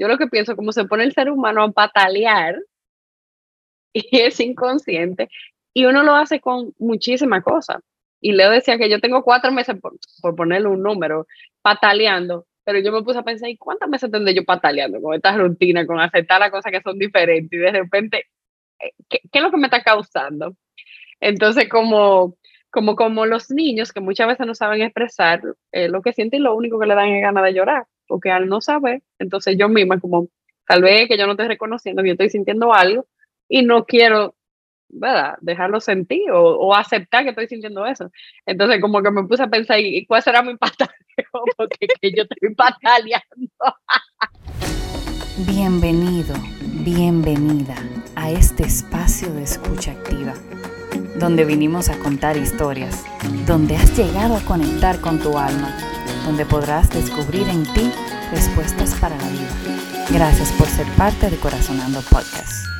yo 0.00 0.08
lo 0.08 0.16
que 0.16 0.28
pienso, 0.28 0.56
como 0.56 0.72
se 0.72 0.86
pone 0.86 1.04
el 1.04 1.12
ser 1.12 1.30
humano 1.30 1.62
a 1.62 1.70
patalear 1.70 2.58
y 3.92 4.20
es 4.20 4.40
inconsciente, 4.40 5.28
y 5.74 5.84
uno 5.84 6.02
lo 6.02 6.14
hace 6.14 6.40
con 6.40 6.74
muchísimas 6.78 7.44
cosas. 7.44 7.78
Y 8.20 8.32
Leo 8.32 8.50
decía 8.50 8.78
que 8.78 8.88
yo 8.90 9.00
tengo 9.00 9.22
cuatro 9.22 9.52
meses, 9.52 9.76
por, 9.80 10.36
ponerle 10.36 10.68
un 10.68 10.82
número, 10.82 11.26
pataleando, 11.62 12.46
pero 12.64 12.78
yo 12.80 12.92
me 12.92 13.02
puse 13.02 13.18
a 13.18 13.22
pensar, 13.22 13.48
¿y 13.50 13.56
cuántas 13.56 13.88
meses 13.88 14.10
tendré 14.10 14.34
yo 14.34 14.44
pataleando 14.44 15.00
con 15.02 15.14
esta 15.14 15.36
rutina, 15.36 15.86
con 15.86 16.00
aceptar 16.00 16.40
las 16.40 16.50
cosas 16.50 16.72
que 16.72 16.80
son 16.82 16.98
diferentes? 16.98 17.52
Y 17.52 17.62
de 17.62 17.72
repente, 17.72 18.26
eh, 18.80 18.92
¿qué, 19.08 19.20
qué 19.30 19.38
es 19.38 19.42
lo 19.42 19.50
que 19.50 19.56
me 19.58 19.66
está 19.66 19.82
causando? 19.82 20.54
Entonces, 21.20 21.68
como, 21.68 22.36
como, 22.70 22.96
como 22.96 23.26
los 23.26 23.50
niños 23.50 23.92
que 23.92 24.00
muchas 24.00 24.28
veces 24.28 24.46
no 24.46 24.54
saben 24.54 24.82
expresar 24.82 25.42
eh, 25.72 25.88
lo 25.88 26.02
que 26.02 26.12
sienten, 26.12 26.42
lo 26.42 26.54
único 26.54 26.78
que 26.78 26.86
le 26.86 26.94
dan 26.94 27.08
es 27.08 27.22
ganas 27.22 27.44
de 27.44 27.54
llorar, 27.54 27.86
porque 28.10 28.30
al 28.30 28.48
no 28.48 28.60
saber, 28.60 29.02
entonces 29.18 29.56
yo 29.56 29.70
misma, 29.70 29.98
como 30.00 30.28
tal 30.66 30.82
vez 30.82 31.08
que 31.08 31.16
yo 31.16 31.26
no 31.26 31.32
estoy 31.32 31.48
reconociendo 31.48 32.02
que 32.02 32.08
yo 32.08 32.12
estoy 32.12 32.28
sintiendo 32.28 32.74
algo 32.74 33.06
y 33.48 33.62
no 33.62 33.86
quiero 33.86 34.34
¿verdad? 34.92 35.36
Dejarlo 35.40 35.80
sentir 35.80 36.30
o, 36.32 36.74
aceptar 36.74 37.22
que 37.22 37.30
estoy 37.30 37.46
sintiendo 37.46 37.86
eso. 37.86 38.10
Entonces, 38.44 38.80
como 38.80 39.00
que 39.02 39.10
me 39.10 39.24
puse 39.24 39.42
a 39.42 39.48
pensar, 39.48 39.80
¿y 39.80 40.04
cuál 40.06 40.22
será 40.22 40.42
mi 40.42 40.56
pataleo? 40.56 40.94
Porque 41.56 41.86
que 42.00 42.12
yo 42.12 42.24
estoy 42.24 42.54
pataleando. 42.54 43.24
Bienvenido, 45.46 46.34
bienvenida 46.84 47.74
a 48.14 48.30
este 48.30 48.64
espacio 48.64 49.32
de 49.32 49.44
escucha 49.44 49.92
activa, 49.92 50.34
donde 51.18 51.46
vinimos 51.46 51.88
a 51.88 51.98
contar 51.98 52.36
historias, 52.36 53.06
donde 53.46 53.76
has 53.76 53.96
llegado 53.96 54.36
a 54.36 54.40
conectar 54.40 55.00
con 55.00 55.18
tu 55.18 55.38
alma, 55.38 55.74
donde 56.30 56.46
podrás 56.46 56.88
descubrir 56.90 57.48
en 57.48 57.64
ti 57.74 57.90
respuestas 58.30 58.94
para 59.00 59.16
la 59.16 59.28
vida. 59.30 60.06
Gracias 60.10 60.52
por 60.52 60.68
ser 60.68 60.86
parte 60.96 61.28
de 61.28 61.36
Corazonando 61.36 62.00
Podcast 62.02 62.70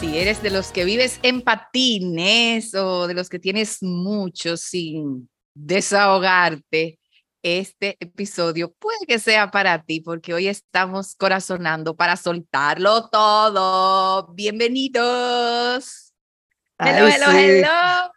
si 0.00 0.18
eres 0.18 0.42
de 0.42 0.50
los 0.50 0.72
que 0.72 0.84
vives 0.84 1.18
en 1.22 1.42
patines 1.42 2.74
o 2.74 3.06
de 3.06 3.14
los 3.14 3.28
que 3.28 3.38
tienes 3.38 3.82
mucho 3.82 4.56
sin 4.56 5.30
desahogarte, 5.54 6.98
este 7.42 7.96
episodio 7.98 8.72
puede 8.78 9.06
que 9.06 9.18
sea 9.18 9.50
para 9.50 9.82
ti 9.82 10.00
porque 10.00 10.34
hoy 10.34 10.48
estamos 10.48 11.14
corazonando 11.14 11.96
para 11.96 12.16
soltarlo 12.16 13.08
todo. 13.08 14.32
Bienvenidos. 14.34 16.12
Hello, 16.78 17.08
hello, 17.08 17.30
hello. 17.32 18.12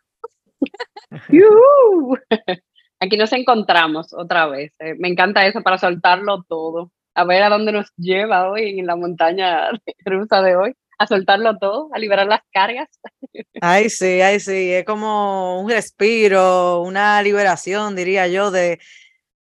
Aquí 2.99 3.17
nos 3.17 3.31
encontramos 3.33 4.13
otra 4.13 4.47
vez. 4.47 4.73
Eh, 4.79 4.95
me 4.97 5.07
encanta 5.07 5.45
eso 5.45 5.61
para 5.61 5.77
soltarlo 5.77 6.43
todo. 6.43 6.91
A 7.15 7.23
ver 7.23 7.43
a 7.43 7.49
dónde 7.49 7.71
nos 7.71 7.91
lleva 7.97 8.49
hoy 8.49 8.79
en 8.79 8.85
la 8.85 8.95
montaña 8.95 9.69
rusa 10.05 10.41
de 10.41 10.55
hoy 10.55 10.75
a 10.99 11.07
soltarlo 11.07 11.57
todo, 11.57 11.89
a 11.93 11.99
liberar 11.99 12.27
las 12.27 12.41
cargas. 12.51 12.89
Ay, 13.61 13.89
sí, 13.89 14.21
ay, 14.21 14.41
sí, 14.41 14.73
es 14.73 14.83
como 14.83 15.61
un 15.61 15.69
respiro, 15.69 16.81
una 16.81 17.21
liberación, 17.23 17.95
diría 17.95 18.27
yo, 18.27 18.51
de, 18.51 18.79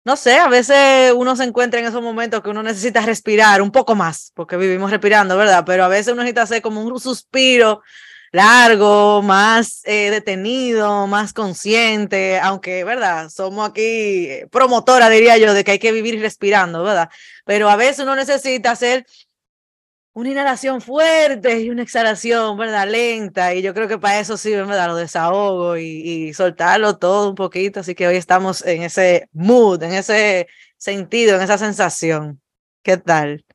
no 0.05 0.15
sé, 0.15 0.38
a 0.38 0.47
veces 0.47 1.13
uno 1.13 1.36
se 1.36 1.43
encuentra 1.43 1.81
en 1.81 1.88
esos 1.88 2.02
momentos 2.02 2.41
que 2.41 2.49
uno 2.49 2.63
necesita 2.63 3.02
respirar 3.02 3.61
un 3.61 3.71
poco 3.71 3.95
más, 3.95 4.31
porque 4.33 4.55
vivimos 4.55 4.91
respirando, 4.91 5.36
¿verdad? 5.36 5.63
Pero 5.65 5.83
a 5.83 5.89
veces 5.89 6.13
uno 6.13 6.23
necesita 6.23 6.43
hacer 6.43 6.61
como 6.61 6.81
un 6.81 6.99
suspiro 7.02 7.81
largo, 8.31 9.21
más 9.21 9.81
eh, 9.85 10.09
detenido, 10.09 11.07
más 11.07 11.33
consciente, 11.33 12.39
aunque, 12.39 12.83
¿verdad? 12.83 13.29
Somos 13.29 13.69
aquí 13.69 14.29
promotora, 14.51 15.09
diría 15.09 15.37
yo, 15.37 15.53
de 15.53 15.63
que 15.63 15.71
hay 15.71 15.79
que 15.79 15.91
vivir 15.91 16.19
respirando, 16.21 16.83
¿verdad? 16.83 17.09
Pero 17.45 17.69
a 17.69 17.75
veces 17.75 17.99
uno 17.99 18.15
necesita 18.15 18.71
hacer 18.71 19.05
una 20.13 20.29
inhalación 20.29 20.81
fuerte 20.81 21.61
y 21.61 21.69
una 21.69 21.83
exhalación, 21.83 22.57
¿verdad? 22.57 22.87
Lenta. 22.87 23.53
Y 23.55 23.61
yo 23.61 23.73
creo 23.73 23.87
que 23.87 23.97
para 23.97 24.19
eso 24.19 24.37
sirve, 24.37 24.63
¿verdad? 24.63 24.87
Lo 24.87 24.95
desahogo 24.95 25.77
y, 25.77 25.83
y, 26.30 26.33
soltarlo 26.33 26.97
todo 26.97 27.30
un 27.30 27.36
poquito. 27.36 27.80
Así 27.80 27.95
que 27.95 28.08
hoy 28.08 28.17
estamos 28.17 28.65
en 28.65 28.83
ese 28.83 29.30
mood, 29.33 29.81
en 29.83 29.93
ese 29.93 30.47
sentido, 30.77 31.36
en 31.36 31.41
esa 31.43 31.58
sensación. 31.58 32.41
¿Qué 32.83 32.97
tal? 32.97 33.45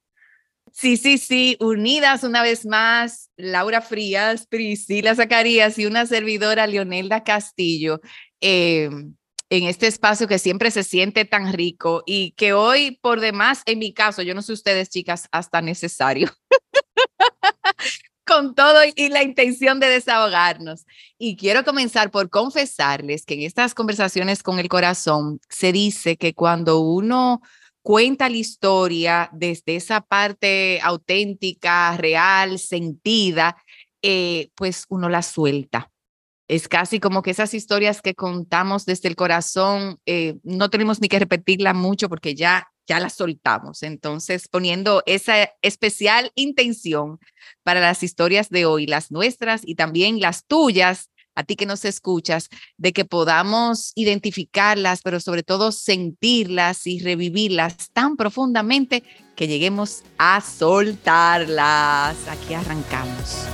Sí, 0.79 0.99
sí, 0.99 1.17
sí, 1.17 1.57
unidas 1.59 2.23
una 2.23 2.43
vez 2.43 2.67
más, 2.67 3.31
Laura 3.39 3.81
Frías, 3.81 4.47
Priscila 4.47 5.15
Zacarías 5.15 5.79
y 5.79 5.87
una 5.87 6.05
servidora, 6.05 6.67
Leonelda 6.67 7.25
Castillo. 7.25 8.03
Eh, 8.43 8.91
en 9.49 9.65
este 9.65 9.87
espacio 9.87 10.29
que 10.29 10.39
siempre 10.39 10.71
se 10.71 10.85
siente 10.85 11.25
tan 11.25 11.55
rico 11.55 12.03
y 12.05 12.33
que 12.33 12.53
hoy, 12.53 12.99
por 13.01 13.21
demás, 13.21 13.63
en 13.65 13.79
mi 13.79 13.95
caso, 13.95 14.21
yo 14.21 14.35
no 14.35 14.43
sé 14.43 14.53
ustedes, 14.53 14.91
chicas, 14.91 15.29
hasta 15.33 15.63
necesario. 15.63 16.31
con 18.27 18.55
todo 18.55 18.81
y 18.95 19.09
la 19.09 19.23
intención 19.23 19.81
de 19.81 19.89
desahogarnos. 19.89 20.85
Y 21.17 21.39
quiero 21.39 21.65
comenzar 21.65 22.11
por 22.11 22.29
confesarles 22.29 23.25
que 23.25 23.33
en 23.33 23.43
estas 23.43 23.73
conversaciones 23.73 24.43
con 24.43 24.59
el 24.59 24.69
corazón 24.69 25.41
se 25.49 25.73
dice 25.73 26.19
que 26.19 26.35
cuando 26.35 26.81
uno 26.81 27.41
cuenta 27.87 28.29
la 28.29 28.37
historia 28.37 29.31
desde 29.33 29.77
esa 29.77 30.01
parte 30.01 30.81
auténtica, 30.83 31.97
real, 31.97 32.59
sentida, 32.59 33.57
eh, 34.03 34.51
pues 34.57 34.87
uno 34.89 35.09
la 35.09 35.23
suelta 35.23 35.93
es 36.49 36.69
casi 36.69 37.01
como 37.01 37.23
que 37.23 37.31
esas 37.31 37.55
historias 37.55 38.03
que 38.03 38.15
contamos 38.15 38.87
desde 38.87 39.09
el 39.09 39.17
corazón, 39.17 39.99
eh, 40.07 40.37
no 40.45 40.71
tenemos 40.71 41.01
ni 41.01 41.09
que 41.09 41.19
repetirla 41.19 41.75
mucho 41.75 42.09
porque 42.09 42.35
ya, 42.35 42.69
ya 42.87 43.01
las 43.01 43.15
soltamos. 43.15 43.83
Entonces, 43.83 44.49
poniendo 44.49 45.03
esa 45.07 45.51
especial 45.63 46.31
intención 46.37 47.19
para 47.65 47.81
las 47.81 48.03
historias 48.03 48.49
de 48.49 48.65
hoy, 48.65 48.87
las 48.87 49.11
nuestras 49.11 49.63
y 49.65 49.75
también 49.75 50.21
las 50.21 50.47
tuyas, 50.47 51.11
a 51.37 51.45
ti 51.45 51.55
que 51.55 51.67
nos 51.67 51.85
escuchas, 51.85 52.49
de 52.77 52.93
que 52.93 53.05
podamos 53.05 53.93
identificarlas, 53.95 55.03
pero 55.03 55.21
sobre 55.21 55.43
todo 55.43 55.71
sentirlas 55.71 56.87
y 56.87 56.99
revivirlas 56.99 57.91
tan 57.93 58.17
profundamente 58.17 59.05
que 59.37 59.47
lleguemos 59.47 60.03
a 60.19 60.41
soltarlas. 60.41 62.17
Aquí 62.29 62.55
arrancamos. 62.55 63.47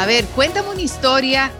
A 0.00 0.06
ver, 0.06 0.24
cuéntame 0.34 0.70
una 0.70 0.80
historia 0.80 1.52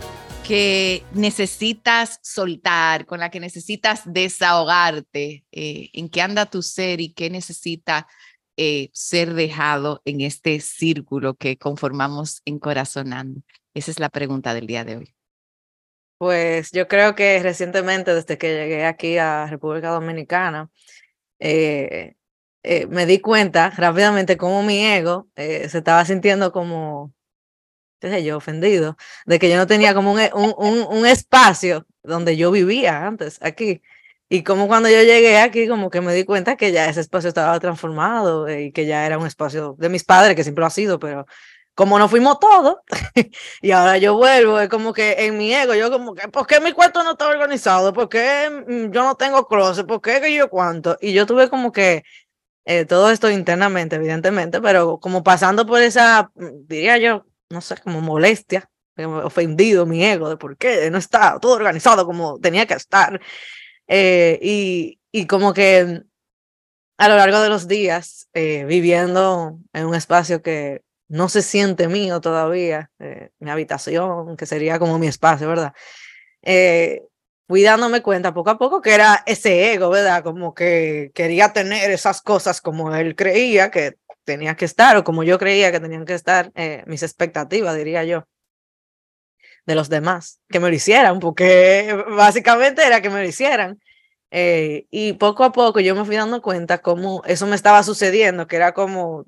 que 0.48 1.04
necesitas 1.12 2.18
soltar, 2.22 3.04
con 3.04 3.20
la 3.20 3.30
que 3.30 3.38
necesitas 3.38 4.00
desahogarte, 4.06 5.44
eh, 5.52 5.90
en 5.92 6.08
qué 6.08 6.22
anda 6.22 6.46
tu 6.46 6.62
ser 6.62 7.02
y 7.02 7.12
qué 7.12 7.28
necesita 7.28 8.08
eh, 8.56 8.88
ser 8.94 9.34
dejado 9.34 10.00
en 10.06 10.22
este 10.22 10.58
círculo 10.60 11.34
que 11.34 11.58
conformamos 11.58 12.40
en 12.46 12.58
Corazonando. 12.58 13.42
Esa 13.74 13.90
es 13.90 14.00
la 14.00 14.08
pregunta 14.08 14.54
del 14.54 14.66
día 14.66 14.86
de 14.86 14.96
hoy. 14.96 15.14
Pues 16.16 16.70
yo 16.72 16.88
creo 16.88 17.14
que 17.14 17.42
recientemente, 17.42 18.14
desde 18.14 18.38
que 18.38 18.54
llegué 18.54 18.86
aquí 18.86 19.18
a 19.18 19.48
República 19.48 19.90
Dominicana, 19.90 20.70
eh, 21.40 22.14
me 22.88 23.04
di 23.04 23.18
cuenta 23.20 23.68
rápidamente 23.68 24.38
cómo 24.38 24.62
mi 24.62 24.82
ego 24.82 25.28
se 25.36 25.66
estaba 25.66 26.06
sintiendo 26.06 26.52
como 26.52 27.12
yo, 28.22 28.36
ofendido, 28.36 28.96
de 29.26 29.38
que 29.38 29.50
yo 29.50 29.56
no 29.56 29.66
tenía 29.66 29.94
como 29.94 30.12
un, 30.12 30.20
un, 30.32 30.86
un, 30.88 31.06
espacio 31.06 31.86
donde 32.02 32.36
yo 32.36 32.50
vivía 32.50 33.06
antes, 33.06 33.38
aquí. 33.42 33.82
Y 34.28 34.44
como 34.44 34.68
cuando 34.68 34.88
yo 34.88 35.02
llegué 35.02 35.38
aquí, 35.38 35.68
como 35.68 35.90
que 35.90 36.00
me 36.00 36.14
di 36.14 36.24
cuenta 36.24 36.56
que 36.56 36.72
ya 36.72 36.88
ese 36.88 37.00
espacio 37.00 37.28
estaba 37.28 37.58
transformado 37.60 38.46
eh, 38.48 38.64
y 38.66 38.72
que 38.72 38.86
ya 38.86 39.04
era 39.06 39.18
un 39.18 39.26
espacio 39.26 39.74
de 39.78 39.88
mis 39.88 40.04
padres, 40.04 40.36
que 40.36 40.44
siempre 40.44 40.62
lo 40.62 40.66
ha 40.66 40.70
sido, 40.70 40.98
pero 41.00 41.26
como 41.74 41.98
no 41.98 42.08
fuimos 42.08 42.38
todos, 42.38 42.76
y 43.62 43.70
ahora 43.72 43.98
yo 43.98 44.14
vuelvo, 44.16 44.60
es 44.60 44.68
como 44.68 44.92
que 44.92 45.26
en 45.26 45.38
mi 45.38 45.52
ego, 45.54 45.74
yo 45.74 45.90
como 45.90 46.14
que, 46.14 46.28
¿por 46.28 46.46
qué 46.46 46.60
mi 46.60 46.72
cuarto 46.72 47.02
no 47.02 47.12
está 47.12 47.28
organizado? 47.28 47.92
¿Por 47.92 48.08
qué 48.08 48.50
mm, 48.68 48.92
yo 48.92 49.02
no 49.02 49.16
tengo 49.16 49.46
closet? 49.48 49.86
¿Por 49.86 50.00
qué 50.00 50.34
yo 50.34 50.50
cuánto? 50.50 50.98
Y 51.00 51.12
yo 51.12 51.26
tuve 51.26 51.48
como 51.48 51.72
que 51.72 52.04
eh, 52.66 52.84
todo 52.84 53.10
esto 53.10 53.30
internamente, 53.30 53.96
evidentemente, 53.96 54.60
pero 54.60 55.00
como 55.00 55.22
pasando 55.24 55.66
por 55.66 55.80
esa, 55.82 56.30
mm, 56.34 56.66
diría 56.68 56.98
yo, 56.98 57.26
no 57.50 57.60
sé, 57.60 57.76
como 57.78 58.00
molestia, 58.00 58.70
ofendido 58.96 59.86
mi 59.86 60.04
ego 60.04 60.28
de 60.28 60.36
por 60.36 60.56
qué 60.56 60.90
no 60.90 60.98
está 60.98 61.38
todo 61.40 61.54
organizado 61.54 62.06
como 62.06 62.38
tenía 62.38 62.66
que 62.66 62.74
estar. 62.74 63.20
Eh, 63.88 64.38
y, 64.42 65.00
y, 65.10 65.26
como 65.26 65.52
que 65.52 66.02
a 66.98 67.08
lo 67.08 67.16
largo 67.16 67.40
de 67.40 67.48
los 67.48 67.66
días, 67.66 68.28
eh, 68.34 68.64
viviendo 68.66 69.58
en 69.72 69.86
un 69.86 69.94
espacio 69.94 70.42
que 70.42 70.82
no 71.08 71.28
se 71.28 71.42
siente 71.42 71.88
mío 71.88 72.20
todavía, 72.20 72.90
eh, 73.00 73.30
mi 73.40 73.50
habitación, 73.50 74.36
que 74.36 74.46
sería 74.46 74.78
como 74.78 74.98
mi 74.98 75.08
espacio, 75.08 75.48
¿verdad? 75.48 75.72
Eh, 76.42 77.02
fui 77.48 77.62
dándome 77.62 78.02
cuenta 78.02 78.32
poco 78.32 78.50
a 78.50 78.58
poco 78.58 78.80
que 78.80 78.94
era 78.94 79.22
ese 79.26 79.72
ego, 79.72 79.90
¿verdad? 79.90 80.22
Como 80.22 80.54
que 80.54 81.10
quería 81.14 81.52
tener 81.52 81.90
esas 81.90 82.22
cosas 82.22 82.60
como 82.60 82.94
él 82.94 83.16
creía 83.16 83.70
que 83.70 83.96
tenía 84.30 84.54
que 84.54 84.64
estar 84.64 84.96
o 84.96 85.02
como 85.02 85.24
yo 85.24 85.38
creía 85.38 85.72
que 85.72 85.80
tenían 85.80 86.04
que 86.04 86.14
estar 86.14 86.52
eh, 86.54 86.84
mis 86.86 87.02
expectativas, 87.02 87.76
diría 87.76 88.04
yo, 88.04 88.26
de 89.66 89.74
los 89.74 89.88
demás, 89.88 90.40
que 90.48 90.60
me 90.60 90.68
lo 90.68 90.74
hicieran, 90.74 91.18
porque 91.18 91.92
básicamente 92.16 92.86
era 92.86 93.00
que 93.02 93.10
me 93.10 93.22
lo 93.22 93.28
hicieran. 93.28 93.80
Eh, 94.30 94.86
y 94.90 95.14
poco 95.14 95.42
a 95.42 95.50
poco 95.50 95.80
yo 95.80 95.96
me 95.96 96.04
fui 96.04 96.14
dando 96.14 96.40
cuenta 96.40 96.78
cómo 96.78 97.22
eso 97.26 97.46
me 97.48 97.56
estaba 97.56 97.82
sucediendo, 97.82 98.46
que 98.46 98.54
era 98.54 98.72
como, 98.72 99.26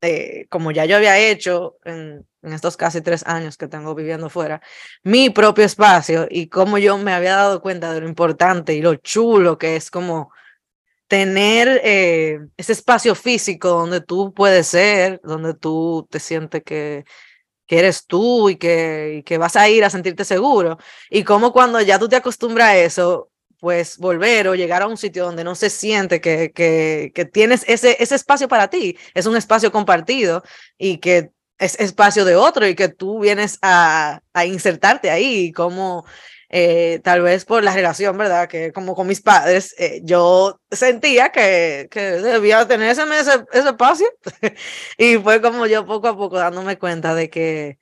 eh, 0.00 0.46
como 0.50 0.72
ya 0.72 0.84
yo 0.86 0.96
había 0.96 1.16
hecho 1.18 1.76
en, 1.84 2.26
en, 2.42 2.52
estos 2.52 2.76
casi 2.76 3.00
tres 3.00 3.24
años 3.24 3.56
que 3.56 3.68
tengo 3.68 3.94
viviendo 3.94 4.28
fuera, 4.28 4.60
mi 5.04 5.30
propio 5.30 5.64
espacio 5.64 6.26
y 6.28 6.48
cómo 6.48 6.78
yo 6.78 6.98
me 6.98 7.12
había 7.12 7.36
dado 7.36 7.62
cuenta 7.62 7.92
de 7.94 8.00
lo 8.00 8.08
importante 8.08 8.74
y 8.74 8.82
lo 8.82 8.96
chulo 8.96 9.58
que 9.58 9.76
es 9.76 9.88
como 9.92 10.32
tener 11.12 11.82
eh, 11.84 12.38
ese 12.56 12.72
espacio 12.72 13.14
físico 13.14 13.68
donde 13.68 14.00
tú 14.00 14.32
puedes 14.32 14.66
ser, 14.66 15.20
donde 15.22 15.52
tú 15.52 16.08
te 16.10 16.18
sientes 16.18 16.62
que, 16.64 17.04
eres 17.68 18.06
tú 18.06 18.48
y 18.48 18.56
que, 18.56 19.36
vas 19.38 19.56
a 19.56 19.68
ir 19.68 19.84
a 19.84 19.90
sentirte 19.90 20.24
seguro. 20.24 20.78
Y 21.10 21.22
como 21.22 21.52
cuando 21.52 21.82
ya 21.82 21.98
tú 21.98 22.08
te 22.08 22.16
acostumbras 22.16 22.68
a 22.68 22.78
eso, 22.78 23.28
pues 23.60 23.98
volver 23.98 24.48
o 24.48 24.54
llegar 24.54 24.80
a 24.80 24.86
un 24.86 24.96
sitio 24.96 25.26
donde 25.26 25.44
no 25.44 25.54
se 25.54 25.68
siente 25.68 26.22
que, 26.22 27.30
tienes 27.30 27.66
ese, 27.68 28.02
ese 28.02 28.14
espacio 28.14 28.48
para 28.48 28.68
ti, 28.70 28.96
es 29.12 29.26
un 29.26 29.36
espacio 29.36 29.70
compartido 29.70 30.42
y 30.78 30.96
que 30.96 31.30
es 31.58 31.78
espacio 31.78 32.24
de 32.24 32.36
otro 32.36 32.66
y 32.66 32.74
que 32.74 32.88
tú 32.88 33.20
vienes 33.20 33.58
a, 33.60 34.22
a 34.32 34.46
insertarte 34.46 35.10
ahí, 35.10 35.52
como 35.52 36.06
eh, 36.54 37.00
tal 37.02 37.22
vez 37.22 37.46
por 37.46 37.64
la 37.64 37.72
relación, 37.72 38.18
¿verdad? 38.18 38.46
Que 38.46 38.72
como 38.72 38.94
con 38.94 39.06
mis 39.06 39.22
padres, 39.22 39.74
eh, 39.78 40.02
yo 40.04 40.60
sentía 40.70 41.30
que, 41.30 41.88
que 41.90 42.00
debía 42.00 42.68
tener 42.68 42.90
ese, 42.90 43.02
ese, 43.02 43.44
ese 43.52 43.68
espacio 43.70 44.06
y 44.98 45.16
fue 45.16 45.40
como 45.40 45.66
yo 45.66 45.86
poco 45.86 46.08
a 46.08 46.16
poco 46.16 46.36
dándome 46.36 46.78
cuenta 46.78 47.14
de 47.14 47.30
que 47.30 47.78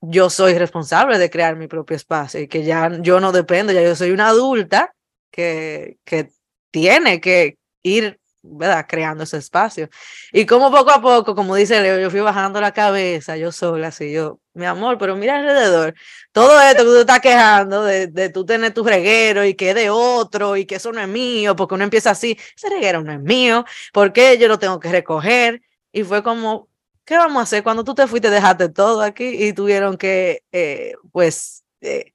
yo 0.00 0.30
soy 0.30 0.56
responsable 0.56 1.18
de 1.18 1.30
crear 1.30 1.56
mi 1.56 1.66
propio 1.66 1.96
espacio 1.96 2.40
y 2.40 2.46
que 2.46 2.62
ya 2.62 2.90
yo 3.00 3.18
no 3.18 3.32
dependo, 3.32 3.72
ya 3.72 3.82
yo 3.82 3.96
soy 3.96 4.12
una 4.12 4.28
adulta 4.28 4.94
que, 5.32 5.98
que 6.04 6.30
tiene 6.70 7.20
que 7.20 7.58
ir 7.82 8.20
¿verdad? 8.48 8.86
creando 8.88 9.24
ese 9.24 9.38
espacio. 9.38 9.88
Y 10.32 10.46
como 10.46 10.70
poco 10.70 10.90
a 10.90 11.00
poco, 11.00 11.34
como 11.34 11.54
dice 11.56 11.80
Leo, 11.80 11.98
yo 11.98 12.10
fui 12.10 12.20
bajando 12.20 12.60
la 12.60 12.72
cabeza, 12.72 13.36
yo 13.36 13.52
sola, 13.52 13.88
así 13.88 14.12
yo, 14.12 14.40
mi 14.54 14.66
amor, 14.66 14.98
pero 14.98 15.16
mira 15.16 15.36
alrededor, 15.36 15.94
todo 16.32 16.60
esto 16.60 16.84
que 16.84 16.90
tú 16.90 16.98
estás 16.98 17.20
quejando 17.20 17.84
de, 17.84 18.06
de 18.06 18.28
tú 18.30 18.44
tener 18.46 18.72
tu 18.72 18.84
reguero 18.84 19.44
y 19.44 19.54
que 19.54 19.74
de 19.74 19.90
otro 19.90 20.56
y 20.56 20.64
que 20.66 20.76
eso 20.76 20.92
no 20.92 21.00
es 21.00 21.08
mío, 21.08 21.56
porque 21.56 21.74
uno 21.74 21.84
empieza 21.84 22.10
así, 22.10 22.38
ese 22.56 22.70
reguero 22.70 23.02
no 23.02 23.12
es 23.12 23.20
mío, 23.20 23.64
¿por 23.92 24.12
qué 24.12 24.38
yo 24.38 24.48
lo 24.48 24.58
tengo 24.58 24.80
que 24.80 24.90
recoger? 24.90 25.62
Y 25.92 26.04
fue 26.04 26.22
como, 26.22 26.68
¿qué 27.04 27.16
vamos 27.16 27.38
a 27.38 27.42
hacer 27.42 27.62
cuando 27.62 27.84
tú 27.84 27.94
te 27.94 28.06
fuiste, 28.06 28.30
dejaste 28.30 28.68
todo 28.68 29.00
aquí 29.00 29.44
y 29.44 29.52
tuvieron 29.52 29.96
que, 29.96 30.42
eh, 30.52 30.94
pues, 31.12 31.64
eh, 31.80 32.12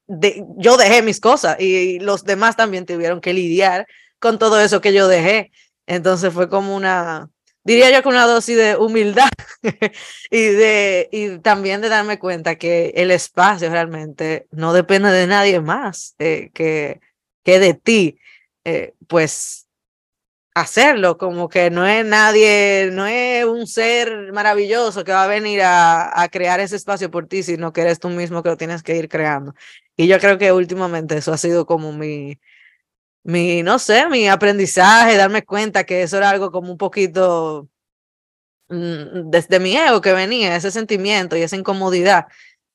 yo 0.58 0.78
dejé 0.78 1.02
mis 1.02 1.20
cosas 1.20 1.60
y 1.60 2.00
los 2.00 2.24
demás 2.24 2.56
también 2.56 2.86
tuvieron 2.86 3.22
que 3.22 3.34
lidiar 3.34 3.88
con 4.20 4.38
todo 4.38 4.60
eso 4.60 4.82
que 4.82 4.94
yo 4.94 5.08
dejé. 5.08 5.52
Entonces 5.92 6.34
fue 6.34 6.48
como 6.48 6.74
una, 6.74 7.30
diría 7.66 7.92
yo 7.92 8.02
que 8.02 8.08
una 8.08 8.26
dosis 8.26 8.56
de 8.56 8.78
humildad 8.78 9.28
y, 10.32 10.42
de, 10.42 11.10
y 11.12 11.40
también 11.40 11.82
de 11.82 11.90
darme 11.90 12.18
cuenta 12.18 12.56
que 12.56 12.94
el 12.96 13.12
espacio 13.12 13.70
realmente 13.70 14.48
no 14.52 14.72
depende 14.72 15.10
de 15.12 15.28
nadie 15.28 15.60
más 15.60 16.16
eh, 16.18 16.50
que, 16.54 17.02
que 17.44 17.60
de 17.60 17.74
ti. 17.74 18.18
Eh, 18.64 18.94
pues 19.08 19.68
hacerlo, 20.54 21.18
como 21.18 21.50
que 21.50 21.70
no 21.70 21.86
es 21.86 22.06
nadie, 22.06 22.90
no 22.94 23.06
es 23.06 23.44
un 23.44 23.68
ser 23.68 24.32
maravilloso 24.32 25.04
que 25.04 25.12
va 25.12 25.26
a 25.26 25.28
venir 25.28 25.62
a, 25.62 26.22
a, 26.22 26.30
crear 26.30 26.62
ese 26.62 26.78
espacio 26.78 27.12
por 27.12 27.28
ti, 27.28 27.44
sino 27.44 27.74
que 27.74 27.82
eres 27.82 28.00
tú 28.00 28.08
mismo 28.08 28.44
que 28.44 28.50
lo 28.50 28.58
tienes 28.58 28.82
que 28.82 28.96
ir 28.96 29.10
creando. 29.10 29.56
Y 29.98 30.08
yo 30.08 30.20
creo 30.20 30.38
que 30.38 30.54
últimamente 30.54 31.18
eso 31.18 31.34
ha 31.34 31.38
sido 31.38 31.66
como 31.66 31.92
mi, 31.92 32.40
mi, 33.24 33.64
no 33.64 33.80
sé, 33.80 34.08
mi 34.10 34.28
aprendizaje, 34.28 35.18
darme 35.18 35.44
cuenta 35.44 35.84
que 35.84 36.04
eso 36.04 36.18
era 36.18 36.30
algo 36.30 36.52
como 36.52 36.72
un 36.72 36.78
poquito 36.78 37.70
mm, 38.70 39.30
desde 39.30 39.60
mi 39.60 39.76
ego 39.76 40.02
que 40.02 40.14
venía, 40.14 40.56
ese 40.56 40.72
sentimiento 40.72 41.38
y 41.38 41.42
esa 41.42 41.56
incomodidad 41.58 42.28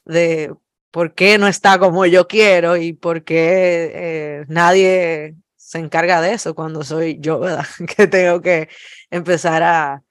de 0.05 0.55
por 0.91 1.15
qué 1.15 1.39
no 1.39 1.49
está 1.49 1.79
como 1.79 2.07
yo 2.07 2.29
quiero 2.29 2.77
y 2.77 2.93
por 2.93 3.25
qué 3.25 3.93
eh, 3.95 4.45
nadie 4.49 5.37
se 5.57 5.79
encarga 5.79 6.21
de 6.21 6.33
eso 6.35 6.55
cuando 6.55 6.85
soy 6.85 7.19
yo, 7.21 7.41
¿verdad? 7.41 7.67
Que 7.97 8.07
tengo 8.07 8.41
que 8.41 8.69
empezar 9.11 9.63
a, 9.63 10.03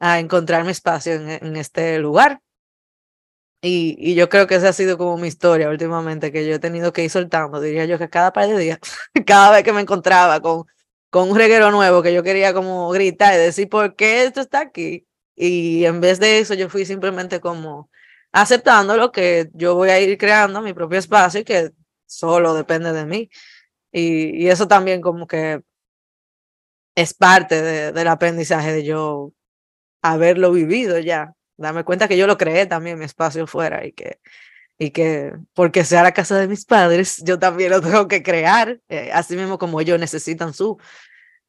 a 0.00 0.20
encontrar 0.20 0.64
mi 0.64 0.70
espacio 0.70 1.14
en, 1.14 1.30
en 1.30 1.56
este 1.56 1.98
lugar. 1.98 2.40
Y, 3.68 4.14
yo 4.14 4.28
creo 4.28 4.46
que 4.46 4.54
esa 4.56 4.68
ha 4.68 4.72
sido 4.72 4.96
como 4.98 5.16
mi 5.18 5.28
historia 5.28 5.68
últimamente, 5.70 6.30
que 6.32 6.46
yo 6.46 6.54
he 6.54 6.58
tenido 6.60 6.92
que 6.92 7.04
ir 7.04 7.10
soltando, 7.10 7.60
diría 7.60 7.84
yo 7.84 7.98
que 7.98 8.08
cada 8.08 8.32
par 8.32 8.48
de 8.48 8.58
días, 8.58 8.78
cada 9.26 9.50
vez 9.50 9.64
que 9.64 9.72
me 9.72 9.80
encontraba 9.80 10.40
con, 10.40 10.64
con 11.10 11.30
un 11.30 11.36
reguero 11.36 11.70
nuevo, 11.72 12.02
que 12.02 12.14
yo 12.14 12.22
quería 12.22 12.54
como 12.54 12.90
gritar 12.90 13.34
y 13.34 13.38
decir, 13.38 13.68
¿por 13.68 13.96
qué 13.96 14.24
esto 14.24 14.40
está 14.40 14.60
aquí? 14.60 15.06
Y 15.34 15.84
en 15.84 16.00
vez 16.00 16.20
de 16.20 16.38
eso, 16.38 16.54
yo 16.54 16.68
fui 16.70 16.84
simplemente 16.86 17.40
como 17.40 17.90
aceptando 18.32 18.96
lo 18.96 19.12
que 19.12 19.50
yo 19.54 19.74
voy 19.74 19.90
a 19.90 20.00
ir 20.00 20.18
creando 20.18 20.62
mi 20.62 20.72
propio 20.74 20.98
espacio 20.98 21.40
y 21.40 21.44
que 21.44 21.72
solo 22.06 22.54
depende 22.54 22.92
de 22.92 23.06
mí. 23.06 23.30
Y, 23.92 24.48
eso 24.48 24.68
también 24.68 25.00
como 25.00 25.26
que 25.26 25.62
es 26.94 27.14
parte 27.14 27.62
de, 27.62 27.92
del 27.92 28.08
aprendizaje 28.08 28.72
de 28.72 28.84
yo 28.84 29.32
haberlo 30.02 30.52
vivido 30.52 30.98
ya, 30.98 31.35
darme 31.56 31.84
cuenta 31.84 32.08
que 32.08 32.16
yo 32.16 32.26
lo 32.26 32.36
creé 32.38 32.66
también, 32.66 32.98
mi 32.98 33.04
espacio 33.04 33.46
fuera 33.46 33.84
y 33.86 33.92
que, 33.92 34.20
y 34.78 34.90
que 34.90 35.34
porque 35.54 35.84
sea 35.84 36.02
la 36.02 36.12
casa 36.12 36.38
de 36.38 36.48
mis 36.48 36.64
padres, 36.64 37.22
yo 37.24 37.38
también 37.38 37.70
lo 37.70 37.80
tengo 37.80 38.08
que 38.08 38.22
crear, 38.22 38.80
eh, 38.88 39.10
así 39.12 39.36
mismo 39.36 39.58
como 39.58 39.80
ellos 39.80 39.98
necesitan 39.98 40.52
su 40.54 40.78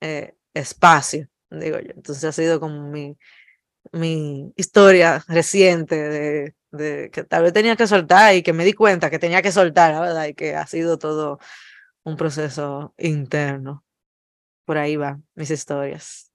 eh, 0.01 0.35
espacio, 0.53 1.27
digo 1.49 1.79
yo. 1.79 1.91
Entonces 1.95 2.23
ha 2.23 2.31
sido 2.31 2.59
como 2.59 2.89
mi, 2.89 3.17
mi 3.91 4.53
historia 4.55 5.23
reciente 5.27 5.95
de, 5.95 6.55
de 6.71 7.09
que 7.11 7.23
tal 7.23 7.43
vez 7.43 7.53
tenía 7.53 7.75
que 7.75 7.87
soltar 7.87 8.35
y 8.35 8.43
que 8.43 8.53
me 8.53 8.65
di 8.65 8.73
cuenta 8.73 9.09
que 9.09 9.19
tenía 9.19 9.41
que 9.41 9.51
soltar, 9.51 9.93
la 9.93 10.01
verdad, 10.01 10.25
y 10.27 10.33
que 10.33 10.55
ha 10.55 10.67
sido 10.67 10.97
todo 10.97 11.39
un 12.03 12.17
proceso 12.17 12.93
interno. 12.97 13.85
Por 14.65 14.77
ahí 14.77 14.95
va 14.97 15.19
mis 15.35 15.51
historias. 15.51 16.26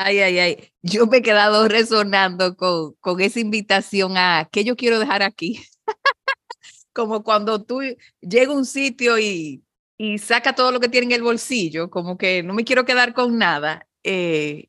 Ay, 0.00 0.20
ay, 0.20 0.38
ay. 0.38 0.72
Yo 0.82 1.06
me 1.08 1.16
he 1.18 1.22
quedado 1.22 1.66
resonando 1.66 2.56
con, 2.56 2.94
con 3.00 3.20
esa 3.20 3.40
invitación 3.40 4.16
a 4.16 4.48
qué 4.52 4.62
yo 4.62 4.76
quiero 4.76 5.00
dejar 5.00 5.22
aquí. 5.22 5.60
como 6.92 7.22
cuando 7.22 7.62
tú 7.64 7.80
llegas 8.20 8.48
a 8.48 8.58
un 8.58 8.64
sitio 8.66 9.18
y, 9.18 9.64
y 9.96 10.18
saca 10.18 10.54
todo 10.54 10.72
lo 10.72 10.80
que 10.80 10.88
tiene 10.88 11.06
en 11.06 11.12
el 11.12 11.22
bolsillo, 11.22 11.90
como 11.90 12.18
que 12.18 12.42
no 12.42 12.54
me 12.54 12.64
quiero 12.64 12.84
quedar 12.84 13.14
con 13.14 13.38
nada. 13.38 13.86
Eh, 14.04 14.68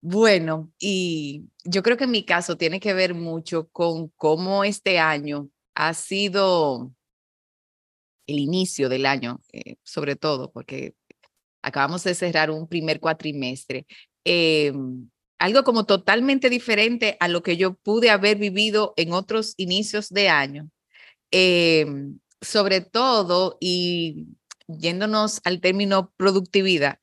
bueno, 0.00 0.72
y 0.78 1.46
yo 1.64 1.82
creo 1.82 1.96
que 1.96 2.04
en 2.04 2.12
mi 2.12 2.24
caso 2.24 2.56
tiene 2.56 2.80
que 2.80 2.94
ver 2.94 3.14
mucho 3.14 3.68
con 3.70 4.08
cómo 4.16 4.64
este 4.64 4.98
año 4.98 5.50
ha 5.74 5.94
sido 5.94 6.92
el 8.26 8.38
inicio 8.38 8.88
del 8.88 9.06
año, 9.06 9.40
eh, 9.52 9.76
sobre 9.82 10.16
todo, 10.16 10.50
porque 10.52 10.94
acabamos 11.62 12.04
de 12.04 12.14
cerrar 12.14 12.50
un 12.50 12.68
primer 12.68 13.00
cuatrimestre 13.00 13.86
eh, 14.28 14.72
algo 15.38 15.64
como 15.64 15.86
totalmente 15.86 16.50
diferente 16.50 17.16
a 17.20 17.28
lo 17.28 17.42
que 17.42 17.56
yo 17.56 17.74
pude 17.74 18.10
haber 18.10 18.38
vivido 18.38 18.94
en 18.96 19.12
otros 19.12 19.54
inicios 19.56 20.10
de 20.10 20.28
año. 20.28 20.70
Eh, 21.32 21.86
sobre 22.40 22.80
todo, 22.80 23.56
y 23.60 24.28
yéndonos 24.68 25.40
al 25.44 25.60
término 25.60 26.12
productividad, 26.16 26.98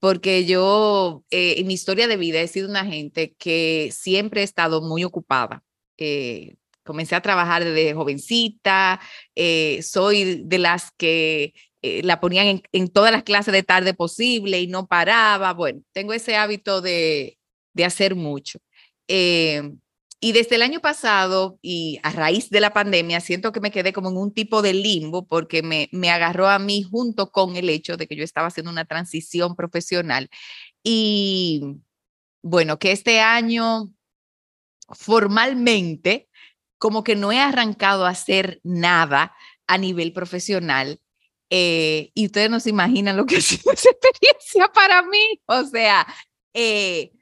porque 0.00 0.46
yo 0.46 1.24
eh, 1.30 1.56
en 1.58 1.66
mi 1.66 1.74
historia 1.74 2.06
de 2.08 2.16
vida 2.16 2.40
he 2.40 2.48
sido 2.48 2.68
una 2.68 2.84
gente 2.84 3.34
que 3.38 3.90
siempre 3.92 4.42
he 4.42 4.44
estado 4.44 4.80
muy 4.80 5.04
ocupada. 5.04 5.64
Eh, 5.96 6.56
comencé 6.84 7.16
a 7.16 7.22
trabajar 7.22 7.64
desde 7.64 7.94
jovencita, 7.94 9.00
eh, 9.34 9.82
soy 9.82 10.42
de 10.44 10.58
las 10.58 10.90
que 10.96 11.52
eh, 11.82 12.02
la 12.02 12.20
ponían 12.20 12.46
en, 12.46 12.62
en, 12.72 12.88
todas 12.88 13.12
las 13.12 13.22
clases 13.22 13.52
de 13.52 13.62
tarde 13.62 13.94
posible 13.94 14.60
y 14.60 14.66
no 14.66 14.86
paraba. 14.86 15.52
Bueno, 15.54 15.82
tengo 15.92 16.12
ese 16.12 16.36
hábito 16.36 16.80
de, 16.80 17.38
de 17.74 17.84
hacer 17.84 18.14
mucho. 18.14 18.58
Eh, 19.08 19.72
y 20.20 20.32
desde 20.32 20.56
el 20.56 20.62
año 20.62 20.80
pasado 20.80 21.58
y 21.62 22.00
a 22.02 22.10
raíz 22.10 22.50
de 22.50 22.60
la 22.60 22.72
pandemia, 22.72 23.20
siento 23.20 23.52
que 23.52 23.60
me 23.60 23.70
quedé 23.70 23.92
como 23.92 24.10
en 24.10 24.16
un 24.16 24.34
tipo 24.34 24.62
de 24.62 24.74
limbo 24.74 25.26
porque 25.26 25.62
me, 25.62 25.88
me 25.92 26.10
agarró 26.10 26.48
a 26.48 26.58
mí 26.58 26.82
junto 26.82 27.30
con 27.30 27.56
el 27.56 27.70
hecho 27.70 27.96
de 27.96 28.08
que 28.08 28.16
yo 28.16 28.24
estaba 28.24 28.48
haciendo 28.48 28.72
una 28.72 28.84
transición 28.84 29.54
profesional. 29.54 30.28
Y 30.82 31.62
bueno, 32.42 32.78
que 32.78 32.92
este 32.92 33.20
año 33.20 33.92
formalmente, 34.90 36.28
como 36.78 37.04
que 37.04 37.16
no 37.16 37.32
he 37.32 37.38
arrancado 37.38 38.06
a 38.06 38.10
hacer 38.10 38.60
nada 38.62 39.34
a 39.66 39.78
nivel 39.78 40.12
profesional. 40.12 41.00
Eh, 41.50 42.10
y 42.14 42.26
ustedes 42.26 42.50
no 42.50 42.60
se 42.60 42.70
imaginan 42.70 43.16
lo 43.16 43.26
que 43.26 43.36
ha 43.38 43.40
sido 43.40 43.72
esa 43.72 43.90
experiencia 43.90 44.68
para 44.72 45.02
mí. 45.02 45.40
O 45.46 45.64
sea, 45.64 46.06
eh, 46.54 47.12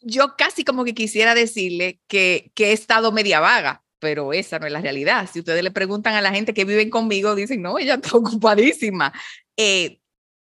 yo 0.00 0.36
casi 0.36 0.64
como 0.64 0.84
que 0.84 0.94
quisiera 0.94 1.34
decirle 1.34 2.00
que, 2.08 2.50
que 2.54 2.70
he 2.70 2.72
estado 2.72 3.12
media 3.12 3.40
vaga, 3.40 3.84
pero 3.98 4.32
esa 4.32 4.58
no 4.58 4.66
es 4.66 4.72
la 4.72 4.80
realidad. 4.80 5.28
Si 5.32 5.40
ustedes 5.40 5.62
le 5.62 5.70
preguntan 5.70 6.14
a 6.14 6.20
la 6.20 6.32
gente 6.32 6.54
que 6.54 6.64
viven 6.64 6.90
conmigo, 6.90 7.34
dicen, 7.34 7.62
no, 7.62 7.78
ella 7.78 7.94
está 7.94 8.10
ocupadísima. 8.16 9.12
Eh, 9.56 10.00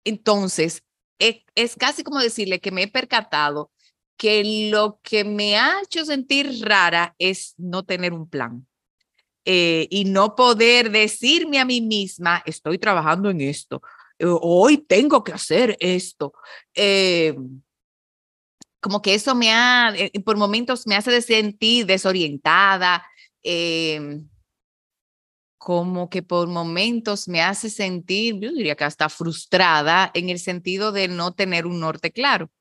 entonces, 0.05 0.83
es, 1.19 1.37
es, 1.55 1.75
casi 1.75 2.03
como 2.03 2.19
decirle 2.19 2.59
que 2.59 2.71
me 2.71 2.83
he 2.83 2.87
percatado 2.87 3.71
que 4.17 4.69
lo 4.69 4.99
que 5.01 5.23
me 5.23 5.57
ha 5.57 5.81
hecho 5.81 6.05
sentir 6.05 6.65
rara 6.65 7.15
es 7.19 7.55
no 7.57 7.83
tener 7.83 8.13
un 8.13 8.29
plan. 8.29 8.67
Eh, 9.45 9.87
y 9.89 10.05
no 10.05 10.35
poder 10.35 10.89
decirme 10.89 11.59
a 11.59 11.65
mí 11.65 11.81
misma, 11.81 12.41
estoy 12.45 12.77
trabajando 12.77 13.29
en 13.29 13.41
esto, 13.41 13.81
hoy 14.19 14.77
tengo 14.77 15.23
que 15.23 15.33
hacer 15.33 15.75
esto. 15.79 16.33
Eh, 16.73 17.35
como 18.79 19.01
que 19.01 19.13
eso 19.13 19.33
me 19.33 19.51
ha, 19.51 19.93
eh, 19.95 20.11
por 20.23 20.37
momentos 20.37 20.85
me 20.85 20.95
hace 20.95 21.21
sentir 21.21 21.85
desorientada, 21.85 23.05
em, 23.41 24.27
como 25.57 26.09
que 26.09 26.21
por 26.21 26.47
momentos 26.47 27.29
me 27.29 27.41
hace 27.41 27.69
sentir, 27.69 28.37
yo 28.39 28.51
diría 28.51 28.75
que 28.75 28.83
hasta 28.83 29.07
frustrada 29.07 30.11
en 30.13 30.29
el 30.29 30.37
sentido 30.39 30.91
de 30.91 31.07
no 31.07 31.33
tener 31.33 31.65
un 31.65 31.79
norte 31.79 32.11
claro. 32.11 32.51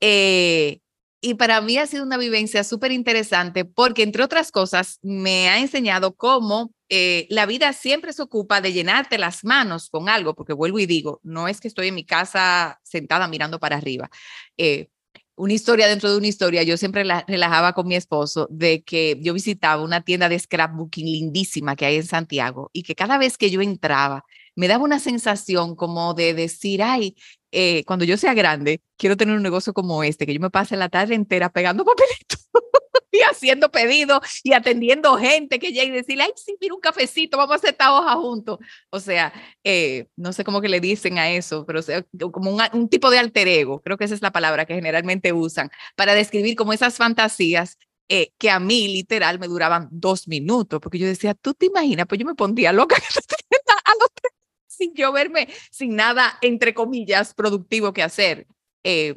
Eh, 0.00 0.80
y 1.20 1.34
para 1.34 1.60
mí 1.60 1.76
ha 1.76 1.86
sido 1.86 2.02
una 2.04 2.16
vivencia 2.16 2.64
súper 2.64 2.92
interesante 2.92 3.64
porque, 3.64 4.02
entre 4.02 4.24
otras 4.24 4.50
cosas, 4.50 4.98
me 5.02 5.48
ha 5.48 5.58
enseñado 5.58 6.14
cómo 6.14 6.72
eh, 6.88 7.26
la 7.30 7.46
vida 7.46 7.72
siempre 7.72 8.12
se 8.12 8.22
ocupa 8.22 8.60
de 8.60 8.72
llenarte 8.72 9.18
las 9.18 9.44
manos 9.44 9.90
con 9.90 10.08
algo, 10.08 10.34
porque 10.34 10.54
vuelvo 10.54 10.78
y 10.78 10.86
digo, 10.86 11.20
no 11.22 11.46
es 11.46 11.60
que 11.60 11.68
estoy 11.68 11.88
en 11.88 11.94
mi 11.94 12.04
casa 12.04 12.80
sentada 12.82 13.28
mirando 13.28 13.60
para 13.60 13.76
arriba. 13.76 14.10
Eh, 14.56 14.88
una 15.36 15.52
historia 15.54 15.88
dentro 15.88 16.10
de 16.10 16.18
una 16.18 16.26
historia, 16.26 16.62
yo 16.62 16.76
siempre 16.76 17.04
la 17.04 17.24
relajaba 17.26 17.72
con 17.72 17.86
mi 17.86 17.96
esposo 17.96 18.46
de 18.50 18.82
que 18.82 19.18
yo 19.22 19.32
visitaba 19.32 19.82
una 19.82 20.02
tienda 20.02 20.28
de 20.28 20.38
scrapbooking 20.38 21.06
lindísima 21.06 21.76
que 21.76 21.86
hay 21.86 21.96
en 21.96 22.06
Santiago 22.06 22.70
y 22.72 22.82
que 22.82 22.94
cada 22.94 23.16
vez 23.18 23.38
que 23.38 23.50
yo 23.50 23.62
entraba 23.62 24.24
me 24.54 24.68
daba 24.68 24.84
una 24.84 24.98
sensación 24.98 25.76
como 25.76 26.12
de 26.12 26.34
decir, 26.34 26.82
ay, 26.82 27.16
eh, 27.52 27.84
cuando 27.84 28.04
yo 28.04 28.16
sea 28.16 28.34
grande, 28.34 28.82
quiero 28.96 29.16
tener 29.16 29.36
un 29.36 29.42
negocio 29.42 29.72
como 29.72 30.02
este, 30.04 30.26
que 30.26 30.34
yo 30.34 30.40
me 30.40 30.50
pase 30.50 30.76
la 30.76 30.88
tarde 30.88 31.14
entera 31.14 31.50
pegando 31.50 31.84
papelitos 31.86 32.48
y 33.12 33.20
haciendo 33.22 33.70
pedidos 33.70 34.20
y 34.44 34.52
atendiendo 34.52 35.16
gente 35.16 35.58
que 35.58 35.72
llega 35.72 35.84
y 35.84 35.90
decirle, 35.90 36.24
ay, 36.24 36.32
sí, 36.36 36.56
mira 36.60 36.74
un 36.74 36.80
cafecito, 36.80 37.36
vamos 37.36 37.52
a 37.52 37.56
hacer 37.56 37.70
esta 37.70 37.92
hoja 37.92 38.14
juntos. 38.16 38.58
O 38.90 39.00
sea, 39.00 39.32
eh, 39.64 40.06
no 40.16 40.32
sé 40.32 40.44
cómo 40.44 40.60
que 40.60 40.68
le 40.68 40.80
dicen 40.80 41.18
a 41.18 41.30
eso, 41.30 41.64
pero 41.66 41.82
sea, 41.82 42.04
como 42.32 42.50
un, 42.52 42.62
un, 42.72 42.88
tipo 42.88 43.10
de 43.10 43.18
alter 43.18 43.48
ego, 43.48 43.80
creo 43.82 43.96
que 43.96 44.04
esa 44.04 44.14
es 44.14 44.22
la 44.22 44.32
palabra 44.32 44.64
que 44.66 44.74
generalmente 44.74 45.32
usan 45.32 45.70
para 45.96 46.14
describir 46.14 46.56
como 46.56 46.72
esas 46.72 46.96
fantasías 46.96 47.78
eh, 48.12 48.32
que 48.38 48.50
a 48.50 48.58
mí 48.58 48.88
literal 48.88 49.38
me 49.38 49.46
duraban 49.46 49.88
dos 49.92 50.26
minutos, 50.26 50.80
porque 50.80 50.98
yo 50.98 51.06
decía, 51.06 51.32
tú 51.34 51.54
te 51.54 51.66
imaginas, 51.66 52.06
pues 52.08 52.18
yo 52.18 52.26
me 52.26 52.34
pondría 52.34 52.72
loca 52.72 52.96
a 53.84 53.92
los 54.00 54.10
sin 54.80 54.94
yo 54.94 55.12
verme 55.12 55.48
sin 55.70 55.94
nada, 55.96 56.38
entre 56.42 56.74
comillas, 56.74 57.34
productivo 57.34 57.92
que 57.92 58.02
hacer. 58.02 58.46
Eh, 58.84 59.14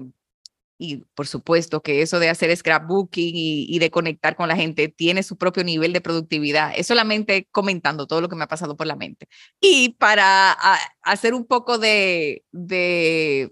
y 0.77 0.97
por 1.15 1.27
supuesto 1.27 1.81
que 1.81 2.01
eso 2.01 2.19
de 2.19 2.29
hacer 2.29 2.55
scrapbooking 2.55 3.33
y, 3.35 3.79
de 3.79 3.89
conectar 3.89 4.35
con 4.35 4.49
la 4.49 4.55
gente 4.55 4.89
tiene 4.89 5.23
su 5.23 5.37
propio 5.37 5.63
nivel 5.63 5.93
de 5.93 6.01
productividad. 6.01 6.73
Es 6.75 6.87
solamente 6.87 7.47
comentando 7.51 8.07
todo 8.07 8.21
lo 8.21 8.27
que 8.27 8.35
me 8.35 8.43
ha 8.43 8.47
pasado 8.47 8.75
por 8.75 8.87
la 8.87 8.95
mente. 8.95 9.27
Y 9.61 9.95
para 9.99 10.51
a, 10.51 10.77
hacer 11.03 11.33
un 11.33 11.45
poco 11.45 11.77
de, 11.77 12.43
de, 12.51 13.49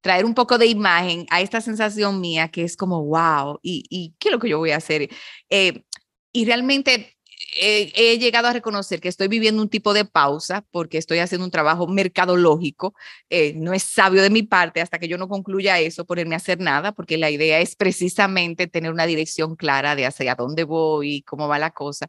traer 0.00 0.24
un 0.24 0.34
poco 0.34 0.58
de 0.58 0.66
imagen 0.66 1.26
a 1.30 1.40
esta 1.40 1.60
sensación 1.60 2.20
mía 2.20 2.48
que 2.48 2.64
es 2.64 2.76
como, 2.76 3.04
wow, 3.04 3.60
¿y, 3.62 3.84
y 3.88 4.14
qué 4.18 4.28
es 4.28 4.32
lo 4.32 4.40
que 4.40 4.48
yo 4.48 4.58
voy 4.58 4.72
a 4.72 4.78
hacer? 4.78 5.08
Eh, 5.50 5.84
y 6.32 6.46
realmente 6.46 7.15
he, 7.52 8.18
llegado 8.18 8.48
a 8.48 8.52
reconocer 8.52 9.00
que 9.00 9.08
estoy 9.08 9.28
viviendo 9.28 9.62
un 9.62 9.68
tipo 9.68 9.94
de 9.94 10.04
pausa 10.04 10.64
porque 10.70 10.98
estoy 10.98 11.18
haciendo 11.18 11.44
un 11.44 11.50
trabajo 11.50 11.86
mercadológico. 11.86 12.94
Eh, 13.30 13.54
no 13.56 13.72
es 13.72 13.82
sabio 13.82 14.22
de 14.22 14.30
mi 14.30 14.42
parte 14.42 14.80
hasta 14.80 14.98
que 14.98 15.08
yo 15.08 15.18
no 15.18 15.28
concluya 15.28 15.78
eso 15.78 16.04
ponerme 16.04 16.34
a 16.34 16.38
hacer 16.38 16.60
nada, 16.60 16.92
porque 16.92 17.18
la 17.18 17.30
idea 17.30 17.60
es 17.60 17.76
precisamente 17.76 18.66
tener 18.66 18.92
una 18.92 19.06
dirección 19.06 19.56
clara 19.56 19.96
de 19.96 20.06
hacia 20.06 20.34
dónde 20.34 20.64
voy 20.64 21.16
y 21.16 21.22
cómo 21.22 21.48
va 21.48 21.58
la 21.58 21.70
cosa. 21.70 22.08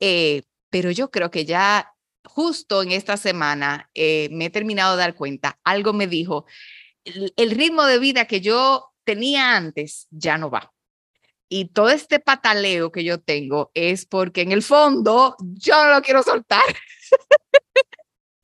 Eh, 0.00 0.42
pero 0.70 0.90
yo 0.90 1.10
creo 1.10 1.30
que 1.30 1.44
ya 1.44 1.92
justo 2.24 2.82
en 2.82 2.92
esta 2.92 3.16
semana 3.16 3.90
eh, 3.94 4.28
me 4.32 4.46
he 4.46 4.50
terminado 4.50 4.96
de 4.96 5.02
dar 5.02 5.14
cuenta, 5.14 5.58
algo 5.64 5.92
me 5.92 6.06
dijo, 6.06 6.46
el 7.04 7.50
ritmo 7.52 7.84
de 7.84 7.98
vida 7.98 8.26
que 8.26 8.40
yo 8.40 8.92
tenía 9.04 9.56
antes 9.56 10.06
ya 10.10 10.36
no 10.38 10.50
va. 10.50 10.72
Y 11.48 11.66
todo 11.66 11.88
este 11.88 12.20
pataleo 12.20 12.92
que 12.92 13.04
yo 13.04 13.20
tengo 13.20 13.70
es 13.74 14.04
porque 14.06 14.42
en 14.42 14.52
el 14.52 14.62
fondo 14.62 15.36
yo 15.40 15.82
no 15.84 15.94
lo 15.94 16.02
quiero 16.02 16.22
soltar. 16.22 16.62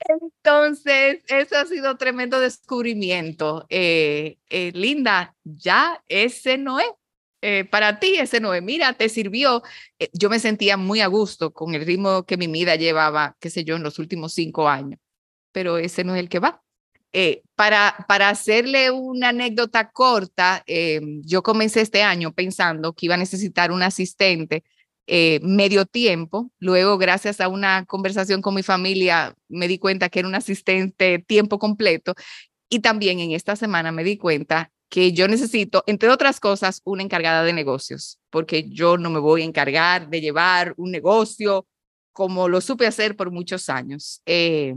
Entonces, 0.09 1.23
eso 1.29 1.57
ha 1.57 1.67
sido 1.67 1.97
tremendo 1.97 2.41
descubrimiento. 2.41 3.67
Eh, 3.69 4.39
eh, 4.51 4.73
Linda, 4.75 5.35
ya 5.45 6.03
ese 6.09 6.59
no 6.59 6.81
es. 6.81 6.87
Eh, 7.43 7.65
para 7.67 8.01
ti 8.01 8.17
ese 8.17 8.41
no 8.41 8.55
es. 8.55 8.63
Mira, 8.63 8.95
te 8.95 9.09
sirvió. 9.09 9.63
Yo 10.13 10.31
me 10.31 10.39
sentía 10.41 10.77
muy 10.77 11.01
a 11.01 11.07
gusto 11.07 11.53
con 11.53 11.75
el 11.75 11.85
ritmo 11.87 12.25
que 12.25 12.37
mi 12.37 12.47
vida 12.47 12.77
llevaba, 12.77 13.37
qué 13.41 13.51
sé 13.51 13.65
yo, 13.65 13.77
en 13.77 13.83
los 13.83 13.99
últimos 13.99 14.33
cinco 14.35 14.69
años, 14.69 14.99
pero 15.53 15.79
ese 15.79 16.05
no 16.05 16.15
es 16.15 16.21
el 16.21 16.29
que 16.31 16.39
va. 16.41 16.64
Eh, 17.17 17.43
para, 17.55 18.05
para 18.09 18.29
hacerle 18.29 18.91
una 18.91 19.29
anécdota 19.29 19.93
corta, 19.93 20.65
eh, 20.67 21.01
yo 21.23 21.45
comencé 21.45 21.81
este 21.81 22.03
año 22.03 22.33
pensando 22.35 22.93
que 22.93 23.07
iba 23.07 23.15
a 23.15 23.19
necesitar 23.19 23.71
un 23.71 23.85
asistente 23.85 24.65
eh, 25.07 25.39
medio 25.43 25.87
tiempo. 25.87 26.51
Luego, 26.59 26.99
gracias 26.99 27.41
a 27.41 27.47
una 27.47 27.85
conversación 27.87 28.43
con 28.43 28.57
mi 28.57 28.65
familia, 28.65 29.37
me 29.49 29.69
di 29.69 29.79
cuenta 29.79 30.09
que 30.09 30.19
era 30.19 30.29
un 30.29 30.35
asistente 30.35 31.21
tiempo 31.21 31.61
completo. 31.61 32.15
Y 32.69 32.81
también 32.81 33.21
en 33.21 33.31
esta 33.31 33.55
semana 33.55 33.93
me 33.93 34.03
di 34.03 34.17
cuenta 34.17 34.73
que 34.89 35.13
yo 35.13 35.29
necesito, 35.29 35.85
entre 35.87 36.09
otras 36.09 36.41
cosas, 36.41 36.81
una 36.85 37.05
encargada 37.05 37.45
de 37.45 37.53
negocios, 37.53 38.19
porque 38.31 38.69
yo 38.71 38.99
no 38.99 39.11
me 39.11 39.21
voy 39.21 39.43
a 39.43 39.45
encargar 39.45 40.11
de 40.11 40.21
llevar 40.21 40.75
un 40.79 40.91
negocio 40.91 41.69
como 42.13 42.49
lo 42.49 42.61
supe 42.61 42.89
hacer 42.89 43.17
por 43.17 43.31
muchos 43.31 43.69
años. 43.69 44.21
Eh, 44.27 44.75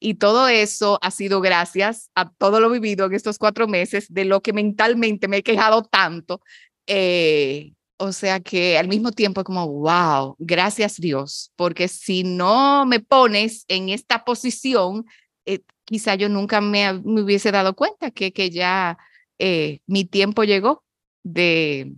y 0.00 0.14
todo 0.14 0.48
eso 0.48 0.98
ha 1.02 1.10
sido 1.10 1.40
gracias 1.40 2.10
a 2.14 2.30
todo 2.30 2.60
lo 2.60 2.70
vivido 2.70 3.06
en 3.06 3.14
estos 3.14 3.38
cuatro 3.38 3.66
meses, 3.68 4.12
de 4.12 4.24
lo 4.24 4.42
que 4.42 4.52
mentalmente 4.52 5.28
me 5.28 5.38
he 5.38 5.42
quejado 5.42 5.82
tanto. 5.82 6.40
Eh, 6.86 7.72
o 7.96 8.12
sea 8.12 8.40
que 8.40 8.76
al 8.76 8.88
mismo 8.88 9.12
tiempo 9.12 9.44
como, 9.44 9.66
wow, 9.66 10.36
gracias 10.38 10.96
Dios, 11.00 11.52
porque 11.56 11.88
si 11.88 12.24
no 12.24 12.84
me 12.86 13.00
pones 13.00 13.64
en 13.68 13.88
esta 13.88 14.24
posición, 14.24 15.06
eh, 15.46 15.60
quizá 15.84 16.14
yo 16.16 16.28
nunca 16.28 16.60
me, 16.60 16.92
me, 16.94 17.22
hubiese 17.22 17.52
dado 17.52 17.74
cuenta 17.74 18.10
que, 18.10 18.32
que 18.32 18.50
ya 18.50 18.98
eh, 19.38 19.80
mi 19.86 20.04
tiempo 20.04 20.44
llegó 20.44 20.84
de, 21.22 21.94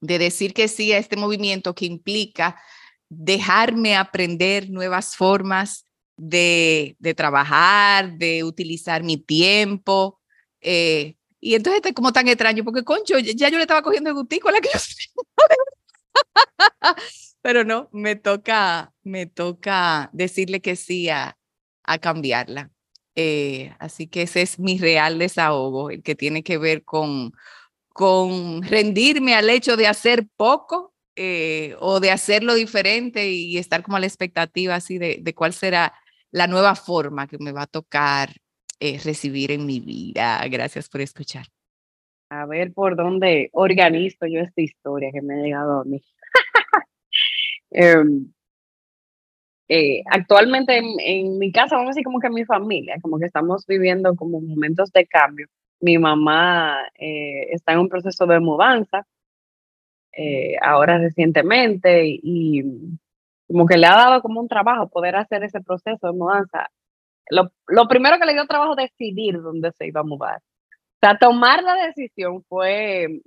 de 0.00 0.18
decir 0.18 0.54
que 0.54 0.68
sí 0.68 0.92
a 0.92 0.98
este 0.98 1.16
movimiento 1.16 1.74
que 1.74 1.86
implica 1.86 2.60
dejarme 3.08 3.96
aprender 3.96 4.70
nuevas 4.70 5.16
formas 5.16 5.86
de, 6.16 6.96
de 6.98 7.14
trabajar, 7.14 8.16
de 8.18 8.44
utilizar 8.44 9.02
mi 9.02 9.16
tiempo. 9.16 10.20
Eh, 10.60 11.16
y 11.40 11.54
entonces 11.54 11.82
es 11.84 11.92
como 11.92 12.12
tan 12.12 12.28
extraño, 12.28 12.64
porque 12.64 12.84
concho, 12.84 13.18
ya 13.18 13.48
yo 13.48 13.56
le 13.58 13.64
estaba 13.64 13.82
cogiendo 13.82 14.10
el 14.10 14.16
gustico 14.16 14.48
a 14.48 14.52
la 14.52 14.60
que 14.62 14.70
yo 14.72 14.80
Pero 17.42 17.64
no, 17.64 17.88
me 17.92 18.16
toca, 18.16 18.92
me 19.02 19.26
toca 19.26 20.10
decirle 20.12 20.60
que 20.62 20.76
sí 20.76 21.10
a, 21.10 21.36
a 21.82 21.98
cambiarla. 21.98 22.70
Eh, 23.16 23.74
así 23.78 24.08
que 24.08 24.22
ese 24.22 24.42
es 24.42 24.58
mi 24.58 24.78
real 24.78 25.18
desahogo, 25.18 25.90
el 25.90 26.02
que 26.02 26.14
tiene 26.14 26.42
que 26.42 26.58
ver 26.58 26.84
con, 26.84 27.32
con 27.90 28.62
rendirme 28.62 29.34
al 29.34 29.50
hecho 29.50 29.76
de 29.76 29.86
hacer 29.86 30.26
poco 30.36 30.94
eh, 31.16 31.76
o 31.78 32.00
de 32.00 32.10
hacerlo 32.10 32.54
diferente 32.54 33.30
y 33.30 33.56
estar 33.58 33.82
como 33.82 33.96
a 33.98 34.00
la 34.00 34.06
expectativa 34.06 34.74
así 34.74 34.98
de, 34.98 35.18
de 35.20 35.34
cuál 35.34 35.52
será 35.52 35.94
la 36.34 36.48
nueva 36.48 36.74
forma 36.74 37.28
que 37.28 37.38
me 37.38 37.52
va 37.52 37.62
a 37.62 37.66
tocar 37.66 38.30
eh, 38.80 38.98
recibir 39.04 39.52
en 39.52 39.64
mi 39.66 39.78
vida. 39.78 40.44
Gracias 40.48 40.88
por 40.88 41.00
escuchar. 41.00 41.46
A 42.28 42.44
ver 42.46 42.72
por 42.72 42.96
dónde 42.96 43.50
organizo 43.52 44.26
yo 44.26 44.40
esta 44.40 44.60
historia 44.60 45.10
que 45.12 45.22
me 45.22 45.34
ha 45.34 45.36
llegado 45.36 45.82
a 45.82 45.84
mí. 45.84 46.02
eh, 47.70 48.02
eh, 49.68 50.02
actualmente 50.10 50.76
en, 50.76 50.86
en, 50.98 51.38
mi 51.38 51.52
casa, 51.52 51.76
vamos 51.76 51.90
a 51.90 51.92
decir 51.92 52.04
como 52.04 52.18
que 52.18 52.26
en 52.26 52.34
mi 52.34 52.44
familia, 52.44 52.96
como 53.00 53.20
que 53.20 53.26
estamos 53.26 53.64
viviendo 53.66 54.16
como 54.16 54.40
momentos 54.40 54.90
de 54.90 55.06
cambio. 55.06 55.46
Mi 55.80 55.98
mamá 55.98 56.80
eh, 56.98 57.46
está 57.52 57.74
en 57.74 57.78
un 57.78 57.88
proceso 57.88 58.26
de 58.26 58.40
mudanza 58.40 59.06
eh, 60.16 60.56
ahora 60.62 60.98
recientemente 60.98 62.04
y, 62.06 62.62
como 63.48 63.66
que 63.66 63.76
le 63.76 63.86
ha 63.86 63.94
dado 63.94 64.22
como 64.22 64.40
un 64.40 64.48
trabajo 64.48 64.88
poder 64.88 65.16
hacer 65.16 65.44
ese 65.44 65.60
proceso 65.60 66.06
de 66.06 66.12
mudanza. 66.12 66.68
Lo, 67.30 67.52
lo 67.68 67.88
primero 67.88 68.18
que 68.18 68.26
le 68.26 68.34
dio 68.34 68.46
trabajo 68.46 68.74
decidir 68.74 69.40
dónde 69.40 69.72
se 69.72 69.86
iba 69.86 70.00
a 70.00 70.04
mudar. 70.04 70.38
O 70.38 71.06
sea, 71.06 71.18
tomar 71.18 71.62
la 71.62 71.74
decisión 71.86 72.42
fue 72.48 73.20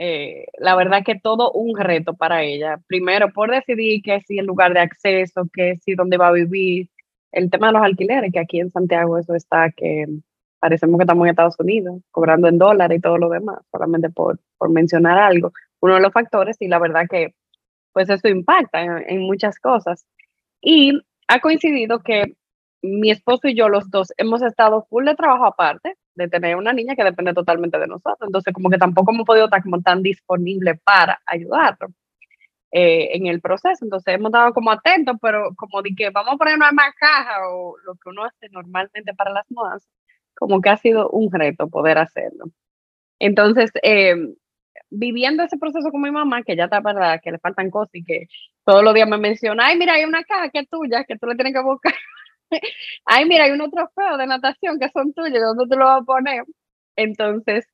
eh, 0.00 0.46
la 0.58 0.76
verdad 0.76 1.02
que 1.04 1.18
todo 1.18 1.50
un 1.52 1.76
reto 1.76 2.14
para 2.14 2.44
ella. 2.44 2.78
Primero, 2.86 3.32
por 3.32 3.50
decidir 3.50 4.00
que 4.02 4.20
si 4.20 4.38
el 4.38 4.46
lugar 4.46 4.72
de 4.72 4.80
acceso, 4.80 5.48
que 5.52 5.76
si 5.76 5.94
dónde 5.94 6.16
va 6.16 6.28
a 6.28 6.32
vivir, 6.32 6.88
el 7.32 7.50
tema 7.50 7.68
de 7.68 7.72
los 7.74 7.82
alquileres, 7.82 8.32
que 8.32 8.38
aquí 8.38 8.60
en 8.60 8.70
Santiago 8.70 9.18
eso 9.18 9.34
está 9.34 9.70
que 9.70 10.06
parecemos 10.60 10.98
que 10.98 11.02
estamos 11.02 11.24
en 11.26 11.30
Estados 11.30 11.58
Unidos, 11.58 12.00
cobrando 12.12 12.48
en 12.48 12.58
dólares 12.58 12.98
y 12.98 13.00
todo 13.00 13.18
lo 13.18 13.28
demás, 13.28 13.58
solamente 13.72 14.08
por, 14.10 14.38
por 14.56 14.70
mencionar 14.70 15.18
algo, 15.18 15.52
uno 15.80 15.94
de 15.94 16.00
los 16.00 16.12
factores 16.12 16.56
y 16.60 16.68
la 16.68 16.78
verdad 16.78 17.06
que 17.10 17.34
pues 17.92 18.08
eso 18.10 18.28
impacta 18.28 18.82
en, 18.82 19.20
muchas 19.20 19.58
cosas. 19.58 20.06
Y 20.60 21.00
ha 21.28 21.40
coincidido 21.40 22.00
que 22.02 22.34
mi 22.82 23.10
esposo 23.10 23.48
y 23.48 23.54
yo 23.54 23.68
los 23.68 23.90
dos 23.90 24.12
hemos 24.16 24.42
estado 24.42 24.86
full 24.88 25.04
de 25.04 25.14
trabajo 25.14 25.46
aparte, 25.46 25.96
de 26.14 26.28
tener 26.28 26.56
una 26.56 26.72
niña 26.72 26.96
que 26.96 27.04
depende 27.04 27.34
totalmente 27.34 27.78
de 27.78 27.86
nosotros. 27.86 28.26
Entonces, 28.26 28.52
como 28.54 28.70
que 28.70 28.78
tampoco 28.78 29.12
hemos 29.12 29.26
podido 29.26 29.46
estar 29.46 29.62
tan 29.84 30.02
disponible 30.02 30.76
para 30.84 31.20
ayudarlo 31.26 31.88
eh, 32.72 33.16
en 33.16 33.26
el 33.26 33.40
proceso. 33.40 33.84
Entonces, 33.84 34.14
hemos 34.14 34.30
estado 34.30 34.52
como 34.52 34.70
atentos, 34.70 35.16
pero 35.20 35.54
como 35.56 35.82
de 35.82 35.90
que 35.96 36.10
vamos 36.10 36.34
a 36.34 36.36
poner 36.36 36.56
una 36.56 36.72
más 36.72 36.94
caja 36.98 37.48
o 37.50 37.76
lo 37.84 37.94
que 37.94 38.10
uno 38.10 38.24
hace 38.24 38.48
normalmente 38.50 39.14
para 39.14 39.32
las 39.32 39.50
modas, 39.50 39.88
como 40.36 40.60
que 40.60 40.70
ha 40.70 40.76
sido 40.76 41.10
un 41.10 41.32
reto 41.32 41.68
poder 41.68 41.98
hacerlo. 41.98 42.46
Entonces, 43.18 43.70
eh, 43.82 44.14
viviendo 44.90 45.42
ese 45.42 45.58
proceso 45.58 45.90
con 45.90 46.00
mi 46.02 46.10
mamá, 46.10 46.42
que 46.42 46.56
ya 46.56 46.64
está 46.64 46.80
verdad, 46.80 47.20
que 47.22 47.32
le 47.32 47.38
faltan 47.38 47.70
cosas 47.70 47.94
y 47.94 48.04
que 48.04 48.26
todos 48.64 48.82
los 48.82 48.94
días 48.94 49.08
me 49.08 49.18
menciona, 49.18 49.66
ay, 49.66 49.78
mira, 49.78 49.94
hay 49.94 50.04
una 50.04 50.24
caja 50.24 50.50
que 50.50 50.60
es 50.60 50.68
tuya, 50.68 51.04
que 51.04 51.16
tú 51.18 51.26
le 51.26 51.34
tienes 51.34 51.54
que 51.54 51.62
buscar. 51.62 51.94
ay, 53.04 53.26
mira, 53.26 53.44
hay 53.44 53.52
unos 53.52 53.70
trofeos 53.70 54.18
de 54.18 54.26
natación 54.26 54.78
que 54.78 54.88
son 54.90 55.12
tuyos, 55.14 55.40
¿dónde 55.40 55.66
te 55.68 55.76
lo 55.76 55.84
vas 55.86 56.02
a 56.02 56.04
poner? 56.04 56.44
Entonces, 56.96 57.66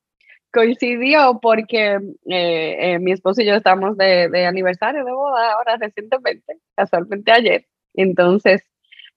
coincidió 0.51 1.39
porque 1.41 1.95
eh, 2.29 2.77
eh, 2.79 2.99
mi 2.99 3.11
esposo 3.11 3.41
y 3.41 3.45
yo 3.45 3.55
estamos 3.55 3.97
de, 3.97 4.29
de, 4.29 4.45
aniversario 4.45 5.03
de 5.03 5.11
boda 5.11 5.53
ahora 5.53 5.77
recientemente, 5.77 6.59
casualmente 6.75 7.31
ayer. 7.31 7.67
Entonces, 7.93 8.63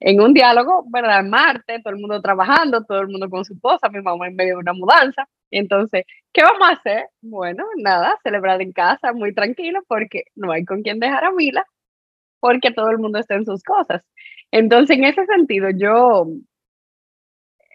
en 0.00 0.20
un 0.20 0.32
diálogo, 0.34 0.84
¿verdad? 0.88 1.24
Marte, 1.24 1.80
todo 1.82 1.94
el 1.94 2.00
mundo 2.00 2.20
trabajando, 2.20 2.84
todo 2.84 3.00
el 3.00 3.08
mundo 3.08 3.28
con 3.28 3.44
su 3.44 3.54
esposa, 3.54 3.88
mi 3.88 4.00
mamá 4.00 4.28
en 4.28 4.36
medio 4.36 4.54
de 4.56 4.60
una 4.60 4.72
mudanza. 4.72 5.28
Entonces, 5.50 6.04
¿qué 6.32 6.42
vamos 6.42 6.68
a 6.68 6.72
hacer? 6.72 7.06
Bueno, 7.20 7.64
nada, 7.76 8.16
celebrar 8.22 8.62
en 8.62 8.72
casa, 8.72 9.12
muy 9.12 9.34
tranquilo, 9.34 9.80
porque 9.88 10.24
no 10.36 10.52
hay 10.52 10.64
con 10.64 10.82
quién 10.82 11.00
dejar 11.00 11.24
a 11.24 11.32
Mila, 11.32 11.64
porque 12.40 12.72
todo 12.72 12.90
el 12.90 12.98
mundo 12.98 13.18
está 13.18 13.34
en 13.36 13.46
sus 13.46 13.62
cosas. 13.64 14.04
Entonces, 14.52 14.98
en 14.98 15.04
ese 15.04 15.26
sentido, 15.26 15.70
yo 15.70 16.26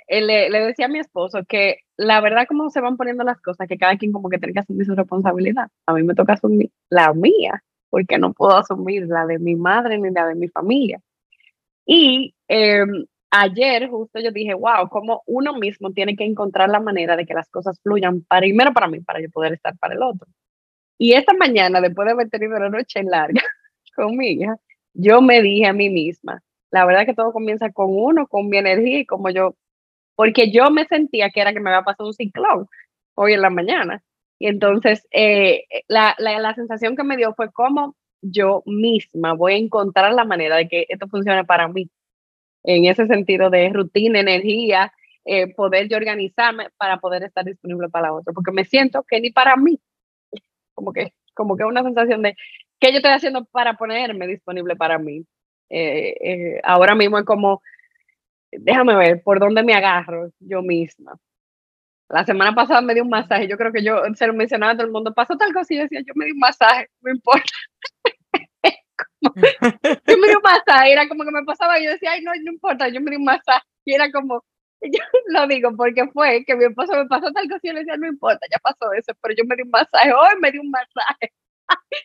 eh, 0.07 0.21
le, 0.21 0.49
le, 0.49 0.59
decía 0.65 0.85
a 0.85 0.89
mi 0.89 0.99
esposo 0.99 1.39
que 1.47 1.77
la 1.97 2.21
verdad 2.21 2.45
como 2.47 2.69
se 2.69 2.81
van 2.81 2.97
poniendo 2.97 3.23
las 3.23 3.39
cosas, 3.41 3.67
que 3.67 3.77
cada 3.77 3.97
quien 3.97 4.11
como 4.11 4.29
que 4.29 4.37
tiene 4.37 4.53
que 4.53 4.59
asumir 4.59 4.85
su 4.85 4.95
responsabilidad. 4.95 5.67
A 5.85 5.93
mí 5.93 6.03
me 6.03 6.15
toca 6.15 6.33
asumir 6.33 6.71
la 6.89 7.13
mía, 7.13 7.63
porque 7.89 8.17
no 8.17 8.33
puedo 8.33 8.55
asumir 8.57 9.05
la 9.07 9.25
de 9.25 9.39
mi 9.39 9.55
madre 9.55 9.97
ni 9.99 10.11
la 10.11 10.27
de 10.27 10.35
mi 10.35 10.47
familia. 10.49 11.01
Y 11.85 12.35
eh, 12.47 12.85
ayer 13.31 13.89
justo 13.89 14.19
yo 14.19 14.31
dije, 14.31 14.53
wow, 14.53 14.89
como 14.89 15.23
uno 15.25 15.53
mismo 15.53 15.91
tiene 15.91 16.15
que 16.15 16.23
encontrar 16.23 16.69
la 16.69 16.79
manera 16.79 17.15
de 17.15 17.25
que 17.25 17.33
las 17.33 17.49
cosas 17.49 17.79
fluyan 17.81 18.25
primero 18.29 18.73
para 18.73 18.87
mí, 18.87 18.99
para 19.01 19.21
yo 19.21 19.29
poder 19.29 19.53
estar 19.53 19.77
para 19.77 19.95
el 19.95 20.03
otro. 20.03 20.27
Y 20.97 21.13
esta 21.13 21.33
mañana, 21.33 21.81
después 21.81 22.05
de 22.05 22.11
haber 22.13 22.29
tenido 22.29 22.55
una 22.57 22.69
noche 22.69 23.03
larga 23.03 23.41
con 23.95 24.15
mi 24.17 24.39
yo 24.93 25.21
me 25.21 25.41
dije 25.41 25.65
a 25.65 25.73
mí 25.73 25.89
misma, 25.89 26.41
la 26.71 26.85
verdad 26.85 27.05
que 27.05 27.15
todo 27.15 27.33
comienza 27.33 27.71
con 27.71 27.87
uno, 27.89 28.27
con 28.27 28.47
mi 28.49 28.57
energía 28.57 28.99
y 28.99 29.05
como 29.05 29.29
yo, 29.29 29.55
porque 30.15 30.51
yo 30.51 30.69
me 30.71 30.85
sentía 30.85 31.29
que 31.31 31.41
era 31.41 31.53
que 31.53 31.59
me 31.59 31.71
había 31.71 31.83
pasado 31.83 32.09
un 32.09 32.13
ciclón 32.13 32.67
hoy 33.15 33.33
en 33.33 33.41
la 33.41 33.49
mañana. 33.49 34.03
Y 34.39 34.47
entonces 34.47 35.07
eh, 35.11 35.65
la, 35.87 36.15
la, 36.19 36.39
la, 36.39 36.53
sensación 36.55 36.95
que 36.95 37.03
me 37.03 37.17
dio 37.17 37.33
fue 37.35 37.51
como 37.51 37.95
yo 38.23 38.63
misma 38.65 39.33
voy 39.33 39.53
a 39.53 39.57
encontrar 39.57 40.13
la 40.13 40.25
manera 40.25 40.55
de 40.57 40.67
que 40.67 40.85
esto 40.89 41.07
funcione 41.07 41.43
para 41.45 41.67
mí. 41.67 41.89
En 42.63 42.85
ese 42.85 43.07
sentido 43.07 43.49
de 43.49 43.69
rutina, 43.69 44.19
energía, 44.21 44.93
eh, 45.25 45.53
poder 45.53 45.89
yo 45.89 45.97
organizarme 45.97 46.69
para 46.77 46.97
poder 46.99 47.23
estar 47.23 47.45
disponible 47.45 47.89
para 47.89 48.07
la 48.07 48.13
otra, 48.13 48.33
porque 48.33 48.51
me 48.51 48.65
siento 48.65 49.03
que 49.03 49.21
ni 49.21 49.31
para 49.31 49.55
mí, 49.57 49.79
como 50.73 50.93
que, 50.93 51.13
como 51.33 51.57
que 51.57 51.65
una 51.65 51.83
sensación 51.83 52.21
de 52.21 52.35
qué 52.79 52.91
yo 52.91 52.97
estoy 52.97 53.11
haciendo 53.11 53.45
para 53.45 53.75
ponerme 53.75 54.27
disponible 54.27 54.75
para 54.75 54.97
mí. 54.99 55.25
Eh, 55.69 56.15
eh, 56.21 56.61
ahora 56.63 56.95
mismo 56.95 57.17
es 57.17 57.25
como, 57.25 57.61
déjame 58.51 58.95
ver 58.95 59.23
por 59.23 59.39
dónde 59.39 59.63
me 59.63 59.73
agarro 59.73 60.29
yo 60.39 60.61
misma. 60.61 61.17
La 62.09 62.25
semana 62.25 62.53
pasada 62.53 62.81
me 62.81 62.93
di 62.93 63.01
un 63.01 63.09
masaje, 63.09 63.47
yo 63.47 63.57
creo 63.57 63.71
que 63.71 63.83
yo 63.83 64.01
se 64.15 64.27
lo 64.27 64.33
mencionaba 64.33 64.73
a 64.73 64.75
todo 64.75 64.85
el 64.85 64.93
mundo, 64.93 65.13
pasó 65.13 65.35
tal 65.37 65.53
cosa 65.53 65.73
y 65.73 65.77
yo 65.77 65.83
decía, 65.83 66.01
yo 66.05 66.13
me 66.15 66.25
di 66.25 66.31
un 66.31 66.39
masaje, 66.39 66.87
no 67.01 67.11
importa. 67.11 67.51
yo 70.07 70.17
me 70.17 70.27
di 70.27 70.35
un 70.35 70.41
masaje, 70.43 70.91
era 70.91 71.07
como 71.07 71.23
que 71.23 71.31
me 71.31 71.43
pasaba, 71.43 71.79
y 71.79 71.85
yo 71.85 71.91
decía, 71.91 72.11
ay, 72.13 72.21
no, 72.21 72.31
no 72.43 72.51
importa, 72.51 72.87
yo 72.89 73.01
me 73.01 73.11
di 73.11 73.17
un 73.17 73.25
masaje, 73.25 73.65
y 73.85 73.93
era 73.93 74.11
como, 74.11 74.43
yo 74.81 74.99
lo 75.27 75.47
digo 75.47 75.71
porque 75.75 76.07
fue 76.13 76.43
que 76.45 76.55
mi 76.55 76.65
esposo 76.65 76.93
me 76.93 77.05
pasó 77.07 77.31
tal 77.31 77.47
cosa 77.47 77.59
y 77.63 77.67
yo 77.67 77.73
le 77.73 77.79
decía, 77.81 77.97
no 77.97 78.07
importa, 78.07 78.45
ya 78.51 78.57
pasó 78.59 78.91
eso, 78.93 79.13
pero 79.21 79.35
yo 79.37 79.45
me 79.45 79.55
di 79.55 79.63
un 79.63 79.69
masaje, 79.71 80.13
hoy 80.13 80.39
me 80.41 80.51
di 80.51 80.59
un 80.59 80.69
masaje. 80.69 81.31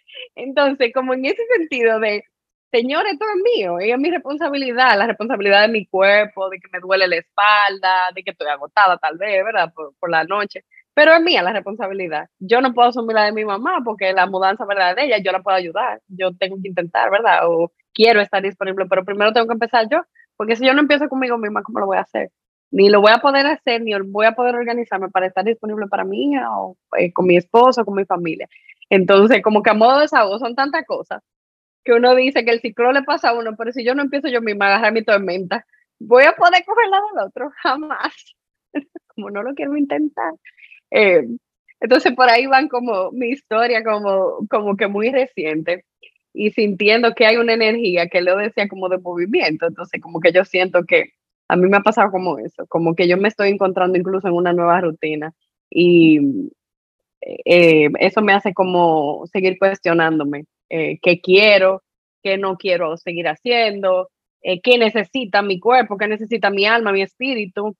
Entonces, 0.37 0.92
como 0.94 1.14
en 1.14 1.26
ese 1.26 1.42
sentido 1.56 2.00
de, 2.00 2.24
señor, 2.70 3.07
esto 3.07 3.24
es 3.35 3.42
mío, 3.57 3.78
es 3.78 3.98
mi 3.98 4.11
responsabilidad, 4.11 4.98
la 4.98 5.07
responsabilidad 5.07 5.62
de 5.62 5.68
mi 5.68 5.87
cuerpo, 5.87 6.48
de 6.50 6.59
que 6.59 6.68
me 6.72 6.81
duele 6.81 7.09
la 7.09 7.16
espalda, 7.16 8.11
de 8.14 8.22
que 8.22 8.31
estoy 8.31 8.48
agotada 8.48 8.98
tal 8.98 9.16
vez, 9.18 9.44
¿verdad? 9.44 9.72
Por, 9.74 10.11
la 10.11 10.24
noche, 10.24 10.64
pero 10.94 11.12
es 11.14 11.22
mía 11.22 11.42
la 11.42 11.52
responsabilidad. 11.52 12.28
Yo 12.38 12.61
no 12.61 12.74
puedo 12.74 12.88
asumir 12.88 13.14
la 13.14 13.24
de 13.24 13.33
mi 13.33 13.44
mamá 13.44 13.81
porque 13.85 14.12
la 14.12 14.26
mudanza, 14.26 14.64
¿verdad? 14.66 14.96
De 14.96 15.04
ella, 15.04 15.18
yo 15.18 15.33
la 15.33 15.42
puedo 15.42 15.57
ayudar, 15.57 16.00
yo 16.09 16.35
tengo 16.37 16.57
que 16.62 16.68
intentar, 16.68 17.11
¿verdad? 17.11 17.40
O 17.48 17.72
quiero 17.94 18.20
estar 18.20 18.42
disponible, 18.42 18.87
pero 18.87 19.04
primero 19.04 19.33
tengo 19.33 19.46
que 19.46 19.54
empezar 19.54 19.87
yo, 19.90 20.02
porque 20.37 20.57
si 20.57 20.66
yo 20.66 20.74
no 20.74 20.81
empiezo 20.81 21.09
conmigo 21.09 21.38
misma, 21.38 21.62
¿cómo 21.62 21.81
lo 21.81 21.87
voy 21.87 21.98
a 21.98 22.02
hacer? 22.02 22.31
Ni 22.70 22.90
lo 22.90 23.00
voy 23.00 23.12
a 23.12 23.18
poder 23.18 23.46
hacer, 23.46 23.83
ni 23.83 23.94
voy 23.94 24.26
a 24.26 24.33
poder 24.33 24.54
organizarme 24.54 25.09
para 25.09 25.26
estar 25.26 25.44
disponible 25.44 25.87
para 25.88 26.04
hija 26.12 26.50
o 26.59 26.76
eh, 26.98 27.12
con 27.12 27.26
mi 27.26 27.37
esposo, 27.37 27.85
con 27.85 27.94
mi 27.94 28.04
familia. 28.04 28.48
Entonces, 28.90 29.42
como 29.42 29.62
que 29.62 29.70
a 29.70 29.74
modo 29.74 29.96
de 29.96 30.02
desahogo 30.02 30.38
son 30.38 30.54
tantas 30.54 30.85
cosas 30.87 31.22
que 31.88 31.94
uno 31.94 32.14
dice 32.14 32.44
que 32.44 32.51
el 32.51 32.61
ciclo 32.61 32.92
le 32.92 33.03
pasa 33.03 33.31
a 33.31 33.33
uno, 33.33 33.57
pero 33.57 33.72
si 33.72 33.83
yo 33.83 33.94
no 33.94 34.03
empiezo 34.03 34.29
yo 34.29 34.42
misma 34.42 34.66
a 34.66 34.68
agarrar 34.68 34.92
mi 34.92 35.03
tormenta, 35.03 35.64
voy 35.98 36.24
a 36.24 36.35
poder 36.35 36.62
coger 36.66 36.87
la 36.90 36.98
del 36.98 37.27
otro, 37.29 37.51
jamás. 37.62 38.37
como 39.14 39.31
no 39.31 39.42
lo 39.42 39.55
quiero 39.55 39.74
intentar. 39.74 40.35
Eh, 40.90 41.27
entonces 41.81 42.12
por 42.12 42.29
ahí 42.29 42.46
van 42.46 42.68
como 42.68 43.11
mi 43.12 43.29
historia 43.31 43.83
como, 43.83 44.46
como 44.51 44.77
que 44.77 44.87
muy 44.87 45.11
reciente 45.11 45.87
y 46.35 46.51
sintiendo 46.51 47.14
que 47.14 47.24
hay 47.24 47.38
una 47.38 47.55
energía 47.55 48.07
que 48.09 48.20
lo 48.20 48.37
decía 48.37 48.68
como 48.68 48.90
de 48.90 48.98
movimiento, 48.98 49.66
entonces 49.66 49.98
como 50.03 50.20
que 50.20 50.31
yo 50.31 50.44
siento 50.44 50.85
que 50.85 51.14
a 51.48 51.57
mí 51.57 51.70
me 51.70 51.79
ha 51.79 51.81
pasado 51.81 52.11
como 52.11 52.38
eso, 52.38 52.66
como 52.66 52.94
que 52.94 53.09
yo 53.09 53.16
me 53.16 53.29
estoy 53.29 53.48
encontrando 53.48 53.96
incluso 53.98 54.29
en 54.29 54.35
una 54.35 54.53
nueva 54.53 54.83
rutina 54.83 55.33
y 55.70 56.51
eh, 57.22 57.88
eso 58.01 58.20
me 58.20 58.35
hace 58.35 58.53
como 58.53 59.27
seguir 59.33 59.59
cuestionándome 59.59 60.44
eh, 60.70 60.98
qué 61.02 61.20
quiero, 61.20 61.83
qué 62.22 62.38
no 62.38 62.57
quiero 62.57 62.96
seguir 62.96 63.28
haciendo, 63.28 64.11
eh, 64.42 64.61
qué 64.61 64.78
necesita 64.78 65.42
mi 65.42 65.61
cuerpo, 65.61 65.96
qué 65.96 66.09
necesita 66.09 66.50
mi 66.50 66.66
alma, 66.66 66.92
mi 66.92 67.02
espíritu, 67.02 67.76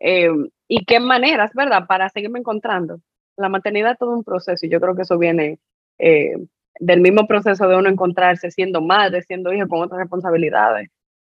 eh, 0.00 0.30
y 0.68 0.84
qué 0.84 1.00
maneras, 1.00 1.52
¿verdad? 1.54 1.86
Para 1.86 2.08
seguirme 2.10 2.38
encontrando. 2.38 3.00
La 3.36 3.48
maternidad 3.48 3.92
es 3.92 3.98
todo 3.98 4.14
un 4.14 4.24
proceso 4.24 4.66
y 4.66 4.68
yo 4.68 4.80
creo 4.80 4.94
que 4.94 5.02
eso 5.02 5.18
viene 5.18 5.58
eh, 5.98 6.34
del 6.80 7.00
mismo 7.00 7.26
proceso 7.26 7.68
de 7.68 7.76
uno 7.76 7.88
encontrarse 7.88 8.50
siendo 8.50 8.80
madre, 8.80 9.22
siendo 9.22 9.52
hijo, 9.52 9.68
con 9.68 9.82
otras 9.82 10.00
responsabilidades. 10.00 10.90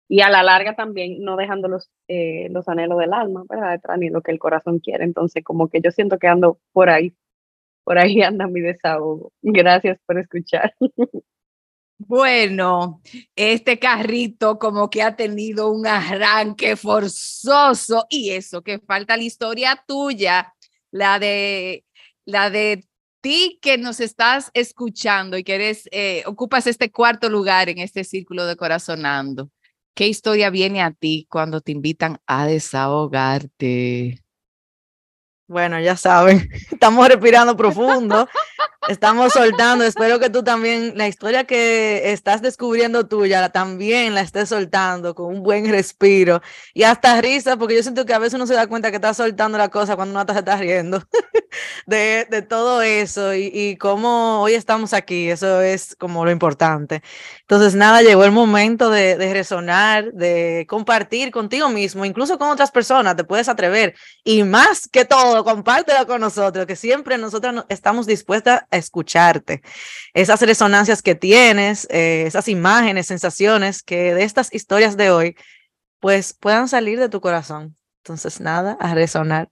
Y 0.09 0.21
a 0.21 0.31
la 0.31 0.43
larga 0.43 0.77
también 0.77 1.23
no 1.23 1.37
dejando 1.37 1.69
los, 1.69 1.91
eh, 2.09 2.49
los 2.51 2.69
anhelos 2.69 2.99
del 2.99 3.13
alma, 3.13 3.45
¿verdad? 3.49 3.81
Ni 3.99 4.09
lo 4.09 4.23
que 4.23 4.31
el 4.31 4.39
corazón 4.39 4.79
quiere. 4.79 5.05
Entonces, 5.05 5.43
como 5.45 5.69
que 5.69 5.81
yo 5.81 5.91
siento 5.91 6.19
que 6.19 6.29
ando 6.29 6.59
por 6.73 6.91
ahí, 6.91 7.13
por 7.87 7.99
ahí 7.99 8.21
anda 8.21 8.49
mi 8.49 8.61
desahogo. 8.61 9.33
Gracias 9.43 9.99
por 10.07 10.19
escuchar. 10.19 10.75
Bueno, 11.99 13.01
este 13.37 13.79
carrito 13.79 14.59
como 14.59 14.91
que 14.91 15.01
ha 15.01 15.17
tenido 15.17 15.71
un 15.71 15.87
arranque 15.87 16.77
forzoso 16.77 18.05
y 18.11 18.33
eso 18.33 18.63
que 18.63 18.79
falta 18.81 19.17
la 19.17 19.23
historia 19.23 19.83
tuya, 19.89 20.55
la 20.91 21.19
de 21.19 21.87
la 22.27 22.51
de 22.51 22.85
ti 23.23 23.59
que 23.63 23.79
nos 23.79 24.01
estás 24.01 24.51
escuchando 24.53 25.39
y 25.39 25.43
que 25.43 25.55
eres 25.55 25.89
eh, 25.91 26.23
ocupas 26.27 26.67
este 26.67 26.93
cuarto 26.93 27.31
lugar 27.31 27.71
en 27.71 27.79
este 27.79 28.05
círculo 28.05 28.45
de 28.45 28.57
corazonando. 28.57 29.51
¿Qué 29.95 30.07
historia 30.07 30.51
viene 30.51 30.83
a 30.83 30.93
ti 30.93 31.27
cuando 31.31 31.63
te 31.63 31.73
invitan 31.73 32.19
a 32.27 32.47
desahogarte? 32.47 34.26
Bueno, 35.49 35.79
ya 35.79 35.97
saben, 35.97 36.49
estamos 36.73 37.07
respirando 37.09 37.57
profundo 37.57 38.29
Estamos 38.89 39.33
soltando. 39.33 39.85
Espero 39.85 40.21
que 40.21 40.31
tú 40.31 40.45
también, 40.45 40.93
la 40.97 41.09
historia 41.09 41.45
que 41.45 42.13
estás 42.13 42.41
descubriendo 42.41 43.07
tuya, 43.07 43.49
también 43.49 44.15
la 44.15 44.21
estés 44.21 44.49
soltando 44.49 45.15
con 45.15 45.27
un 45.35 45.43
buen 45.43 45.69
respiro 45.71 46.41
y 46.73 46.85
hasta 46.85 47.21
risa, 47.21 47.57
porque 47.57 47.75
yo 47.75 47.83
siento 47.83 48.07
que 48.07 48.15
a 48.15 48.19
veces 48.19 48.35
uno 48.35 48.47
se 48.47 48.55
da 48.55 48.67
cuenta 48.69 48.91
que 48.91 48.97
está 48.97 49.13
soltando 49.13 49.59
la 49.59 49.69
cosa 49.71 49.97
cuando 49.97 50.19
uno 50.19 50.33
se 50.33 50.39
está 50.39 50.57
riendo 50.57 51.03
de, 51.87 52.27
de 52.31 52.43
todo 52.43 52.83
eso 52.83 53.35
y, 53.35 53.51
y 53.53 53.77
cómo 53.77 54.43
hoy 54.43 54.55
estamos 54.55 54.93
aquí. 54.93 55.31
Eso 55.31 55.61
es 55.61 55.97
como 55.97 56.25
lo 56.25 56.31
importante. 56.31 57.03
Entonces, 57.41 57.75
nada, 57.75 58.03
llegó 58.03 58.25
el 58.25 58.33
momento 58.33 58.91
de, 58.91 59.17
de 59.17 59.33
resonar, 59.33 60.13
de 60.13 60.65
compartir 60.69 61.31
contigo 61.33 61.69
mismo, 61.69 62.05
incluso 62.05 62.39
con 62.39 62.51
otras 62.51 62.71
personas. 62.71 63.17
Te 63.17 63.25
puedes 63.25 63.49
atrever 63.49 63.95
y 64.23 64.45
más 64.45 64.87
que 64.89 65.05
todo, 65.05 65.45
compártelo 65.45 66.07
con 66.07 66.21
nosotros, 66.21 66.67
que 66.67 66.77
siempre 66.77 67.19
nosotros 67.19 67.65
estamos 67.69 68.07
dispuestas 68.07 68.63
escucharte. 68.77 69.63
Esas 70.15 70.41
resonancias 70.43 71.03
que 71.03 71.15
tienes, 71.15 71.87
eh, 71.91 72.25
esas 72.27 72.49
imágenes, 72.49 73.07
sensaciones 73.07 73.83
que 73.83 74.15
de 74.15 74.25
estas 74.25 74.53
historias 74.55 74.97
de 74.97 75.11
hoy, 75.11 75.37
pues 76.01 76.33
puedan 76.35 76.69
salir 76.69 76.99
de 77.01 77.09
tu 77.09 77.21
corazón. 77.21 77.77
Entonces, 78.03 78.41
nada, 78.41 78.77
a 78.81 78.95
resonar. 78.95 79.51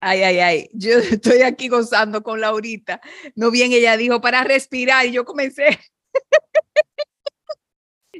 Ay, 0.00 0.22
ay, 0.22 0.38
ay, 0.38 0.70
yo 0.72 0.98
estoy 0.98 1.42
aquí 1.42 1.68
gozando 1.68 2.22
con 2.22 2.40
Laurita. 2.40 3.00
No 3.34 3.50
bien, 3.50 3.72
ella 3.72 3.96
dijo 3.96 4.20
para 4.20 4.44
respirar 4.44 5.06
y 5.06 5.12
yo 5.12 5.24
comencé 5.24 5.78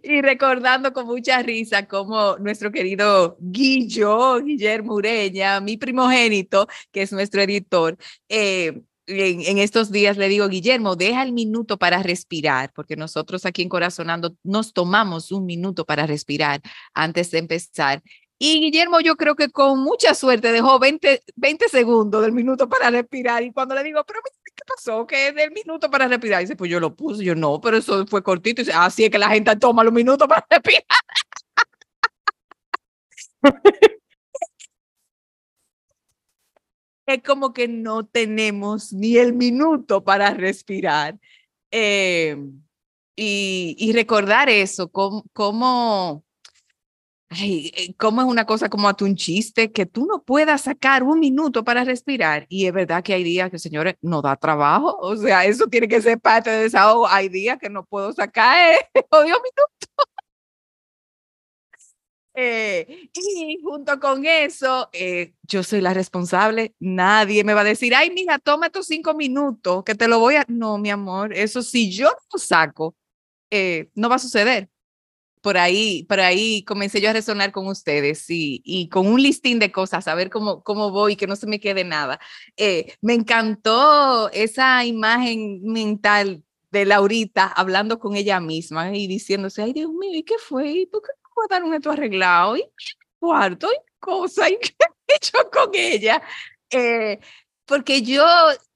y 0.02 0.22
recordando 0.22 0.92
con 0.92 1.06
mucha 1.06 1.42
risa 1.42 1.86
como 1.86 2.36
nuestro 2.38 2.70
querido 2.70 3.36
Guillo, 3.40 4.40
Guillermo 4.42 4.94
Ureña, 4.94 5.60
mi 5.60 5.76
primogénito, 5.76 6.66
que 6.92 7.02
es 7.02 7.12
nuestro 7.12 7.42
editor, 7.42 7.96
eh, 8.28 8.82
en, 9.06 9.40
en, 9.42 9.58
estos 9.58 9.90
días 9.90 10.16
le 10.16 10.28
digo, 10.28 10.48
Guillermo, 10.48 10.94
deja 10.94 11.22
el 11.22 11.32
minuto 11.32 11.78
para 11.78 12.02
respirar, 12.02 12.72
porque 12.72 12.96
nosotros 12.96 13.44
aquí 13.44 13.62
en 13.62 13.68
Corazonando 13.68 14.36
nos 14.44 14.72
tomamos 14.72 15.32
un 15.32 15.46
minuto 15.46 15.84
para 15.84 16.06
respirar 16.06 16.60
antes 16.94 17.30
de 17.32 17.38
empezar. 17.38 18.02
Y 18.42 18.60
Guillermo, 18.60 19.00
yo 19.00 19.16
creo 19.16 19.36
que 19.36 19.50
con 19.50 19.80
mucha 19.80 20.14
suerte 20.14 20.50
dejó 20.50 20.78
20, 20.78 21.22
20 21.36 21.68
segundos 21.68 22.22
del 22.22 22.32
minuto 22.32 22.70
para 22.70 22.88
respirar. 22.90 23.42
Y 23.42 23.52
cuando 23.52 23.74
le 23.74 23.84
digo, 23.84 24.02
pero 24.06 24.20
¿qué 24.60 24.64
pasó? 24.66 25.06
¿Qué 25.06 25.28
es 25.28 25.34
del 25.34 25.50
minuto 25.52 25.90
para 25.90 26.08
respirar? 26.08 26.40
Y 26.40 26.44
dice, 26.44 26.56
pues 26.56 26.70
yo 26.70 26.80
lo 26.80 26.94
puse. 26.94 27.24
Yo 27.24 27.34
no, 27.34 27.60
pero 27.60 27.76
eso 27.78 28.06
fue 28.06 28.22
cortito. 28.22 28.62
Y 28.62 28.64
dice, 28.64 28.76
así 28.76 29.04
es 29.04 29.10
que 29.10 29.18
la 29.18 29.30
gente 29.30 29.54
toma 29.56 29.84
los 29.84 29.92
minutos 29.92 30.28
para 30.28 30.46
respirar. 30.50 30.84
es 37.06 37.22
como 37.22 37.52
que 37.52 37.68
no 37.68 38.06
tenemos 38.06 38.92
ni 38.92 39.16
el 39.16 39.32
minuto 39.34 40.04
para 40.04 40.32
respirar. 40.34 41.18
Eh, 41.70 42.36
y, 43.16 43.76
y, 43.78 43.92
recordar 43.92 44.48
eso, 44.48 44.90
cómo, 44.90 45.24
cómo 45.32 46.24
ay, 47.30 47.72
eh, 47.76 47.94
cómo 47.96 48.20
es 48.20 48.26
una 48.26 48.44
cosa 48.46 48.68
como 48.68 48.88
a 48.88 48.94
tu 48.94 49.04
un 49.04 49.16
chiste 49.16 49.72
que 49.72 49.86
tú 49.86 50.06
no 50.06 50.22
puedas 50.22 50.62
sacar 50.62 51.02
un 51.02 51.20
minuto 51.20 51.64
para 51.64 51.84
respirar. 51.84 52.46
Y 52.48 52.66
es 52.66 52.72
verdad 52.72 53.02
que 53.02 53.14
hay 53.14 53.22
días 53.24 53.50
que, 53.50 53.58
señores, 53.58 53.94
no 54.02 54.20
da 54.22 54.36
trabajo. 54.36 54.96
O 55.00 55.16
sea, 55.16 55.44
eso 55.44 55.66
tiene 55.68 55.88
que 55.88 56.02
ser 56.02 56.20
parte 56.20 56.50
de 56.50 56.62
desahogo. 56.62 57.06
Hay 57.08 57.28
días 57.28 57.58
que 57.58 57.70
no 57.70 57.84
puedo 57.84 58.12
sacar 58.12 58.74
eh, 58.74 58.78
odio 59.10 59.36
minuto. 59.36 59.70
Eh, 62.34 63.10
y 63.12 63.58
junto 63.62 63.98
con 64.00 64.24
eso, 64.24 64.88
eh, 64.92 65.34
yo 65.42 65.62
soy 65.62 65.80
la 65.80 65.94
responsable. 65.94 66.74
Nadie 66.78 67.44
me 67.44 67.54
va 67.54 67.60
a 67.62 67.64
decir, 67.64 67.94
ay, 67.94 68.10
mija, 68.10 68.38
toma 68.38 68.66
estos 68.66 68.86
cinco 68.86 69.14
minutos, 69.14 69.84
que 69.84 69.94
te 69.94 70.08
lo 70.08 70.18
voy 70.18 70.36
a. 70.36 70.44
No, 70.48 70.78
mi 70.78 70.90
amor, 70.90 71.34
eso 71.34 71.62
si 71.62 71.90
yo 71.92 72.06
no 72.08 72.16
lo 72.32 72.38
saco, 72.38 72.96
eh, 73.50 73.90
no 73.94 74.08
va 74.08 74.16
a 74.16 74.18
suceder 74.18 74.68
por 75.40 75.56
ahí, 75.58 76.04
por 76.04 76.20
ahí 76.20 76.64
comencé 76.64 77.00
yo 77.00 77.10
a 77.10 77.12
resonar 77.12 77.52
con 77.52 77.66
ustedes 77.66 78.28
y, 78.30 78.62
y 78.64 78.88
con 78.88 79.06
un 79.06 79.22
listín 79.22 79.58
de 79.58 79.72
cosas, 79.72 80.06
a 80.08 80.14
ver 80.14 80.30
cómo, 80.30 80.62
cómo 80.62 80.90
voy, 80.90 81.16
que 81.16 81.26
no 81.26 81.36
se 81.36 81.46
me 81.46 81.60
quede 81.60 81.84
nada. 81.84 82.20
Eh, 82.56 82.94
me 83.00 83.14
encantó 83.14 84.30
esa 84.32 84.84
imagen 84.84 85.62
mental 85.62 86.44
de 86.70 86.84
Laurita 86.84 87.46
hablando 87.46 87.98
con 87.98 88.16
ella 88.16 88.40
misma 88.40 88.94
y 88.96 89.06
diciéndose, 89.06 89.62
ay 89.62 89.72
Dios 89.72 89.90
mío, 89.92 90.18
¿y 90.18 90.22
qué 90.22 90.36
fue? 90.38 90.70
¿Y 90.70 90.86
por 90.86 91.02
qué 91.02 91.08
no 91.22 91.30
guardaron 91.34 91.74
esto 91.74 91.90
arreglado? 91.90 92.56
¿Y 92.56 92.64
cuarto? 93.18 93.68
¿Y 93.72 93.76
cosa? 93.98 94.48
¿Y 94.50 94.58
qué 94.58 94.74
he 95.08 95.16
hecho 95.16 95.38
con 95.52 95.70
ella? 95.74 96.22
Eh, 96.70 97.18
porque 97.64 98.02
yo 98.02 98.24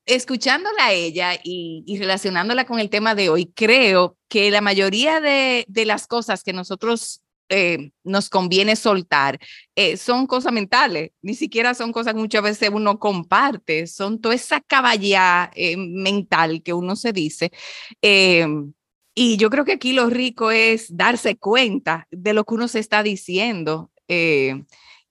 escuchándola 0.06 0.86
a 0.86 0.92
ella 0.92 1.38
y, 1.42 1.84
relacionándola 1.98 2.66
con 2.66 2.78
el 2.78 2.90
tema 2.90 3.14
de 3.14 3.28
hoy, 3.28 3.46
creo 3.54 4.16
que 4.28 4.50
la 4.50 4.60
mayoría 4.60 5.20
de, 5.20 5.66
las 5.86 6.06
cosas 6.06 6.42
que 6.42 6.52
nosotros 6.52 7.22
eh, 7.50 7.90
nos 8.04 8.30
conviene 8.30 8.74
soltar 8.74 9.38
eh, 9.76 9.96
son 9.96 10.26
cosas 10.26 10.52
mentales, 10.52 11.10
ni 11.22 11.34
siquiera 11.34 11.74
son 11.74 11.92
cosas 11.92 12.14
que 12.14 12.20
muchas 12.20 12.42
veces 12.42 12.70
uno 12.72 12.98
comparte, 12.98 13.86
son 13.86 14.20
toda 14.20 14.34
esa 14.34 14.60
caballa 14.60 15.50
eh, 15.54 15.76
mental 15.76 16.62
que 16.62 16.72
uno 16.72 16.96
se 16.96 17.12
dice. 17.12 17.50
y 19.16 19.36
yo 19.36 19.50
creo 19.50 19.64
que 19.64 19.72
aquí 19.72 19.92
lo 19.92 20.10
rico 20.10 20.50
es 20.50 20.94
darse 20.96 21.36
cuenta 21.36 22.08
de 22.10 22.34
lo 22.34 22.44
que 22.44 22.54
uno 22.54 22.68
se 22.68 22.80
está 22.80 23.02
diciendo. 23.02 23.90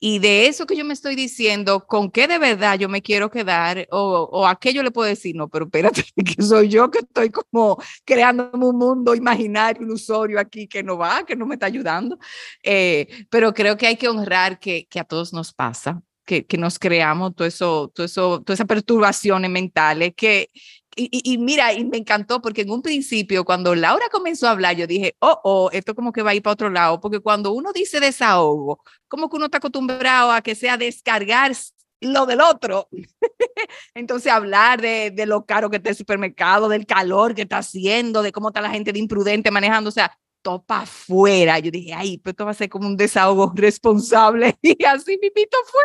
Y 0.05 0.19
de 0.19 0.47
eso 0.47 0.65
que 0.65 0.75
yo 0.75 0.83
me 0.83 0.93
estoy 0.93 1.15
diciendo, 1.15 1.87
¿con 1.87 2.11
qué 2.11 2.27
de 2.27 2.37
verdad 2.37 2.77
yo 2.77 2.89
me 2.89 3.01
quiero 3.01 3.31
quedar? 3.31 3.87
O, 3.89 4.27
o 4.33 4.45
a 4.45 4.59
qué 4.59 4.73
yo 4.73 4.83
le 4.83 4.91
puedo 4.91 5.07
decir, 5.07 5.33
no, 5.33 5.47
pero 5.47 5.63
espérate, 5.63 6.03
que 6.35 6.41
soy 6.43 6.67
yo 6.67 6.91
que 6.91 6.99
estoy 6.99 7.29
como 7.29 7.81
creando 8.03 8.51
un 8.51 8.77
mundo 8.77 9.15
imaginario, 9.15 9.81
ilusorio 9.81 10.41
aquí 10.41 10.67
que 10.67 10.83
no 10.83 10.97
va, 10.97 11.25
que 11.25 11.37
no 11.37 11.45
me 11.45 11.53
está 11.53 11.67
ayudando. 11.67 12.19
Eh, 12.63 13.07
pero 13.29 13.53
creo 13.53 13.77
que 13.77 13.87
hay 13.87 13.95
que 13.95 14.09
honrar 14.09 14.59
que, 14.59 14.87
que 14.89 14.99
a 14.99 15.05
todos 15.05 15.31
nos 15.31 15.53
pasa, 15.53 16.01
que, 16.25 16.45
que, 16.45 16.57
nos 16.57 16.79
creamos 16.79 17.33
todo 17.33 17.47
eso, 17.47 17.89
todo 17.95 18.05
eso, 18.05 18.41
todas 18.41 18.57
esas 18.57 18.67
perturbaciones 18.67 19.49
mentales 19.49 20.11
que, 20.17 20.49
y, 20.95 21.37
mira, 21.37 21.73
y 21.73 21.85
me 21.85 21.97
encantó 21.97 22.41
porque 22.41 22.61
en 22.61 22.71
un 22.71 22.81
principio, 22.81 23.45
cuando 23.45 23.75
Laura 23.75 24.07
comenzó 24.11 24.47
a 24.47 24.51
hablar, 24.51 24.75
yo 24.75 24.87
dije, 24.87 25.15
oh, 25.19 25.39
oh, 25.43 25.69
esto 25.71 25.95
como 25.95 26.11
que 26.11 26.21
va 26.21 26.31
a 26.31 26.35
ir 26.35 26.43
para 26.43 26.53
otro 26.53 26.69
lado, 26.69 26.99
porque 26.99 27.19
cuando 27.19 27.51
uno 27.53 27.73
dice 27.73 27.99
desahogo, 27.99 28.83
como 29.07 29.29
que 29.29 29.37
uno 29.37 29.45
está 29.45 29.57
acostumbrado 29.57 30.31
a 30.31 30.41
que 30.41 30.55
sea 30.55 30.77
descargar 30.77 31.53
lo 32.01 32.25
del 32.25 32.41
otro. 32.41 32.89
Entonces, 33.95 34.31
hablar 34.31 34.81
de, 34.81 35.13
lo 35.25 35.45
caro 35.45 35.69
que 35.69 35.77
está 35.77 35.89
el 35.89 35.95
supermercado, 35.95 36.69
del 36.69 36.85
calor 36.85 37.33
que 37.35 37.43
está 37.43 37.59
haciendo, 37.59 38.21
de 38.21 38.31
cómo 38.31 38.49
está 38.49 38.61
la 38.61 38.69
gente 38.71 38.93
de 38.93 38.99
imprudente 38.99 39.51
manejando, 39.51 39.89
o 39.89 39.93
sea, 39.93 40.17
topa 40.41 40.81
afuera. 40.81 41.59
Yo 41.59 41.71
dije, 41.71 41.93
ay, 41.93 42.17
pero 42.17 42.31
esto 42.31 42.45
va 42.45 42.51
a 42.51 42.55
ser 42.55 42.69
como 42.69 42.87
un 42.87 42.97
desahogo 42.97 43.51
responsable. 43.55 44.57
Y 44.61 44.83
así 44.85 45.17
mi 45.21 45.29
pito 45.29 45.57
fue. 45.65 45.83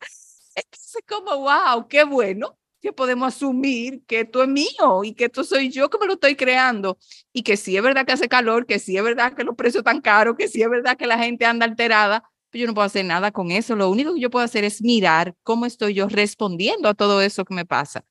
Entonces, 0.54 1.02
como, 1.06 1.36
wow, 1.38 1.86
qué 1.88 2.04
bueno 2.04 2.59
que 2.80 2.92
podemos 2.92 3.34
asumir 3.34 4.02
que 4.06 4.20
esto 4.20 4.42
es 4.42 4.48
mío 4.48 5.04
y 5.04 5.14
que 5.14 5.26
esto 5.26 5.44
soy 5.44 5.70
yo 5.70 5.90
que 5.90 5.98
me 5.98 6.06
lo 6.06 6.14
estoy 6.14 6.36
creando 6.36 6.98
y 7.32 7.42
que 7.42 7.56
sí 7.56 7.76
es 7.76 7.82
verdad 7.82 8.06
que 8.06 8.12
hace 8.12 8.28
calor, 8.28 8.66
que 8.66 8.78
sí 8.78 8.96
es 8.96 9.02
verdad 9.02 9.34
que 9.34 9.44
los 9.44 9.54
precios 9.56 9.80
están 9.80 10.00
caros, 10.00 10.36
que 10.36 10.48
sí 10.48 10.62
es 10.62 10.70
verdad 10.70 10.96
que 10.96 11.06
la 11.06 11.18
gente 11.18 11.44
anda 11.46 11.66
alterada, 11.66 12.24
pero 12.50 12.62
yo 12.62 12.66
no 12.68 12.74
puedo 12.74 12.86
hacer 12.86 13.04
nada 13.04 13.30
con 13.32 13.50
eso. 13.50 13.76
Lo 13.76 13.90
único 13.90 14.14
que 14.14 14.20
yo 14.20 14.30
puedo 14.30 14.44
hacer 14.44 14.64
es 14.64 14.82
mirar 14.82 15.34
cómo 15.42 15.66
estoy 15.66 15.94
yo 15.94 16.08
respondiendo 16.08 16.88
a 16.88 16.94
todo 16.94 17.22
eso 17.22 17.44
que 17.44 17.54
me 17.54 17.66
pasa. 17.66 18.04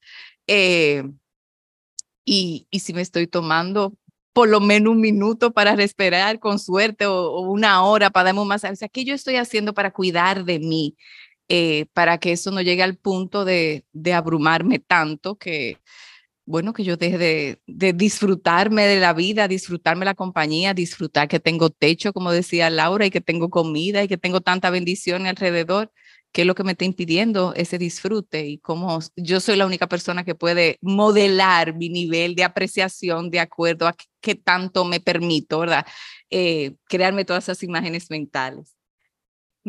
Eh, 0.47 1.03
y, 2.25 2.67
y 2.69 2.79
si 2.79 2.93
me 2.93 3.01
estoy 3.01 3.27
tomando 3.27 3.93
por 4.33 4.47
lo 4.49 4.59
menos 4.61 4.93
un 4.93 5.01
minuto 5.01 5.51
para 5.51 5.75
respirar 5.75 6.39
con 6.39 6.59
suerte 6.59 7.05
o, 7.07 7.31
o 7.31 7.41
una 7.41 7.83
hora 7.83 8.09
para 8.11 8.25
darme 8.25 8.45
masaje, 8.45 8.73
o 8.73 8.77
sea, 8.77 8.87
¿qué 8.89 9.03
yo 9.03 9.15
estoy 9.15 9.35
haciendo 9.35 9.73
para 9.73 9.91
cuidar 9.91 10.45
de 10.45 10.59
mí? 10.59 10.95
Eh, 11.49 11.87
para 11.93 12.19
que 12.19 12.31
eso 12.31 12.51
no 12.51 12.61
llegue 12.61 12.83
al 12.83 12.95
punto 12.97 13.43
de, 13.45 13.85
abrumarme 14.13 14.79
tanto 14.79 15.37
que, 15.37 15.77
bueno, 16.45 16.73
que 16.73 16.83
yo 16.83 16.97
deje 16.97 17.17
de, 17.17 17.61
de, 17.67 17.93
disfrutarme 17.93 18.85
de 18.85 18.99
la 18.99 19.13
vida, 19.13 19.47
disfrutarme 19.47 20.05
la 20.05 20.15
compañía, 20.15 20.73
disfrutar 20.75 21.27
que 21.27 21.39
tengo 21.39 21.69
techo, 21.71 22.13
como 22.13 22.31
decía 22.31 22.69
Laura, 22.69 23.05
y 23.07 23.11
que 23.11 23.21
tengo 23.21 23.49
comida 23.49 24.03
y 24.03 24.07
que 24.07 24.17
tengo 24.17 24.41
tanta 24.41 24.69
bendición 24.69 25.27
alrededor, 25.27 25.91
que 26.31 26.41
es 26.41 26.47
lo 26.47 26.55
que 26.55 26.63
me 26.63 26.73
está 26.73 26.85
impidiendo 26.85 27.53
ese 27.55 27.77
disfrute 27.79 28.47
y 28.47 28.59
como 28.59 28.99
yo 29.15 29.39
soy 29.39 29.55
la 29.57 29.65
única 29.65 29.87
persona 29.87 30.23
que 30.23 30.35
puede 30.35 30.77
modelar 30.81 31.75
mi 31.75 31.89
nivel 31.89 32.35
de 32.35 32.43
apreciación 32.43 33.31
de 33.31 33.39
acuerdo 33.39 33.87
a 33.87 33.95
qué 34.21 34.35
tanto 34.35 34.85
me 34.85 34.99
permito, 34.99 35.59
¿verdad? 35.59 35.85
Eh, 36.29 36.75
crearme 36.85 37.25
todas 37.25 37.45
esas 37.45 37.63
imágenes 37.63 38.11
mentales 38.11 38.78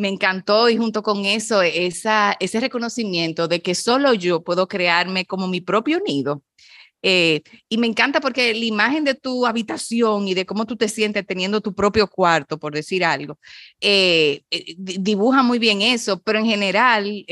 me 0.01 0.09
encantó 0.09 0.69
y 0.69 0.77
junto 0.77 1.03
con 1.03 1.27
eso, 1.27 1.63
ese 1.63 2.61
reconocimiento 2.61 3.49
de 3.49 3.61
que 3.63 3.75
solo 3.75 4.15
yo 4.15 4.43
puedo 4.43 4.67
crearme 4.67 5.27
como 5.27 5.47
mi 5.47 5.61
propio 5.61 6.01
nido. 6.05 6.43
Eh, 7.03 7.43
y 7.69 7.79
me 7.79 7.87
encanta 7.87 8.21
porque 8.21 8.53
la 8.53 8.65
imagen 8.65 9.05
de 9.05 9.15
tu 9.15 9.47
habitación 9.47 10.29
y 10.29 10.35
de 10.35 10.45
cómo 10.45 10.67
tú 10.67 10.77
te 10.77 10.89
sientes 10.89 11.27
teniendo 11.27 11.63
tu 11.63 11.75
propio 11.75 12.07
cuarto, 12.09 12.59
por 12.59 12.75
decir 12.75 13.05
algo, 13.05 13.39
eh, 13.81 14.43
eh, 14.51 14.75
dibuja 14.77 15.43
muy 15.43 15.59
bien 15.59 15.81
eso, 15.81 16.21
pero 16.21 16.39
en 16.39 16.47
general, 16.47 17.25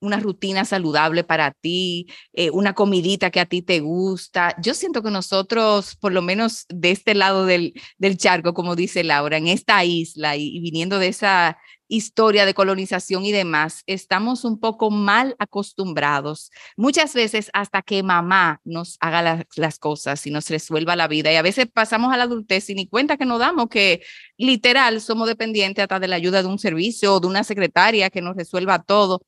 una 0.00 0.20
rutina 0.20 0.64
saludable 0.64 1.24
para 1.24 1.52
ti, 1.52 2.06
una 2.52 2.74
comidita 2.74 3.30
que 3.30 3.40
a 3.40 3.46
ti 3.46 3.62
te 3.62 3.80
gusta. 3.80 4.54
Yo 4.62 4.74
siento 4.74 5.02
que 5.02 5.10
nosotros, 5.10 5.96
por 5.96 6.12
lo 6.12 6.20
menos 6.20 6.66
de 6.68 6.90
este 6.90 7.14
lado 7.14 7.46
del 7.46 7.72
charco, 8.18 8.52
como 8.52 8.76
dice 8.76 9.04
Laura, 9.04 9.38
en 9.38 9.48
esta 9.48 9.84
isla 9.84 10.36
y 10.36 10.60
viniendo 10.60 10.98
de 10.98 11.08
esa 11.08 11.56
historia 11.96 12.46
de 12.46 12.54
colonización 12.54 13.24
y 13.24 13.32
demás, 13.32 13.82
estamos 13.86 14.44
un 14.44 14.58
poco 14.58 14.90
mal 14.90 15.36
acostumbrados, 15.38 16.50
muchas 16.76 17.14
veces 17.14 17.50
hasta 17.52 17.82
que 17.82 18.02
mamá 18.02 18.60
nos 18.64 18.96
haga 19.00 19.44
las 19.56 19.78
cosas 19.78 20.26
y 20.26 20.30
nos 20.30 20.48
resuelva 20.50 20.96
la 20.96 21.08
vida. 21.08 21.32
Y 21.32 21.36
a 21.36 21.42
veces 21.42 21.66
pasamos 21.72 22.12
a 22.12 22.16
la 22.16 22.24
adultez 22.24 22.68
y 22.70 22.74
ni 22.74 22.86
cuenta 22.86 23.16
que 23.16 23.24
nos 23.24 23.38
damos 23.38 23.68
que 23.68 24.02
literal 24.36 25.00
somos 25.00 25.28
dependientes 25.28 25.82
hasta 25.82 26.00
de 26.00 26.08
la 26.08 26.16
ayuda 26.16 26.42
de 26.42 26.48
un 26.48 26.58
servicio 26.58 27.14
o 27.14 27.20
de 27.20 27.26
una 27.26 27.44
secretaria 27.44 28.10
que 28.10 28.20
nos 28.22 28.36
resuelva 28.36 28.82
todo. 28.82 29.22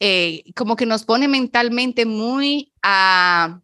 Eh, 0.00 0.44
como 0.54 0.76
que 0.76 0.86
nos 0.86 1.04
pone 1.04 1.26
mentalmente 1.28 2.04
muy 2.04 2.72
a, 2.82 3.60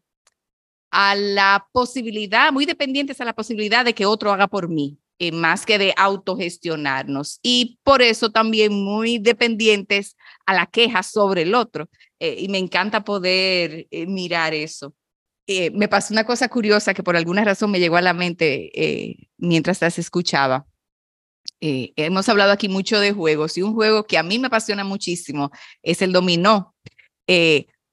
a 0.90 1.14
la 1.14 1.68
posibilidad, 1.72 2.52
muy 2.52 2.66
dependientes 2.66 3.20
a 3.20 3.24
la 3.24 3.34
posibilidad 3.34 3.84
de 3.84 3.94
que 3.94 4.06
otro 4.06 4.32
haga 4.32 4.46
por 4.48 4.68
mí. 4.68 4.98
Eh, 5.24 5.30
más 5.30 5.64
que 5.64 5.78
de 5.78 5.94
autogestionarnos 5.96 7.38
y 7.44 7.78
por 7.84 8.02
eso 8.02 8.32
también 8.32 8.72
muy 8.72 9.18
dependientes 9.18 10.16
a 10.46 10.52
la 10.52 10.66
queja 10.66 11.04
sobre 11.04 11.42
el 11.42 11.54
otro. 11.54 11.88
Eh, 12.18 12.38
y 12.40 12.48
me 12.48 12.58
encanta 12.58 13.04
poder 13.04 13.86
eh, 13.92 14.06
mirar 14.06 14.52
eso. 14.52 14.96
me 15.74 15.86
pasó 15.86 16.12
una 16.12 16.24
cosa 16.24 16.48
curiosa 16.48 16.92
que 16.92 17.04
por 17.04 17.16
alguna 17.16 17.44
razón 17.44 17.70
me 17.70 17.78
llegó 17.78 17.96
a 17.98 18.02
la 18.02 18.14
mente 18.14 18.70
mientras 19.38 19.80
las 19.80 19.98
escuchaba. 19.98 20.66
hemos 21.60 22.28
hablado 22.28 22.52
aquí 22.52 22.68
mucho 22.68 22.98
de 22.98 23.12
juegos 23.12 23.56
y 23.56 23.62
un 23.62 23.74
juego 23.74 24.04
que 24.04 24.18
a 24.18 24.24
mí 24.24 24.38
me 24.40 24.48
apasiona 24.48 24.82
muchísimo 24.84 25.50
es 25.82 26.02
el 26.02 26.12
dominó 26.12 26.74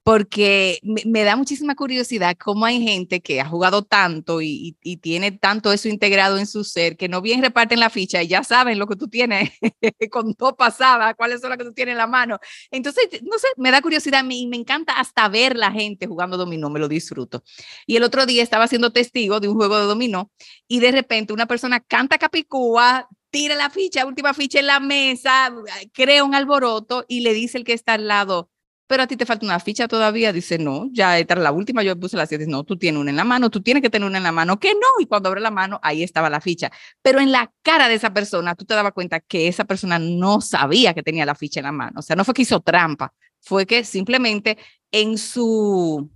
porque 0.09 0.79
me, 0.81 1.23
da 1.23 1.35
muchísima 1.35 1.75
curiosidad 1.75 2.35
cómo 2.35 2.65
hay 2.65 2.81
gente 2.81 3.21
que 3.21 3.41
ha 3.41 3.45
jugado 3.47 3.83
tanto 3.83 4.41
y, 4.41 4.75
tiene 5.03 5.31
tanto 5.31 5.71
eso 5.71 5.87
integrado 5.87 6.39
en 6.39 6.47
su 6.47 6.63
ser 6.63 6.97
que 6.97 7.07
no 7.07 7.21
bien 7.21 7.43
reparten 7.43 7.79
la 7.79 7.91
ficha 7.91 8.23
y 8.23 8.27
ya 8.27 8.43
saben 8.43 8.79
lo 8.79 8.87
que 8.87 8.95
tú 8.95 9.07
tienes 9.07 9.51
con 10.09 10.33
todo 10.33 10.55
pasaba, 10.55 11.13
cuáles 11.13 11.41
son 11.41 11.51
las 11.51 11.59
que 11.59 11.63
tú 11.63 11.73
tienes 11.73 11.91
en 11.91 11.99
la 11.99 12.07
mano. 12.07 12.39
Entonces, 12.71 13.07
no 13.21 13.37
sé, 13.37 13.49
me 13.57 13.69
da 13.69 13.83
curiosidad 13.83 14.25
y 14.27 14.47
me 14.47 14.57
encanta 14.57 14.93
hasta 14.93 15.29
ver 15.29 15.55
la 15.55 15.71
gente 15.71 16.07
jugando 16.07 16.37
dominó, 16.37 16.71
me 16.71 16.79
lo 16.79 16.87
disfruto. 16.87 17.43
Y 17.85 17.95
el 17.95 18.01
otro 18.01 18.25
día 18.25 18.41
estaba 18.41 18.67
siendo 18.67 18.91
testigo 18.91 19.39
de 19.39 19.47
un 19.47 19.57
juego 19.57 19.77
de 19.77 19.85
dominó 19.85 20.31
y 20.67 20.79
de 20.79 20.91
repente 20.91 21.33
una 21.33 21.45
persona 21.45 21.81
canta 21.81 22.17
Capicúa, 22.17 23.07
tira 23.29 23.53
la 23.53 23.69
ficha, 23.69 24.07
última 24.07 24.33
ficha 24.33 24.59
en 24.59 24.65
la 24.65 24.79
mesa, 24.79 25.53
crea 25.93 26.23
un 26.23 26.33
alboroto 26.33 27.05
y 27.07 27.19
le 27.19 27.35
dice 27.35 27.59
el 27.59 27.63
que 27.63 27.73
está 27.73 27.93
al 27.93 28.07
lado, 28.07 28.49
pero 28.89 29.03
a 29.03 29.07
ti 29.07 29.15
te 29.15 29.27
falta 29.27 29.45
una 29.45 29.59
ficha 29.59 29.87
todavía. 29.87 30.33
Dice, 30.33 30.57
no, 30.57 30.89
ya 30.91 31.19
esta 31.19 31.35
era 31.35 31.43
la 31.43 31.51
última, 31.51 31.83
yo 31.83 31.95
puse 31.95 32.17
las 32.17 32.27
siete. 32.27 32.47
No, 32.47 32.63
tú 32.63 32.75
tienes 32.75 32.99
una 32.99 33.11
en 33.11 33.17
la 33.17 33.23
mano, 33.23 33.51
tú 33.51 33.61
tienes 33.61 33.83
que 33.83 33.89
tener 33.91 34.07
una 34.07 34.17
en 34.17 34.23
la 34.23 34.31
mano, 34.31 34.59
que 34.59 34.73
no. 34.73 34.87
Y 34.99 35.05
cuando 35.05 35.29
abre 35.29 35.41
la 35.41 35.51
mano, 35.51 35.79
ahí 35.83 36.01
estaba 36.01 36.27
la 36.27 36.41
ficha. 36.41 36.71
Pero 37.03 37.19
en 37.19 37.31
la 37.31 37.53
cara 37.61 37.87
de 37.87 37.93
esa 37.93 38.11
persona, 38.15 38.55
tú 38.55 38.65
te 38.65 38.73
dabas 38.73 38.93
cuenta 38.93 39.19
que 39.19 39.47
esa 39.47 39.65
persona 39.65 39.99
no 39.99 40.41
sabía 40.41 40.95
que 40.95 41.03
tenía 41.03 41.23
la 41.27 41.35
ficha 41.35 41.59
en 41.59 41.65
la 41.65 41.71
mano. 41.71 41.99
O 41.99 42.01
sea, 42.01 42.15
no 42.15 42.25
fue 42.25 42.33
que 42.33 42.41
hizo 42.41 42.61
trampa, 42.61 43.13
fue 43.39 43.67
que 43.67 43.83
simplemente 43.83 44.57
en 44.91 45.19
su 45.19 46.09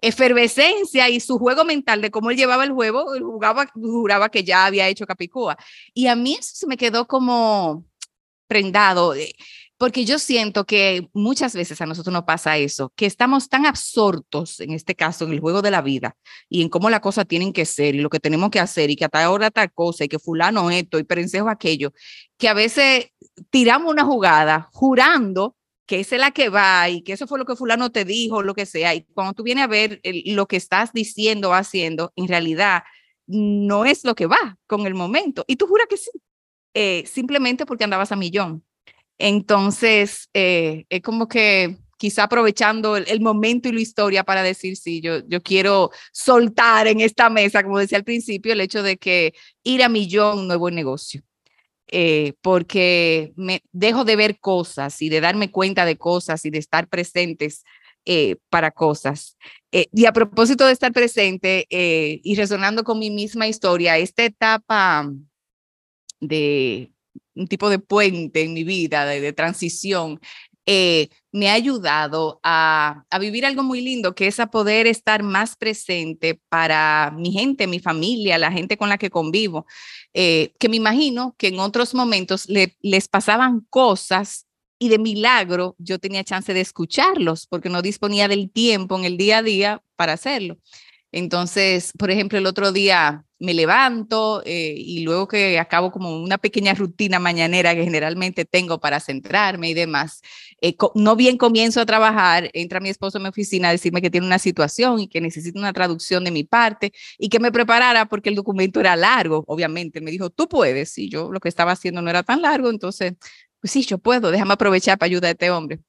efervescencia 0.00 1.08
y 1.08 1.18
su 1.18 1.36
juego 1.40 1.64
mental 1.64 2.00
de 2.00 2.12
cómo 2.12 2.30
él 2.30 2.36
llevaba 2.36 2.62
el 2.62 2.70
juego, 2.70 3.06
jugaba, 3.18 3.66
juraba 3.74 4.28
que 4.28 4.44
ya 4.44 4.66
había 4.66 4.86
hecho 4.86 5.04
Capicúa. 5.04 5.56
Y 5.92 6.06
a 6.06 6.14
mí 6.14 6.36
eso 6.38 6.52
se 6.54 6.68
me 6.68 6.76
quedó 6.76 7.08
como 7.08 7.84
prendado 8.46 9.14
porque 9.76 10.04
yo 10.04 10.18
siento 10.18 10.64
que 10.64 11.08
muchas 11.12 11.54
veces 11.54 11.80
a 11.80 11.86
nosotros 11.86 12.12
nos 12.12 12.24
pasa 12.24 12.56
eso, 12.56 12.92
que 12.96 13.06
estamos 13.06 13.48
tan 13.48 13.66
absortos, 13.66 14.60
en 14.60 14.72
este 14.72 14.94
caso, 14.94 15.24
en 15.24 15.32
el 15.32 15.40
juego 15.40 15.62
de 15.62 15.70
la 15.70 15.82
vida 15.82 16.16
y 16.48 16.62
en 16.62 16.68
cómo 16.68 16.90
las 16.90 17.00
cosas 17.00 17.26
tienen 17.26 17.52
que 17.52 17.64
ser 17.64 17.94
y 17.94 18.00
lo 18.00 18.10
que 18.10 18.20
tenemos 18.20 18.50
que 18.50 18.60
hacer 18.60 18.90
y 18.90 18.96
que 18.96 19.04
hasta 19.04 19.24
ahora 19.24 19.50
tal 19.50 19.72
cosa 19.72 20.04
y 20.04 20.08
que 20.08 20.18
fulano 20.18 20.70
esto 20.70 20.98
y 20.98 21.04
perencejo 21.04 21.48
aquello, 21.48 21.92
que 22.38 22.48
a 22.48 22.54
veces 22.54 23.10
tiramos 23.50 23.90
una 23.92 24.04
jugada 24.04 24.68
jurando 24.72 25.56
que 25.86 26.00
esa 26.00 26.14
es 26.16 26.20
la 26.20 26.30
que 26.30 26.48
va 26.48 26.88
y 26.88 27.02
que 27.02 27.12
eso 27.12 27.26
fue 27.26 27.38
lo 27.38 27.44
que 27.44 27.56
fulano 27.56 27.90
te 27.92 28.04
dijo, 28.04 28.42
lo 28.42 28.54
que 28.54 28.66
sea. 28.66 28.94
Y 28.94 29.04
cuando 29.12 29.34
tú 29.34 29.42
vienes 29.42 29.64
a 29.64 29.68
ver 29.68 30.00
lo 30.26 30.46
que 30.46 30.56
estás 30.56 30.92
diciendo 30.92 31.50
o 31.50 31.52
haciendo, 31.52 32.12
en 32.16 32.28
realidad 32.28 32.84
no 33.26 33.84
es 33.84 34.04
lo 34.04 34.14
que 34.14 34.26
va 34.26 34.58
con 34.66 34.86
el 34.86 34.94
momento. 34.94 35.44
Y 35.46 35.56
tú 35.56 35.66
juras 35.66 35.86
que 35.88 35.96
sí, 35.96 36.10
eh, 36.74 37.04
simplemente 37.06 37.66
porque 37.66 37.84
andabas 37.84 38.12
a 38.12 38.16
millón. 38.16 38.64
Entonces, 39.18 40.28
eh, 40.34 40.86
es 40.88 41.02
como 41.02 41.28
que 41.28 41.76
quizá 41.96 42.24
aprovechando 42.24 42.96
el, 42.96 43.20
momento 43.20 43.68
y 43.68 43.72
la 43.72 43.80
historia 43.80 44.24
para 44.24 44.42
decir, 44.42 44.76
sí, 44.76 45.00
yo, 45.00 45.26
yo 45.28 45.40
quiero 45.42 45.90
soltar 46.12 46.86
en 46.88 47.00
esta 47.00 47.30
mesa, 47.30 47.62
como 47.62 47.78
decía 47.78 47.98
al 47.98 48.04
principio, 48.04 48.52
el 48.52 48.60
hecho 48.60 48.82
de 48.82 48.96
que 48.96 49.34
ir 49.62 49.82
a 49.82 49.88
millón 49.88 50.48
no 50.48 50.68
es 50.68 50.74
negocio. 50.74 51.22
Eh, 51.86 52.32
porque 52.40 53.32
me 53.36 53.62
dejo 53.70 54.04
de 54.04 54.16
ver 54.16 54.40
cosas 54.40 55.00
y 55.02 55.10
de 55.10 55.20
darme 55.20 55.50
cuenta 55.50 55.84
de 55.84 55.96
cosas 55.96 56.44
y 56.44 56.50
de 56.50 56.58
estar 56.58 56.88
presentes 56.88 57.62
eh, 58.06 58.36
para 58.48 58.70
cosas. 58.70 59.36
y 59.70 60.06
a 60.06 60.12
propósito 60.12 60.66
de 60.66 60.72
estar 60.72 60.92
presente 60.92 61.66
y 61.70 62.34
resonando 62.36 62.84
con 62.84 62.98
mi 62.98 63.10
misma 63.10 63.46
historia, 63.46 63.98
esta 63.98 64.24
etapa 64.24 65.10
de 66.20 66.93
un 67.34 67.46
tipo 67.48 67.70
de 67.70 67.78
puente 67.78 68.42
en 68.42 68.54
mi 68.54 68.64
vida, 68.64 69.04
de, 69.06 69.32
transición, 69.32 70.20
eh, 70.66 71.08
me 71.30 71.50
ha 71.50 71.54
ayudado 71.54 72.40
a, 72.42 73.04
vivir 73.20 73.44
algo 73.44 73.62
muy 73.62 73.80
lindo, 73.80 74.14
que 74.14 74.26
es 74.26 74.40
a 74.40 74.46
poder 74.46 74.86
estar 74.86 75.22
más 75.22 75.56
presente 75.56 76.40
para 76.48 77.12
mi 77.16 77.32
gente, 77.32 77.66
mi 77.66 77.80
familia, 77.80 78.38
la 78.38 78.52
gente 78.52 78.76
con 78.76 78.88
la 78.88 78.98
que 78.98 79.10
convivo, 79.10 79.66
eh, 80.14 80.54
que 80.58 80.68
me 80.68 80.76
imagino 80.76 81.34
que 81.38 81.48
en 81.48 81.58
otros 81.58 81.94
momentos 81.94 82.46
les 82.48 83.08
pasaban 83.08 83.60
cosas 83.68 84.46
y 84.78 84.88
de 84.88 84.98
milagro 84.98 85.76
yo 85.78 85.98
tenía 85.98 86.24
chance 86.24 86.52
de 86.52 86.60
escucharlos 86.60 87.46
porque 87.46 87.68
no 87.68 87.82
disponía 87.82 88.28
del 88.28 88.50
tiempo 88.50 88.98
en 88.98 89.04
el 89.04 89.16
día 89.16 89.38
a 89.38 89.42
día 89.42 89.82
para 89.96 90.14
hacerlo. 90.14 90.58
Entonces, 91.12 91.92
por 91.96 92.10
ejemplo, 92.10 92.38
el 92.38 92.46
otro 92.46 92.72
día 92.72 93.24
me 93.44 93.54
levanto 93.54 94.42
eh, 94.44 94.74
y 94.76 95.00
luego 95.00 95.28
que 95.28 95.58
acabo 95.58 95.92
como 95.92 96.22
una 96.22 96.38
pequeña 96.38 96.74
rutina 96.74 97.18
mañanera 97.18 97.74
que 97.74 97.84
generalmente 97.84 98.44
tengo 98.44 98.80
para 98.80 99.00
centrarme 99.00 99.70
y 99.70 99.74
demás, 99.74 100.22
eh, 100.60 100.76
no 100.94 101.16
bien 101.16 101.36
comienzo 101.36 101.80
a 101.80 101.86
trabajar, 101.86 102.50
entra 102.54 102.80
mi 102.80 102.88
esposo 102.88 103.18
a 103.18 103.20
mi 103.20 103.28
oficina 103.28 103.68
a 103.68 103.72
decirme 103.72 104.02
que 104.02 104.10
tiene 104.10 104.26
una 104.26 104.38
situación 104.38 105.00
y 105.00 105.08
que 105.08 105.20
necesita 105.20 105.58
una 105.58 105.72
traducción 105.72 106.24
de 106.24 106.30
mi 106.30 106.44
parte 106.44 106.92
y 107.18 107.28
que 107.28 107.38
me 107.38 107.52
preparara 107.52 108.06
porque 108.06 108.30
el 108.30 108.34
documento 108.34 108.80
era 108.80 108.96
largo, 108.96 109.44
obviamente. 109.46 110.00
Me 110.00 110.10
dijo, 110.10 110.30
tú 110.30 110.48
puedes. 110.48 110.96
Y 110.98 111.08
yo 111.08 111.30
lo 111.32 111.40
que 111.40 111.48
estaba 111.48 111.72
haciendo 111.72 112.02
no 112.02 112.10
era 112.10 112.22
tan 112.22 112.42
largo, 112.42 112.70
entonces, 112.70 113.14
pues 113.60 113.72
sí, 113.72 113.82
yo 113.84 113.98
puedo, 113.98 114.30
déjame 114.30 114.54
aprovechar 114.54 114.98
para 114.98 115.08
ayudar 115.08 115.28
a 115.28 115.30
este 115.32 115.50
hombre. 115.50 115.80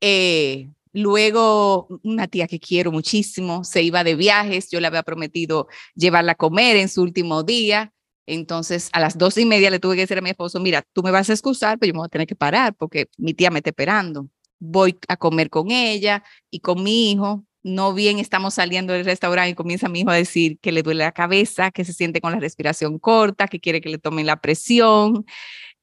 Eh, 0.00 0.68
Luego, 0.94 1.88
una 2.04 2.28
tía 2.28 2.46
que 2.46 2.60
quiero 2.60 2.92
muchísimo 2.92 3.64
se 3.64 3.82
iba 3.82 4.04
de 4.04 4.14
viajes. 4.14 4.70
Yo 4.70 4.78
le 4.80 4.86
había 4.86 5.02
prometido 5.02 5.66
llevarla 5.96 6.32
a 6.32 6.34
comer 6.36 6.76
en 6.76 6.88
su 6.88 7.02
último 7.02 7.42
día. 7.42 7.92
Entonces, 8.26 8.90
a 8.92 9.00
las 9.00 9.18
dos 9.18 9.36
y 9.36 9.44
media 9.44 9.70
le 9.70 9.80
tuve 9.80 9.96
que 9.96 10.02
decir 10.02 10.18
a 10.18 10.20
mi 10.20 10.30
esposo, 10.30 10.60
mira, 10.60 10.84
tú 10.92 11.02
me 11.02 11.10
vas 11.10 11.28
a 11.28 11.32
excusar, 11.32 11.80
pero 11.80 11.88
yo 11.88 11.94
me 11.94 11.98
voy 11.98 12.06
a 12.06 12.10
tener 12.10 12.28
que 12.28 12.36
parar 12.36 12.74
porque 12.76 13.08
mi 13.18 13.34
tía 13.34 13.50
me 13.50 13.58
está 13.58 13.70
esperando. 13.70 14.28
Voy 14.60 14.96
a 15.08 15.16
comer 15.16 15.50
con 15.50 15.72
ella 15.72 16.22
y 16.48 16.60
con 16.60 16.82
mi 16.84 17.10
hijo. 17.10 17.44
No 17.64 17.92
bien 17.92 18.20
estamos 18.20 18.54
saliendo 18.54 18.92
del 18.92 19.04
restaurante 19.04 19.50
y 19.50 19.54
comienza 19.54 19.88
mi 19.88 20.00
hijo 20.00 20.10
a 20.10 20.14
decir 20.14 20.60
que 20.60 20.70
le 20.70 20.82
duele 20.84 21.02
la 21.02 21.12
cabeza, 21.12 21.72
que 21.72 21.84
se 21.84 21.92
siente 21.92 22.20
con 22.20 22.30
la 22.30 22.38
respiración 22.38 23.00
corta, 23.00 23.48
que 23.48 23.58
quiere 23.58 23.80
que 23.80 23.88
le 23.88 23.98
tomen 23.98 24.26
la 24.26 24.40
presión. 24.40 25.26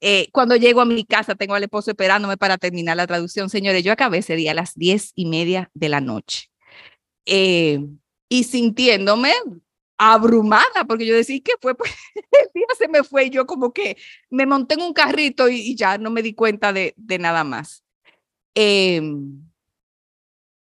Eh, 0.01 0.29
cuando 0.31 0.55
llego 0.55 0.81
a 0.81 0.85
mi 0.85 1.05
casa, 1.05 1.35
tengo 1.35 1.53
al 1.53 1.63
esposo 1.63 1.91
esperándome 1.91 2.35
para 2.35 2.57
terminar 2.57 2.97
la 2.97 3.07
traducción. 3.07 3.49
Señores, 3.49 3.83
yo 3.83 3.91
acabé 3.91 4.17
ese 4.17 4.35
día 4.35 4.51
a 4.51 4.55
las 4.55 4.73
diez 4.75 5.11
y 5.15 5.27
media 5.27 5.69
de 5.75 5.89
la 5.89 6.01
noche. 6.01 6.49
Eh, 7.25 7.79
y 8.27 8.43
sintiéndome 8.43 9.33
abrumada, 9.97 10.85
porque 10.87 11.05
yo 11.05 11.15
decía, 11.15 11.39
¿qué 11.43 11.53
fue? 11.61 11.75
Pues 11.75 11.91
el 12.15 12.49
día 12.55 12.65
se 12.77 12.87
me 12.87 13.03
fue 13.03 13.25
y 13.25 13.29
yo 13.29 13.45
como 13.45 13.71
que 13.71 13.97
me 14.31 14.47
monté 14.47 14.73
en 14.75 14.81
un 14.81 14.93
carrito 14.93 15.47
y, 15.47 15.75
ya 15.75 15.99
no 15.99 16.09
me 16.09 16.23
di 16.23 16.33
cuenta 16.33 16.73
de, 16.73 16.93
de 16.97 17.19
nada 17.19 17.43
más. 17.43 17.83
Eh, 18.55 19.01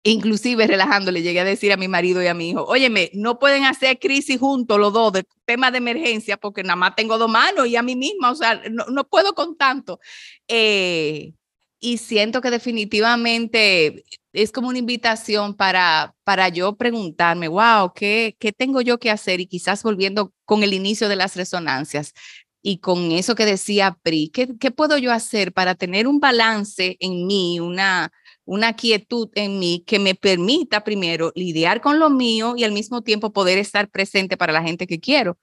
Inclusive 0.07 0.67
relajando, 0.67 1.11
le 1.11 1.21
llegué 1.21 1.41
a 1.41 1.43
decir 1.43 1.73
a 1.73 1.77
mi 1.77 1.89
marido 1.89 2.23
y 2.23 2.27
a 2.27 2.33
mi 2.33 2.51
hijo, 2.51 2.63
óyeme, 2.63 3.11
no 3.13 3.39
pueden 3.39 3.65
hacer 3.65 3.99
crisis 3.99 4.39
juntos 4.39 4.79
los 4.79 4.93
dos 4.93 5.11
de 5.11 5.25
temas 5.43 5.73
de 5.73 5.79
emergencia 5.79 6.37
porque 6.37 6.63
nada 6.63 6.77
más 6.77 6.95
tengo 6.95 7.17
dos 7.17 7.29
manos 7.29 7.67
y 7.67 7.75
a 7.75 7.83
mí 7.83 7.97
misma, 7.97 8.31
o 8.31 8.35
sea, 8.35 8.61
no, 8.71 8.85
no 8.85 9.03
puedo 9.05 9.33
con 9.33 9.57
tanto. 9.57 9.99
Eh, 10.47 11.33
y 11.81 11.97
siento 11.97 12.39
que 12.39 12.51
definitivamente 12.51 14.05
es 14.31 14.53
como 14.53 14.69
una 14.69 14.77
invitación 14.79 15.53
para, 15.53 16.15
para 16.23 16.47
yo 16.47 16.77
preguntarme, 16.77 17.49
wow, 17.49 17.91
¿qué, 17.93 18.37
¿qué 18.39 18.53
tengo 18.53 18.79
yo 18.79 18.99
que 18.99 19.11
hacer? 19.11 19.41
Y 19.41 19.47
quizás 19.47 19.83
volviendo 19.83 20.31
con 20.45 20.63
el 20.63 20.73
inicio 20.73 21.09
de 21.09 21.17
las 21.17 21.35
resonancias 21.35 22.13
y 22.61 22.79
con 22.79 23.11
eso 23.11 23.35
que 23.35 23.45
decía 23.45 23.97
Pri, 24.03 24.29
¿qué, 24.29 24.49
qué 24.57 24.71
puedo 24.71 24.97
yo 24.97 25.11
hacer 25.11 25.51
para 25.51 25.75
tener 25.75 26.07
un 26.07 26.21
balance 26.21 26.95
en 27.01 27.27
mí, 27.27 27.59
una, 27.59 28.09
una 28.47 28.73
quietud 28.73 29.29
en 29.35 29.59
mí 29.59 29.83
que 29.85 29.99
me 29.99 30.15
permita 30.15 30.83
primero 30.83 31.31
lidiar 31.35 31.81
con 31.81 31.99
lo 31.99 32.09
mío 32.09 32.55
y 32.57 32.63
al 32.63 32.71
mismo 32.71 33.03
tiempo 33.03 33.31
poder 33.31 33.59
estar 33.59 33.89
presente 33.89 34.37
para 34.37 34.53
la 34.53 34.63
gente 34.63 34.87
que 34.87 34.99
quiero? 34.99 35.37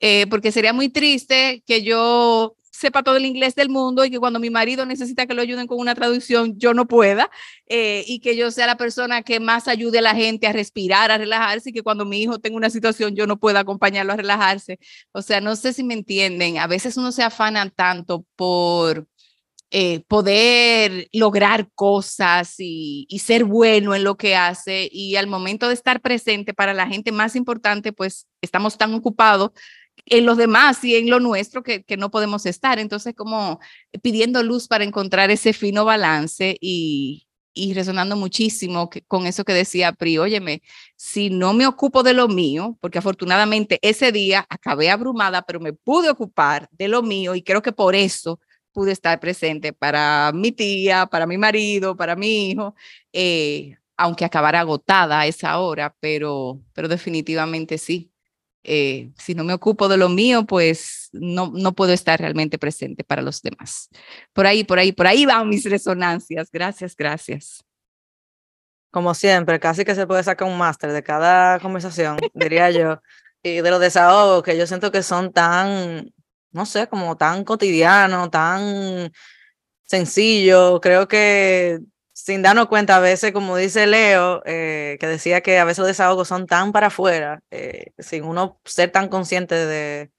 Eh, 0.00 0.26
porque 0.28 0.52
sería 0.52 0.72
muy 0.72 0.88
triste 0.88 1.62
que 1.66 1.82
yo 1.82 2.56
sepa 2.76 3.02
todo 3.02 3.16
el 3.16 3.24
inglés 3.24 3.54
del 3.54 3.70
mundo 3.70 4.04
y 4.04 4.10
que 4.10 4.18
cuando 4.18 4.38
mi 4.38 4.50
marido 4.50 4.84
necesita 4.84 5.26
que 5.26 5.34
lo 5.34 5.42
ayuden 5.42 5.66
con 5.66 5.78
una 5.78 5.94
traducción, 5.94 6.58
yo 6.58 6.74
no 6.74 6.86
pueda, 6.86 7.30
eh, 7.68 8.04
y 8.06 8.20
que 8.20 8.36
yo 8.36 8.50
sea 8.50 8.66
la 8.66 8.76
persona 8.76 9.22
que 9.22 9.40
más 9.40 9.66
ayude 9.68 9.98
a 9.98 10.02
la 10.02 10.14
gente 10.14 10.46
a 10.46 10.52
respirar, 10.52 11.10
a 11.10 11.18
relajarse, 11.18 11.70
y 11.70 11.72
que 11.72 11.82
cuando 11.82 12.04
mi 12.04 12.20
hijo 12.22 12.38
tenga 12.38 12.56
una 12.56 12.70
situación, 12.70 13.16
yo 13.16 13.26
no 13.26 13.38
pueda 13.38 13.60
acompañarlo 13.60 14.12
a 14.12 14.16
relajarse. 14.16 14.78
O 15.12 15.22
sea, 15.22 15.40
no 15.40 15.56
sé 15.56 15.72
si 15.72 15.84
me 15.84 15.94
entienden, 15.94 16.58
a 16.58 16.66
veces 16.66 16.96
uno 16.96 17.12
se 17.12 17.22
afana 17.22 17.68
tanto 17.70 18.24
por... 18.36 19.06
Eh, 19.72 20.04
poder 20.06 21.08
lograr 21.12 21.68
cosas 21.74 22.54
y, 22.58 23.06
ser 23.20 23.44
bueno 23.44 23.96
en 23.96 24.04
lo 24.04 24.16
que 24.16 24.36
hace 24.36 24.88
y 24.92 25.16
al 25.16 25.26
momento 25.26 25.66
de 25.66 25.74
estar 25.74 26.00
presente 26.00 26.54
para 26.54 26.72
la 26.72 26.86
gente 26.86 27.10
más 27.10 27.34
importante, 27.34 27.92
pues 27.92 28.28
estamos 28.40 28.78
tan 28.78 28.94
ocupados 28.94 29.50
en 30.06 30.24
los 30.24 30.36
demás 30.36 30.84
y 30.84 30.94
en 30.94 31.10
lo 31.10 31.18
nuestro 31.18 31.64
que, 31.64 31.82
que, 31.82 31.96
no 31.96 32.10
podemos 32.12 32.46
estar. 32.46 32.78
Entonces, 32.78 33.14
como 33.16 33.58
pidiendo 34.02 34.42
luz 34.44 34.68
para 34.68 34.84
encontrar 34.84 35.30
ese 35.32 35.52
fino 35.52 35.84
balance 35.84 36.56
y, 36.60 37.26
y 37.56 37.74
resonando 37.74 38.16
muchísimo 38.16 38.90
con 39.08 39.26
eso 39.26 39.44
que 39.44 39.54
decía 39.54 39.92
Pri, 39.92 40.18
óyeme, 40.18 40.62
si 40.94 41.30
no 41.30 41.54
me 41.54 41.66
ocupo 41.66 42.02
de 42.02 42.12
lo 42.12 42.28
mío, 42.28 42.76
porque 42.80 42.98
afortunadamente 42.98 43.78
ese 43.82 44.12
día 44.12 44.46
acabé 44.50 44.90
abrumada, 44.90 45.42
pero 45.42 45.58
me 45.58 45.72
pude 45.72 46.10
ocupar 46.10 46.68
de 46.70 46.88
lo 46.88 47.02
mío 47.02 47.34
y 47.34 47.42
creo 47.42 47.62
que 47.62 47.72
por 47.72 47.96
eso 47.96 48.38
pude 48.76 48.92
estar 48.92 49.18
presente 49.20 49.72
para 49.72 50.32
mi 50.34 50.52
tía, 50.52 51.06
para 51.06 51.26
mi 51.26 51.38
marido, 51.38 51.96
para 51.96 52.14
mi 52.14 52.50
hijo, 52.50 52.74
eh, 53.10 53.78
aunque 53.96 54.26
acabara 54.26 54.60
agotada 54.60 55.20
a 55.20 55.26
esa 55.26 55.58
hora, 55.60 55.96
pero, 55.98 56.60
pero 56.74 56.86
definitivamente 56.86 57.78
sí, 57.78 58.12
eh, 58.64 59.12
si 59.16 59.34
no 59.34 59.44
me 59.44 59.54
ocupo 59.54 59.88
de 59.88 59.96
lo 59.96 60.10
mío, 60.10 60.44
pues 60.44 61.08
no, 61.12 61.50
no 61.54 61.72
puedo 61.72 61.94
estar 61.94 62.20
realmente 62.20 62.58
presente 62.58 63.02
para 63.02 63.22
los 63.22 63.40
demás. 63.40 63.88
Por 64.34 64.46
ahí, 64.46 64.62
por 64.62 64.78
ahí, 64.78 64.92
por 64.92 65.06
ahí 65.06 65.24
van 65.24 65.48
mis 65.48 65.64
resonancias. 65.64 66.50
Gracias, 66.52 66.94
gracias. 66.94 67.64
Como 68.90 69.14
siempre, 69.14 69.58
casi 69.58 69.86
que 69.86 69.94
se 69.94 70.06
puede 70.06 70.22
sacar 70.22 70.46
un 70.48 70.58
máster 70.58 70.92
de 70.92 71.02
cada 71.02 71.60
conversación, 71.60 72.18
diría 72.34 72.70
yo, 72.70 73.00
y 73.42 73.62
de 73.62 73.70
los 73.70 73.80
desahogos 73.80 74.42
que 74.42 74.58
yo 74.58 74.66
siento 74.66 74.92
que 74.92 75.02
son 75.02 75.32
tan, 75.32 76.12
no 76.56 76.66
sé, 76.66 76.88
como 76.88 77.16
tan 77.16 77.44
cotidianos, 77.44 78.30
tan 78.30 79.12
sencillos. 79.84 80.80
Creo 80.80 81.08
que 81.08 81.80
sin 82.12 82.42
darnos 82.42 82.66
cuenta, 82.68 82.96
a 82.96 83.00
veces, 83.00 83.32
como 83.32 83.56
dice 83.56 83.86
Leo, 83.86 84.42
eh, 84.46 84.96
que 85.00 85.06
decía 85.06 85.42
que 85.42 85.58
a 85.58 85.64
veces 85.64 85.80
los 85.80 85.88
desahogos 85.88 86.28
son 86.28 86.46
tan 86.46 86.72
para 86.72 86.88
afuera, 86.88 87.42
eh, 87.50 87.92
sin 87.98 88.24
uno 88.24 88.60
ser 88.64 88.90
tan 88.90 89.08
consciente 89.08 89.54
de, 89.54 90.10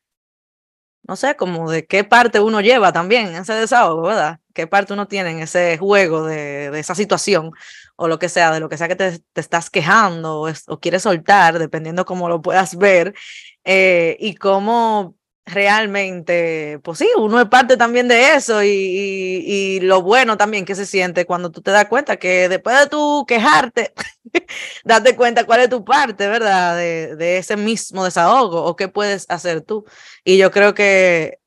no 1.08 1.16
sé, 1.16 1.36
como 1.36 1.72
de 1.72 1.86
qué 1.88 2.04
parte 2.04 2.40
uno 2.40 2.62
lleva 2.62 2.92
también 2.94 3.34
ese 3.36 3.54
desahogo, 3.54 4.04
¿verdad? 4.04 4.40
¿Qué 4.54 4.68
parte 4.68 4.94
uno 4.94 5.08
tiene 5.08 5.32
en 5.32 5.40
ese 5.40 5.78
juego 5.78 6.26
de, 6.26 6.78
esa 6.80 6.96
situación 6.96 7.52
o 7.96 8.08
lo 8.08 8.20
que 8.20 8.30
sea, 8.30 8.52
de 8.52 8.60
lo 8.60 8.70
que 8.70 8.78
sea 8.78 8.88
que 8.88 8.96
te, 8.96 9.22
estás 9.36 9.70
quejando 9.70 10.42
o, 10.42 10.50
o, 10.68 10.80
quieres 10.80 11.04
soltar, 11.04 11.60
dependiendo 11.60 12.06
cómo 12.06 12.30
lo 12.30 12.42
puedas 12.42 12.78
ver, 12.78 13.16
eh, 13.64 14.18
y 14.20 14.36
cómo 14.36 15.18
realmente, 15.48 16.80
pues 16.84 17.00
sí, 17.00 17.08
uno 17.18 17.40
es 17.40 17.48
parte 17.48 17.78
también 17.78 18.10
de 18.10 18.36
eso 18.36 18.62
y, 18.64 18.68
y, 18.70 19.80
lo 19.80 20.02
bueno 20.02 20.38
también 20.38 20.66
que 20.66 20.76
se 20.76 20.86
siente 20.86 21.26
cuando 21.26 21.52
tú 21.52 21.62
te 21.62 21.72
das 21.72 21.86
cuenta 21.86 22.18
que 22.18 22.50
después 22.50 22.78
de 22.78 22.88
tú 22.88 23.26
quejarte, 23.26 23.94
date 24.84 25.16
cuenta 25.16 25.46
cuál 25.46 25.62
es 25.62 25.70
tu 25.70 25.86
parte, 25.86 26.28
¿verdad? 26.28 26.76
De, 26.76 27.16
de, 27.16 27.38
ese 27.38 27.56
mismo 27.56 28.04
desahogo 28.04 28.62
o 28.66 28.76
qué 28.76 28.90
puedes 28.90 29.26
hacer 29.30 29.62
tú. 29.62 29.86
Y 30.26 30.38
yo 30.38 30.52
creo 30.52 30.74
que 30.74 31.40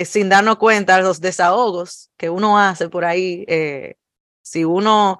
sin 0.00 0.28
darnos 0.28 0.58
cuenta 0.58 1.00
los 1.00 1.20
desahogos 1.20 2.10
que 2.18 2.28
uno 2.28 2.58
hace 2.58 2.90
por 2.90 3.06
ahí, 3.06 3.44
eh, 3.48 3.96
si 4.42 4.64
uno 4.64 5.18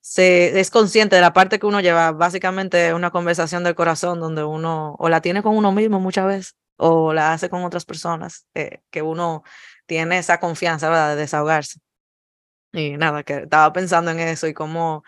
se 0.00 0.60
es 0.60 0.70
consciente 0.70 1.16
de 1.16 1.22
la 1.22 1.32
parte 1.32 1.58
que 1.58 1.66
uno 1.66 1.80
lleva, 1.80 2.12
básicamente 2.12 2.92
una 2.94 3.10
conversación 3.10 3.64
del 3.64 3.74
corazón 3.74 4.20
donde 4.20 4.44
uno 4.44 4.94
o 4.98 5.08
la 5.08 5.22
tiene 5.22 5.42
con 5.42 5.56
uno 5.56 5.72
mismo 5.72 6.00
muchas 6.00 6.26
veces 6.26 6.56
o 6.80 7.12
la 7.12 7.32
hace 7.32 7.50
con 7.50 7.62
otras 7.64 7.84
personas, 7.84 8.46
eh, 8.54 8.80
que 8.90 9.02
uno 9.02 9.44
tiene 9.86 10.18
esa 10.18 10.40
confianza, 10.40 10.88
¿verdad?, 10.88 11.14
de 11.14 11.22
desahogarse. 11.22 11.78
Y 12.72 12.96
nada, 12.96 13.22
que 13.22 13.34
estaba 13.40 13.72
pensando 13.72 14.10
en 14.10 14.20
eso 14.20 14.46
y 14.46 14.54
cómo 14.54 15.04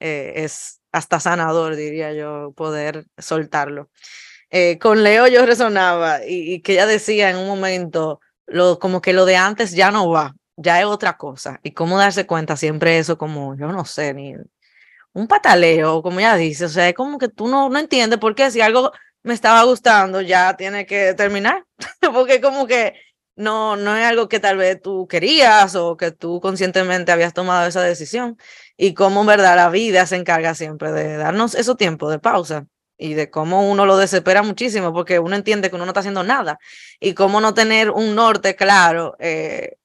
eh, 0.00 0.32
es 0.36 0.80
hasta 0.92 1.20
sanador, 1.20 1.76
diría 1.76 2.12
yo, 2.12 2.52
poder 2.56 3.06
soltarlo. 3.18 3.90
Eh, 4.50 4.78
con 4.78 5.02
Leo 5.04 5.26
yo 5.28 5.46
resonaba 5.46 6.26
y, 6.26 6.54
y, 6.54 6.62
que 6.62 6.72
ella 6.72 6.86
decía 6.86 7.30
en 7.30 7.36
un 7.36 7.46
momento, 7.46 8.20
lo, 8.46 8.78
como 8.78 9.00
que 9.00 9.12
lo 9.12 9.24
de 9.24 9.36
antes 9.36 9.72
ya 9.72 9.90
no 9.90 10.10
va, 10.10 10.34
ya 10.56 10.80
es 10.80 10.86
otra 10.86 11.16
cosa. 11.16 11.60
Y 11.62 11.72
cómo 11.72 11.98
darse 11.98 12.26
cuenta 12.26 12.56
siempre 12.56 12.98
eso 12.98 13.18
como, 13.18 13.56
yo 13.56 13.68
no 13.72 13.84
sé, 13.84 14.12
ni 14.14 14.34
un 15.12 15.28
pataleo, 15.28 16.02
como 16.02 16.20
ella 16.20 16.36
dice, 16.36 16.64
o 16.66 16.68
sea, 16.68 16.88
es 16.88 16.94
como 16.94 17.18
que 17.18 17.28
tú 17.28 17.48
no, 17.48 17.68
no 17.68 17.78
entiendes 17.78 18.18
por 18.18 18.34
qué 18.34 18.50
si 18.50 18.60
algo 18.60 18.92
me 19.22 19.34
estaba 19.34 19.62
gustando, 19.64 20.20
ya 20.20 20.56
tiene 20.56 20.86
que 20.86 21.14
terminar, 21.14 21.64
porque 22.14 22.40
como 22.40 22.66
que 22.66 22.94
no, 23.36 23.76
no 23.76 23.96
es 23.96 24.04
algo 24.04 24.28
que 24.28 24.40
tal 24.40 24.56
vez 24.56 24.80
tú 24.82 25.06
querías 25.08 25.74
o 25.74 25.96
que 25.96 26.12
tú 26.12 26.40
conscientemente 26.40 27.12
habías 27.12 27.32
tomado 27.34 27.66
esa 27.66 27.82
decisión 27.82 28.36
y 28.76 28.94
cómo 28.94 29.22
en 29.22 29.26
verdad 29.28 29.56
la 29.56 29.70
vida 29.70 30.06
se 30.06 30.16
encarga 30.16 30.54
siempre 30.54 30.92
de 30.92 31.16
darnos 31.16 31.54
esos 31.54 31.76
tiempos 31.76 32.10
de 32.10 32.18
pausa 32.18 32.66
y 32.98 33.14
de 33.14 33.30
cómo 33.30 33.68
uno 33.70 33.86
lo 33.86 33.96
desespera 33.96 34.42
muchísimo 34.42 34.92
porque 34.92 35.18
uno 35.18 35.34
entiende 35.34 35.70
que 35.70 35.76
uno 35.76 35.86
no 35.86 35.90
está 35.90 36.00
haciendo 36.00 36.24
nada 36.24 36.58
y 37.00 37.14
cómo 37.14 37.40
no 37.40 37.54
tener 37.54 37.90
un 37.90 38.14
norte 38.14 38.54
claro, 38.54 39.16
eh, 39.18 39.76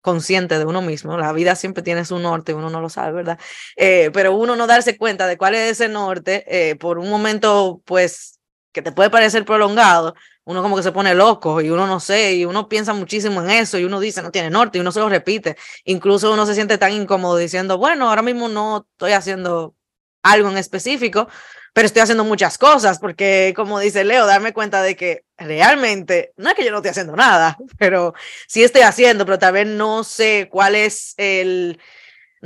consciente 0.00 0.58
de 0.58 0.64
uno 0.64 0.82
mismo. 0.82 1.18
La 1.18 1.32
vida 1.32 1.56
siempre 1.56 1.82
tiene 1.82 2.04
su 2.04 2.18
norte, 2.20 2.54
uno 2.54 2.70
no 2.70 2.80
lo 2.80 2.88
sabe, 2.88 3.12
¿verdad? 3.12 3.40
Eh, 3.76 4.10
pero 4.14 4.36
uno 4.36 4.54
no 4.54 4.68
darse 4.68 4.96
cuenta 4.96 5.26
de 5.26 5.36
cuál 5.36 5.56
es 5.56 5.72
ese 5.72 5.88
norte 5.88 6.44
eh, 6.46 6.76
por 6.76 6.98
un 6.98 7.10
momento, 7.10 7.82
pues 7.84 8.35
que 8.76 8.82
te 8.82 8.92
puede 8.92 9.08
parecer 9.08 9.46
prolongado, 9.46 10.14
uno 10.44 10.60
como 10.62 10.76
que 10.76 10.82
se 10.82 10.92
pone 10.92 11.14
loco 11.14 11.62
y 11.62 11.70
uno 11.70 11.86
no 11.86 11.98
sé, 11.98 12.34
y 12.34 12.44
uno 12.44 12.68
piensa 12.68 12.92
muchísimo 12.92 13.40
en 13.40 13.48
eso 13.48 13.78
y 13.78 13.84
uno 13.84 13.98
dice 14.00 14.20
no 14.20 14.30
tiene 14.30 14.50
norte 14.50 14.76
y 14.76 14.82
uno 14.82 14.92
se 14.92 15.00
lo 15.00 15.08
repite. 15.08 15.56
Incluso 15.84 16.30
uno 16.30 16.44
se 16.44 16.54
siente 16.54 16.76
tan 16.76 16.92
incómodo 16.92 17.38
diciendo, 17.38 17.78
bueno, 17.78 18.10
ahora 18.10 18.20
mismo 18.20 18.50
no 18.50 18.86
estoy 18.92 19.12
haciendo 19.12 19.74
algo 20.22 20.50
en 20.50 20.58
específico, 20.58 21.26
pero 21.72 21.86
estoy 21.86 22.02
haciendo 22.02 22.22
muchas 22.22 22.58
cosas 22.58 22.98
porque, 22.98 23.54
como 23.56 23.80
dice 23.80 24.04
Leo, 24.04 24.26
darme 24.26 24.52
cuenta 24.52 24.82
de 24.82 24.94
que 24.94 25.24
realmente 25.38 26.34
no 26.36 26.50
es 26.50 26.54
que 26.54 26.64
yo 26.66 26.70
no 26.70 26.76
esté 26.76 26.90
haciendo 26.90 27.16
nada, 27.16 27.56
pero 27.78 28.12
sí 28.46 28.62
estoy 28.62 28.82
haciendo, 28.82 29.24
pero 29.24 29.38
tal 29.38 29.54
vez 29.54 29.66
no 29.66 30.04
sé 30.04 30.48
cuál 30.50 30.74
es 30.74 31.14
el 31.16 31.80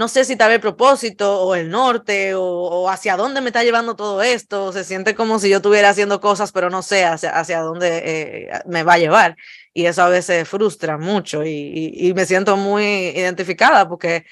no 0.00 0.08
sé 0.08 0.24
si 0.24 0.34
tal 0.34 0.48
vez 0.48 0.54
el 0.54 0.60
propósito 0.62 1.42
o 1.42 1.54
el 1.54 1.68
norte 1.68 2.32
o, 2.34 2.88
hacia 2.88 3.18
dónde 3.18 3.42
me 3.42 3.48
está 3.48 3.62
llevando 3.64 3.96
todo 3.96 4.22
esto. 4.22 4.72
Se 4.72 4.82
siente 4.82 5.14
como 5.14 5.38
si 5.38 5.50
yo 5.50 5.58
estuviera 5.58 5.90
haciendo 5.90 6.22
cosas, 6.22 6.52
pero 6.52 6.70
no 6.70 6.80
sé 6.80 7.04
hacia, 7.04 7.38
hacia 7.38 7.60
dónde 7.60 7.98
eh, 8.02 8.50
me 8.64 8.82
va 8.82 8.94
a 8.94 8.98
llevar. 8.98 9.36
Y 9.74 9.84
eso 9.84 10.02
a 10.02 10.08
veces 10.08 10.48
frustra 10.48 10.96
mucho 10.96 11.44
y, 11.44 11.92
y, 11.94 12.14
me 12.14 12.24
siento 12.24 12.56
muy 12.56 12.82
identificada 13.10 13.86
porque 13.90 14.24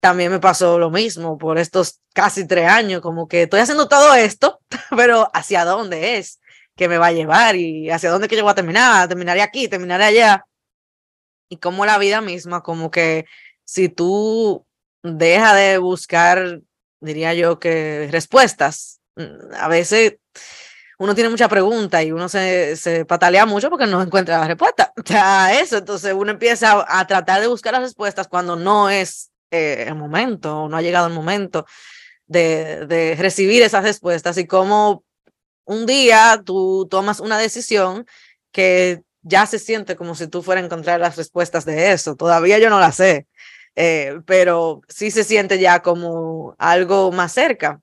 también 0.00 0.32
me 0.32 0.40
pasó 0.40 0.76
lo 0.76 0.90
mismo 0.90 1.38
por 1.38 1.56
estos 1.56 2.00
casi 2.12 2.44
tres 2.44 2.68
años, 2.68 3.00
como 3.00 3.28
que 3.28 3.42
estoy 3.42 3.60
haciendo 3.60 3.86
todo 3.86 4.14
esto, 4.16 4.60
pero 4.96 5.30
hacia 5.32 5.64
dónde 5.64 6.18
es 6.18 6.40
que 6.74 6.88
me 6.88 6.98
va 6.98 7.06
a 7.06 7.12
llevar 7.12 7.54
y 7.54 7.90
hacia 7.90 8.10
dónde 8.10 8.26
que 8.26 8.34
yo 8.36 8.42
voy 8.42 8.50
a 8.50 8.56
terminar, 8.56 9.06
terminaré 9.06 9.42
aquí, 9.42 9.68
terminaré 9.68 10.02
allá. 10.02 10.46
Y 11.48 11.58
como 11.58 11.86
la 11.86 11.98
vida 11.98 12.20
misma, 12.20 12.62
como 12.62 12.90
que 12.90 13.26
si 13.64 13.88
tú 13.88 14.66
deja 15.02 15.54
de 15.54 15.78
buscar, 15.78 16.60
diría 17.00 17.34
yo, 17.34 17.58
que 17.58 18.08
respuestas. 18.10 19.00
Mm, 19.16 19.54
a 19.54 19.68
veces 19.68 20.16
uno 20.98 21.14
tiene 21.14 21.30
mucha 21.30 21.48
pregunta 21.48 22.02
y 22.02 22.12
uno 22.12 22.28
se, 22.28 22.76
se 22.76 23.04
patalea 23.04 23.44
mucho 23.44 23.70
porque 23.70 23.86
no 23.86 24.02
encuentra 24.02 24.38
la 24.38 24.46
respuesta. 24.48 24.92
O 25.02 25.06
sea, 25.06 25.60
eso, 25.60 25.78
entonces 25.78 26.14
uno 26.14 26.30
empieza 26.30 26.84
a, 26.86 27.06
tratar 27.06 27.40
de 27.40 27.48
buscar 27.48 27.72
las 27.72 27.82
respuestas 27.82 28.28
cuando 28.28 28.56
no 28.56 28.88
es 28.88 29.30
eh, 29.50 29.84
el 29.88 29.96
momento 29.96 30.68
no 30.68 30.76
ha 30.76 30.82
llegado 30.82 31.08
el 31.08 31.12
momento 31.12 31.66
de, 32.26 32.86
de 32.86 33.16
recibir 33.18 33.62
esas 33.62 33.82
respuestas 33.82 34.38
y 34.38 34.46
como 34.46 35.04
un 35.64 35.86
día 35.86 36.40
tú 36.44 36.86
tomas 36.90 37.20
una 37.20 37.36
decisión 37.38 38.06
que 38.52 39.02
ya 39.22 39.46
se 39.46 39.58
siente 39.58 39.96
como 39.96 40.14
si 40.14 40.26
tú 40.28 40.42
fueras 40.42 40.62
a 40.62 40.66
encontrar 40.66 41.00
las 41.00 41.16
respuestas 41.16 41.64
de 41.64 41.92
eso. 41.92 42.16
Todavía 42.16 42.58
yo 42.58 42.70
no 42.70 42.80
la 42.80 42.92
sé, 42.92 43.26
eh, 43.76 44.20
pero 44.26 44.82
sí 44.88 45.10
se 45.10 45.24
siente 45.24 45.58
ya 45.58 45.80
como 45.82 46.54
algo 46.58 47.12
más 47.12 47.32
cerca. 47.32 47.80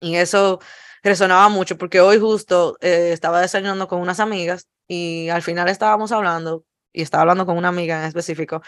Y 0.00 0.16
eso 0.16 0.60
resonaba 1.02 1.48
mucho 1.48 1.78
porque 1.78 2.00
hoy 2.00 2.18
justo 2.18 2.76
eh, 2.80 3.10
estaba 3.12 3.40
desayunando 3.40 3.88
con 3.88 4.00
unas 4.00 4.20
amigas 4.20 4.68
y 4.88 5.28
al 5.28 5.42
final 5.42 5.68
estábamos 5.68 6.12
hablando 6.12 6.64
y 6.92 7.02
estaba 7.02 7.22
hablando 7.22 7.46
con 7.46 7.56
una 7.58 7.68
amiga 7.68 8.00
en 8.00 8.06
específico, 8.06 8.62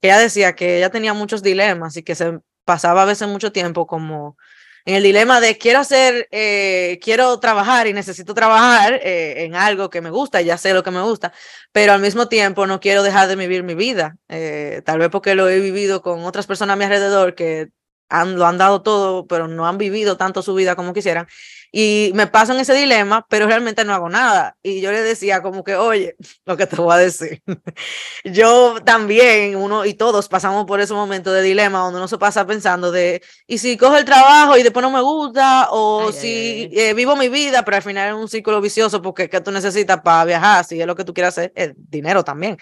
que 0.00 0.08
ella 0.08 0.18
decía 0.18 0.54
que 0.54 0.78
ella 0.78 0.90
tenía 0.90 1.14
muchos 1.14 1.42
dilemas 1.42 1.96
y 1.96 2.02
que 2.02 2.14
se 2.14 2.40
pasaba 2.64 3.02
a 3.02 3.06
veces 3.06 3.28
mucho 3.28 3.52
tiempo 3.52 3.86
como 3.86 4.36
en 4.84 4.96
el 4.96 5.02
dilema 5.02 5.40
de 5.40 5.58
quiero 5.58 5.78
hacer, 5.78 6.28
eh, 6.30 6.98
quiero 7.02 7.38
trabajar 7.38 7.86
y 7.86 7.92
necesito 7.92 8.34
trabajar 8.34 8.94
eh, 8.94 9.44
en 9.44 9.54
algo 9.54 9.90
que 9.90 10.00
me 10.00 10.10
gusta, 10.10 10.40
ya 10.40 10.58
sé 10.58 10.74
lo 10.74 10.82
que 10.82 10.90
me 10.90 11.02
gusta, 11.02 11.32
pero 11.72 11.92
al 11.92 12.00
mismo 12.00 12.28
tiempo 12.28 12.66
no 12.66 12.80
quiero 12.80 13.02
dejar 13.02 13.28
de 13.28 13.36
vivir 13.36 13.62
mi 13.62 13.74
vida, 13.74 14.16
eh, 14.28 14.82
tal 14.84 14.98
vez 14.98 15.08
porque 15.10 15.34
lo 15.34 15.48
he 15.48 15.60
vivido 15.60 16.02
con 16.02 16.24
otras 16.24 16.46
personas 16.46 16.74
a 16.74 16.76
mi 16.76 16.84
alrededor 16.84 17.34
que 17.34 17.68
han, 18.08 18.36
lo 18.36 18.46
han 18.46 18.58
dado 18.58 18.82
todo, 18.82 19.26
pero 19.26 19.48
no 19.48 19.66
han 19.66 19.78
vivido 19.78 20.16
tanto 20.16 20.42
su 20.42 20.54
vida 20.54 20.76
como 20.76 20.92
quisieran 20.92 21.26
y 21.74 22.12
me 22.14 22.26
paso 22.26 22.52
en 22.52 22.60
ese 22.60 22.74
dilema, 22.74 23.26
pero 23.30 23.46
realmente 23.46 23.82
no 23.82 23.94
hago 23.94 24.10
nada. 24.10 24.58
Y 24.62 24.82
yo 24.82 24.92
le 24.92 25.00
decía 25.00 25.40
como 25.40 25.64
que, 25.64 25.74
oye, 25.74 26.16
lo 26.44 26.56
que 26.58 26.66
te 26.66 26.76
voy 26.76 26.92
a 26.92 26.98
decir, 26.98 27.42
yo 28.24 28.76
también, 28.84 29.56
uno 29.56 29.86
y 29.86 29.94
todos 29.94 30.28
pasamos 30.28 30.66
por 30.66 30.82
ese 30.82 30.92
momento 30.92 31.32
de 31.32 31.40
dilema 31.40 31.78
donde 31.78 31.96
uno 31.98 32.08
se 32.08 32.18
pasa 32.18 32.46
pensando 32.46 32.92
de, 32.92 33.22
¿y 33.46 33.56
si 33.56 33.78
cojo 33.78 33.96
el 33.96 34.04
trabajo 34.04 34.58
y 34.58 34.62
después 34.62 34.82
no 34.82 34.90
me 34.90 35.00
gusta? 35.00 35.68
O 35.70 36.12
si 36.12 36.68
eh, 36.74 36.92
vivo 36.92 37.16
mi 37.16 37.30
vida, 37.30 37.64
pero 37.64 37.78
al 37.78 37.82
final 37.82 38.08
es 38.08 38.14
un 38.14 38.28
círculo 38.28 38.60
vicioso 38.60 39.00
porque 39.00 39.30
¿qué 39.30 39.40
tú 39.40 39.50
necesitas 39.50 40.02
para 40.02 40.26
viajar? 40.26 40.66
Si 40.66 40.78
es 40.78 40.86
lo 40.86 40.94
que 40.94 41.04
tú 41.04 41.14
quieras 41.14 41.38
hacer, 41.38 41.52
es 41.54 41.72
dinero 41.74 42.22
también. 42.22 42.58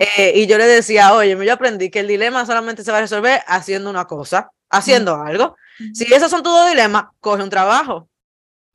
Eh, 0.00 0.32
y 0.34 0.46
yo 0.48 0.58
le 0.58 0.66
decía, 0.66 1.14
oye, 1.14 1.38
yo 1.40 1.52
aprendí 1.52 1.88
que 1.88 2.00
el 2.00 2.08
dilema 2.08 2.44
solamente 2.44 2.82
se 2.82 2.90
va 2.90 2.98
a 2.98 3.02
resolver 3.02 3.42
haciendo 3.46 3.88
una 3.90 4.06
cosa, 4.06 4.50
haciendo 4.68 5.14
algo. 5.14 5.56
Si 5.94 6.12
esos 6.12 6.30
son 6.30 6.42
tus 6.42 6.68
dilemas, 6.68 7.04
coge 7.20 7.42
un 7.42 7.48
trabajo 7.48 8.09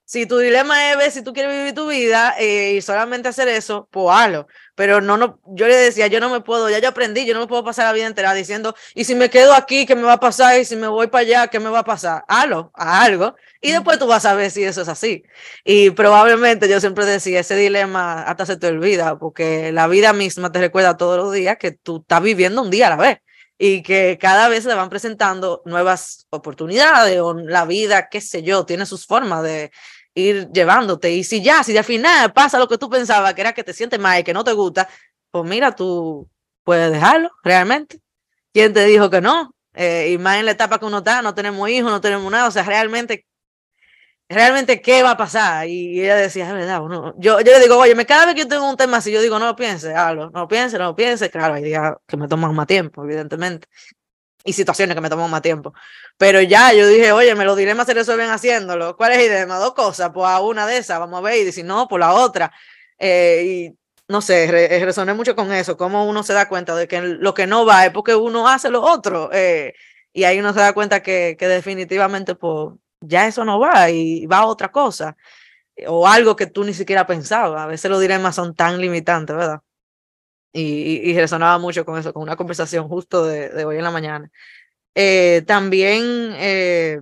si 0.06 0.28
tu 0.28 0.38
dilema 0.38 0.92
es 0.92 0.98
ver 0.98 1.12
si 1.12 1.24
tú 1.24 1.34
quieres 1.34 1.52
vivir 1.52 1.74
tu 1.74 1.88
vida 1.88 2.36
eh, 2.38 2.76
y 2.78 2.82
solamente 2.82 3.28
hacer 3.28 3.48
eso, 3.48 3.88
pues 3.92 4.08
hazlo. 4.16 4.48
Pero 4.76 5.02
no, 5.02 5.18
no, 5.18 5.40
yo 5.46 5.68
le 5.68 5.76
decía, 5.76 6.08
yo 6.08 6.20
no 6.20 6.30
me 6.30 6.42
puedo, 6.42 6.70
ya 6.70 6.80
yo 6.80 6.90
aprendí, 6.90 7.26
yo 7.26 7.34
no 7.34 7.40
me 7.40 7.48
puedo 7.48 7.64
pasar 7.64 7.86
la 7.86 7.94
vida 7.94 8.06
entera 8.06 8.34
diciendo, 8.34 8.76
y 8.94 9.06
si 9.06 9.16
me 9.16 9.30
quedo 9.32 9.54
aquí, 9.54 9.86
¿qué 9.86 9.96
me 9.96 10.04
va 10.04 10.14
a 10.14 10.20
pasar? 10.20 10.60
Y 10.60 10.66
si 10.66 10.76
me 10.76 10.88
voy 10.88 11.08
para 11.08 11.22
allá, 11.22 11.48
¿qué 11.48 11.60
me 11.60 11.70
va 11.70 11.80
a 11.80 11.84
pasar? 11.84 12.24
Hazlo, 12.28 12.72
a 12.76 13.02
algo. 13.04 13.36
Y 13.62 13.72
después 13.72 13.98
tú 13.98 14.06
vas 14.06 14.26
a 14.26 14.36
ver 14.36 14.52
si 14.52 14.64
eso 14.64 14.82
es 14.82 14.90
así. 14.90 15.24
Y 15.64 15.90
probablemente 15.92 16.70
yo 16.70 16.80
siempre 16.80 17.06
decía, 17.06 17.40
ese 17.40 17.56
dilema 17.56 18.24
hasta 18.24 18.46
se 18.46 18.58
te 18.58 18.68
olvida, 18.68 19.18
porque 19.18 19.72
la 19.72 19.88
vida 19.88 20.14
misma 20.14 20.52
te 20.52 20.60
recuerda 20.60 20.98
todos 20.98 21.18
los 21.18 21.34
días 21.34 21.58
que 21.58 21.72
tú 21.72 22.02
estás 22.02 22.22
viviendo 22.22 22.62
un 22.62 22.70
día 22.70 22.88
a 22.88 22.90
la 22.92 22.98
vez 22.98 23.18
y 23.58 23.84
que 23.84 24.18
cada 24.20 24.50
vez 24.50 24.64
se 24.64 24.74
van 24.74 24.90
presentando 24.90 25.62
nuevas 25.66 26.28
oportunidades 26.30 27.20
o 27.22 27.34
la 27.34 27.66
vida, 27.66 28.10
qué 28.10 28.20
sé 28.20 28.44
yo, 28.44 28.66
tiene 28.66 28.86
sus 28.86 29.06
formas 29.06 29.44
de, 29.44 29.72
ir 30.16 30.50
llevándote. 30.52 31.12
Y 31.12 31.24
si 31.24 31.44
ya, 31.44 31.64
si 31.64 31.78
al 31.78 31.84
final 31.84 32.34
pasa 32.34 32.58
lo 32.58 32.68
que 32.68 32.78
tú 32.78 32.90
pensabas, 32.90 33.34
que 33.34 33.42
era 33.42 33.54
que 33.54 33.64
te 33.64 33.74
sientes 33.74 34.00
mal 34.00 34.20
y 34.20 34.24
que 34.24 34.34
no 34.34 34.44
te 34.44 34.54
gusta, 34.54 34.90
pues 35.32 35.48
mira, 35.48 35.76
tú 35.76 36.30
puedes 36.64 36.92
dejarlo 36.92 37.32
realmente. 37.44 38.00
¿Quién 38.54 38.74
te 38.74 38.86
dijo 38.86 39.10
que 39.10 39.22
no? 39.22 39.54
Eh, 39.74 40.12
y 40.14 40.18
más 40.18 40.38
en 40.38 40.46
la 40.46 40.52
etapa 40.52 40.80
que 40.80 40.86
uno 40.86 41.00
está, 41.00 41.22
no 41.22 41.36
tenemos 41.36 41.70
hijos, 41.70 41.92
no 41.92 42.02
tenemos 42.02 42.32
nada, 42.32 42.48
o 42.48 42.52
sea, 42.52 42.64
realmente, 42.64 43.26
realmente, 44.30 44.82
¿qué 44.82 45.04
va 45.04 45.12
a 45.12 45.18
pasar? 45.18 45.68
Y 45.68 46.02
ella 46.02 46.16
decía, 46.16 46.48
es 46.48 46.54
verdad, 46.54 46.82
uno, 46.82 47.14
yo, 47.18 47.42
yo 47.42 47.52
le 47.52 47.60
digo, 47.60 47.78
oye, 47.78 48.06
cada 48.06 48.26
vez 48.26 48.36
que 48.36 48.42
yo 48.42 48.48
tengo 48.48 48.70
un 48.70 48.78
tema 48.78 48.98
así, 48.98 49.12
yo 49.12 49.22
digo, 49.22 49.38
no 49.38 49.48
lo 49.48 49.56
piense, 49.58 49.94
no 49.94 50.30
lo 50.34 50.48
piense, 50.48 50.78
no 50.78 50.86
lo 50.86 50.96
piense, 50.96 51.30
claro, 51.30 51.56
hay 51.56 51.64
días 51.64 51.94
que 52.08 52.16
me 52.16 52.30
toman 52.30 52.56
más 52.56 52.68
tiempo, 52.68 53.04
evidentemente, 53.04 53.68
y 54.46 54.54
situaciones 54.54 54.96
que 54.96 55.02
me 55.02 55.10
toman 55.10 55.30
más 55.30 55.42
tiempo. 55.42 55.74
Pero 56.18 56.42
ya 56.42 56.72
yo 56.72 56.88
dije, 56.88 57.12
oye, 57.12 57.36
me 57.36 57.44
los 57.46 57.58
dilemas 57.58 57.88
se 57.88 57.94
resuelven 57.96 58.30
haciéndolo. 58.30 58.96
¿Cuál 58.96 59.14
es 59.14 59.18
el 59.18 59.24
dilema? 59.26 59.58
Dos 59.58 59.74
cosas, 59.74 60.12
pues 60.14 60.28
a 60.30 60.40
una 60.40 60.68
de 60.68 60.78
esas, 60.78 61.00
vamos 61.00 61.18
a 61.20 61.22
ver, 61.22 61.48
y 61.48 61.52
si 61.52 61.64
no, 61.64 61.88
por 61.88 62.00
la 62.00 62.14
otra. 62.14 62.52
Eh, 63.00 63.44
y 63.46 63.78
no 64.08 64.22
sé, 64.22 64.46
eh, 64.46 64.86
resoné 64.86 65.14
mucho 65.14 65.36
con 65.36 65.52
eso, 65.52 65.76
cómo 65.78 66.08
uno 66.08 66.24
se 66.24 66.34
da 66.34 66.48
cuenta 66.48 66.76
de 66.76 66.88
que 66.88 67.02
lo 67.02 67.34
que 67.34 67.48
no 67.48 67.66
va 67.66 67.88
es 67.88 67.92
porque 67.92 68.16
uno 68.16 68.48
hace 68.48 68.70
lo 68.70 68.82
otro. 68.84 69.30
Eh, 69.34 69.74
y 70.14 70.24
ahí 70.26 70.40
uno 70.40 70.54
se 70.54 70.60
da 70.60 70.74
cuenta 70.74 71.02
que, 71.04 71.36
que 71.40 71.48
definitivamente, 71.48 72.36
pues, 72.36 72.76
ya 73.02 73.28
eso 73.28 73.46
no 73.46 73.60
va 73.60 73.90
y 73.90 74.26
va 74.28 74.40
a 74.40 74.46
otra 74.46 74.72
cosa. 74.72 75.18
O 75.88 76.08
algo 76.08 76.36
que 76.36 76.48
tú 76.48 76.64
ni 76.64 76.74
siquiera 76.74 77.08
pensabas. 77.08 77.62
A 77.62 77.68
veces 77.68 77.92
los 77.92 78.02
dilemas 78.02 78.36
son 78.36 78.56
tan 78.56 78.80
limitantes, 78.80 79.36
¿verdad? 79.36 79.62
Y, 80.62 81.12
y, 81.12 81.20
resonaba 81.20 81.58
mucho 81.60 81.86
con 81.86 82.00
eso, 82.00 82.14
con 82.14 82.24
una 82.24 82.36
conversación 82.38 82.88
justo 82.88 83.26
de, 83.26 83.50
de 83.50 83.66
hoy 83.66 83.78
en 83.78 83.84
la 83.84 83.92
mañana. 83.92 84.32
Eh, 84.96 85.44
también 85.46 86.34
eh, 86.38 87.02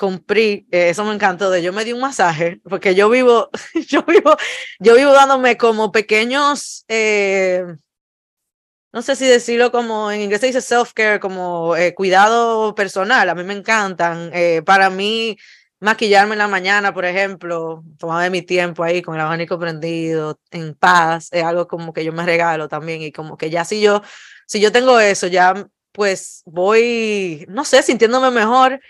eh, 0.00 0.64
eso 0.70 1.04
me 1.04 1.12
encantó, 1.12 1.50
de 1.50 1.60
yo 1.60 1.72
me 1.72 1.84
di 1.84 1.92
un 1.92 2.00
masaje, 2.00 2.60
porque 2.62 2.94
yo 2.94 3.10
vivo, 3.10 3.50
yo 3.88 4.04
vivo, 4.04 4.36
yo 4.78 4.94
vivo 4.94 5.12
dándome 5.12 5.56
como 5.56 5.90
pequeños, 5.90 6.84
no 8.92 9.02
sé 9.02 9.16
si 9.16 9.26
decirlo 9.26 9.72
como 9.72 10.10
en 10.12 10.20
inglés 10.20 10.40
se 10.40 10.46
dice 10.46 10.60
self-care, 10.60 11.18
como 11.18 11.74
cuidado 11.96 12.74
personal, 12.76 13.28
a 13.28 13.34
mí 13.34 13.42
me 13.42 13.54
encantan. 13.54 14.30
para 14.64 14.88
mí, 14.88 15.36
maquillarme 15.80 16.34
en 16.34 16.38
la 16.38 16.48
mañana, 16.48 16.92
por 16.92 17.04
ejemplo, 17.04 17.84
tomarme 17.98 18.30
mi 18.30 18.42
tiempo 18.42 18.82
ahí 18.82 19.02
con 19.02 19.14
el 19.14 19.20
abanico 19.20 19.58
prendido, 19.58 20.40
en 20.50 20.74
paz, 20.74 21.28
es 21.32 21.44
algo 21.44 21.68
como 21.68 21.92
que 21.92 22.04
yo 22.04 22.12
me 22.12 22.24
regalo 22.24 22.68
también 22.68 23.02
y 23.02 23.12
como 23.12 23.36
que 23.36 23.50
ya 23.50 23.64
si 23.64 23.80
yo, 23.80 24.02
si 24.46 24.60
yo 24.60 24.72
tengo 24.72 24.98
eso, 25.00 25.26
ya 25.26 25.68
pues 25.92 26.42
voy, 26.46 27.44
no 27.48 27.64
sé, 27.64 27.82
sintiéndome 27.82 28.30
mejor 28.30 28.80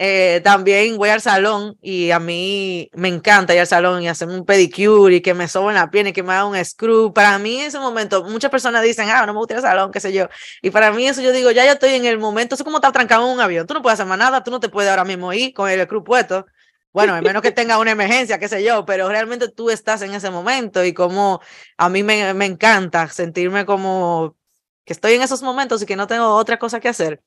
eh, 0.00 0.40
también 0.44 0.96
voy 0.96 1.08
al 1.08 1.20
salón 1.20 1.76
y 1.82 2.12
a 2.12 2.20
mí 2.20 2.88
me 2.94 3.08
encanta 3.08 3.52
ir 3.52 3.58
al 3.58 3.66
salón 3.66 4.00
y 4.00 4.08
hacerme 4.08 4.36
un 4.36 4.46
pedicure 4.46 5.16
y 5.16 5.20
que 5.20 5.34
me 5.34 5.48
soben 5.48 5.74
la 5.74 5.90
pierna 5.90 6.10
y 6.10 6.12
que 6.12 6.22
me 6.22 6.32
haga 6.34 6.44
un 6.44 6.64
screw. 6.64 7.12
Para 7.12 7.36
mí 7.40 7.58
en 7.58 7.66
ese 7.66 7.80
momento, 7.80 8.22
muchas 8.22 8.48
personas 8.48 8.84
dicen, 8.84 9.08
ah, 9.10 9.26
no 9.26 9.32
me 9.32 9.40
gusta 9.40 9.54
ir 9.54 9.56
al 9.56 9.64
salón, 9.64 9.90
qué 9.90 9.98
sé 9.98 10.12
yo. 10.12 10.28
Y 10.62 10.70
para 10.70 10.92
mí 10.92 11.08
eso 11.08 11.20
yo 11.20 11.32
digo, 11.32 11.50
ya 11.50 11.64
yo 11.66 11.72
estoy 11.72 11.94
en 11.94 12.04
el 12.06 12.16
momento, 12.20 12.54
es 12.54 12.62
como 12.62 12.76
estar 12.76 12.92
trancado 12.92 13.26
en 13.26 13.34
un 13.34 13.40
avión. 13.40 13.66
Tú 13.66 13.74
no 13.74 13.82
puedes 13.82 13.98
hacer 13.98 14.06
más 14.06 14.18
nada, 14.18 14.44
tú 14.44 14.52
no 14.52 14.60
te 14.60 14.68
puedes 14.68 14.88
ahora 14.88 15.04
mismo 15.04 15.32
ir 15.32 15.52
con 15.52 15.68
el 15.68 15.82
screw 15.82 16.04
puesto. 16.04 16.46
Bueno, 16.92 17.14
a 17.14 17.20
menos 17.20 17.42
que 17.42 17.50
tenga 17.50 17.78
una 17.78 17.90
emergencia, 17.90 18.38
qué 18.38 18.48
sé 18.48 18.62
yo, 18.62 18.84
pero 18.86 19.08
realmente 19.08 19.48
tú 19.48 19.68
estás 19.68 20.02
en 20.02 20.14
ese 20.14 20.30
momento 20.30 20.84
y 20.84 20.94
como 20.94 21.40
a 21.76 21.88
mí 21.88 22.04
me, 22.04 22.34
me 22.34 22.46
encanta 22.46 23.08
sentirme 23.08 23.66
como 23.66 24.36
que 24.84 24.92
estoy 24.92 25.14
en 25.14 25.22
esos 25.22 25.42
momentos 25.42 25.82
y 25.82 25.86
que 25.86 25.96
no 25.96 26.06
tengo 26.06 26.28
otra 26.36 26.58
cosa 26.58 26.78
que 26.78 26.88
hacer. 26.88 27.20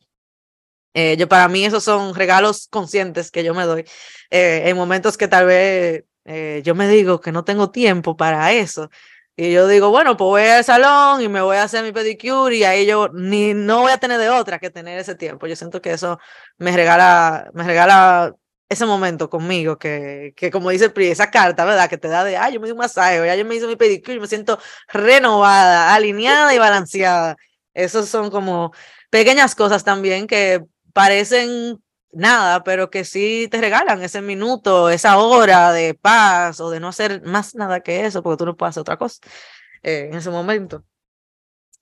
Eh, 0.94 1.16
yo 1.18 1.28
para 1.28 1.48
mí 1.48 1.66
esos 1.66 1.84
son 1.84 2.14
regalos 2.16 2.68
conscientes 2.70 3.32
que 3.32 3.44
yo 3.44 3.54
me 3.54 3.64
doy 3.66 3.86
eh, 4.30 4.64
en 4.66 4.76
momentos 4.76 5.18
que 5.18 5.28
tal 5.30 5.46
vez 5.46 6.04
eh, 6.26 6.62
yo 6.66 6.76
me 6.76 6.88
digo 6.88 7.22
que 7.22 7.32
no 7.32 7.44
tengo 7.44 7.72
tiempo 7.72 8.18
para 8.18 8.52
eso. 8.54 8.90
Y 9.38 9.52
yo 9.54 9.68
digo, 9.68 9.90
bueno, 9.90 10.18
pues 10.18 10.28
voy 10.28 10.42
al 10.44 10.64
salón 10.64 11.22
y 11.22 11.30
me 11.30 11.42
voy 11.42 11.58
a 11.58 11.64
hacer 11.64 11.84
mi 11.84 11.92
pedicure 11.94 12.56
y 12.58 12.64
ahí 12.64 12.86
yo 12.86 13.10
ni 13.14 13.54
no 13.54 13.82
voy 13.82 13.92
a 13.92 13.98
tener 13.98 14.20
de 14.20 14.30
otra 14.30 14.60
que 14.60 14.70
tener 14.70 15.00
ese 15.00 15.16
tiempo. 15.16 15.48
Yo 15.48 15.56
siento 15.56 15.82
que 15.82 15.94
eso 15.94 16.20
me 16.58 16.76
regala, 16.76 17.50
me 17.54 17.64
regala 17.64 18.36
ese 18.70 18.86
momento 18.86 19.30
conmigo, 19.30 19.78
que, 19.78 20.34
que 20.36 20.52
como 20.52 20.70
dice 20.70 20.90
PRI, 20.90 21.08
esa 21.08 21.30
carta, 21.32 21.66
¿verdad? 21.66 21.90
Que 21.90 21.98
te 21.98 22.08
da 22.08 22.24
de, 22.24 22.38
ay, 22.38 22.54
yo 22.54 22.60
me 22.62 22.68
di 22.68 22.72
un 22.72 22.78
masaje, 22.78 23.18
ya 23.26 23.36
yo 23.36 23.46
me 23.46 23.56
hice 23.56 23.68
mi 23.68 23.76
pedicure 23.76 24.16
y 24.16 24.20
me 24.20 24.28
siento 24.28 24.60
renovada, 24.88 25.94
alineada 25.94 26.54
y 26.56 26.58
balanceada. 26.58 27.36
Esos 27.74 28.08
son 28.10 28.30
como 28.32 28.72
pequeñas 29.10 29.56
cosas 29.56 29.84
también 29.84 30.28
que 30.28 30.62
parecen 30.94 31.82
nada, 32.12 32.64
pero 32.64 32.90
que 32.90 33.06
sí 33.06 33.48
te 33.50 33.60
regalan 33.62 34.02
ese 34.04 34.22
minuto, 34.22 34.90
esa 34.90 35.18
hora 35.18 35.72
de 35.72 35.94
paz 35.94 36.60
o 36.60 36.70
de 36.70 36.80
no 36.80 36.90
hacer 36.90 37.22
más 37.24 37.56
nada 37.56 37.82
que 37.82 38.06
eso, 38.06 38.24
porque 38.24 38.38
tú 38.38 38.46
no 38.46 38.58
puedes 38.58 38.72
hacer 38.72 38.82
otra 38.82 38.98
cosa 38.98 39.20
eh, 39.84 40.10
en 40.12 40.18
ese 40.18 40.30
momento. 40.30 40.84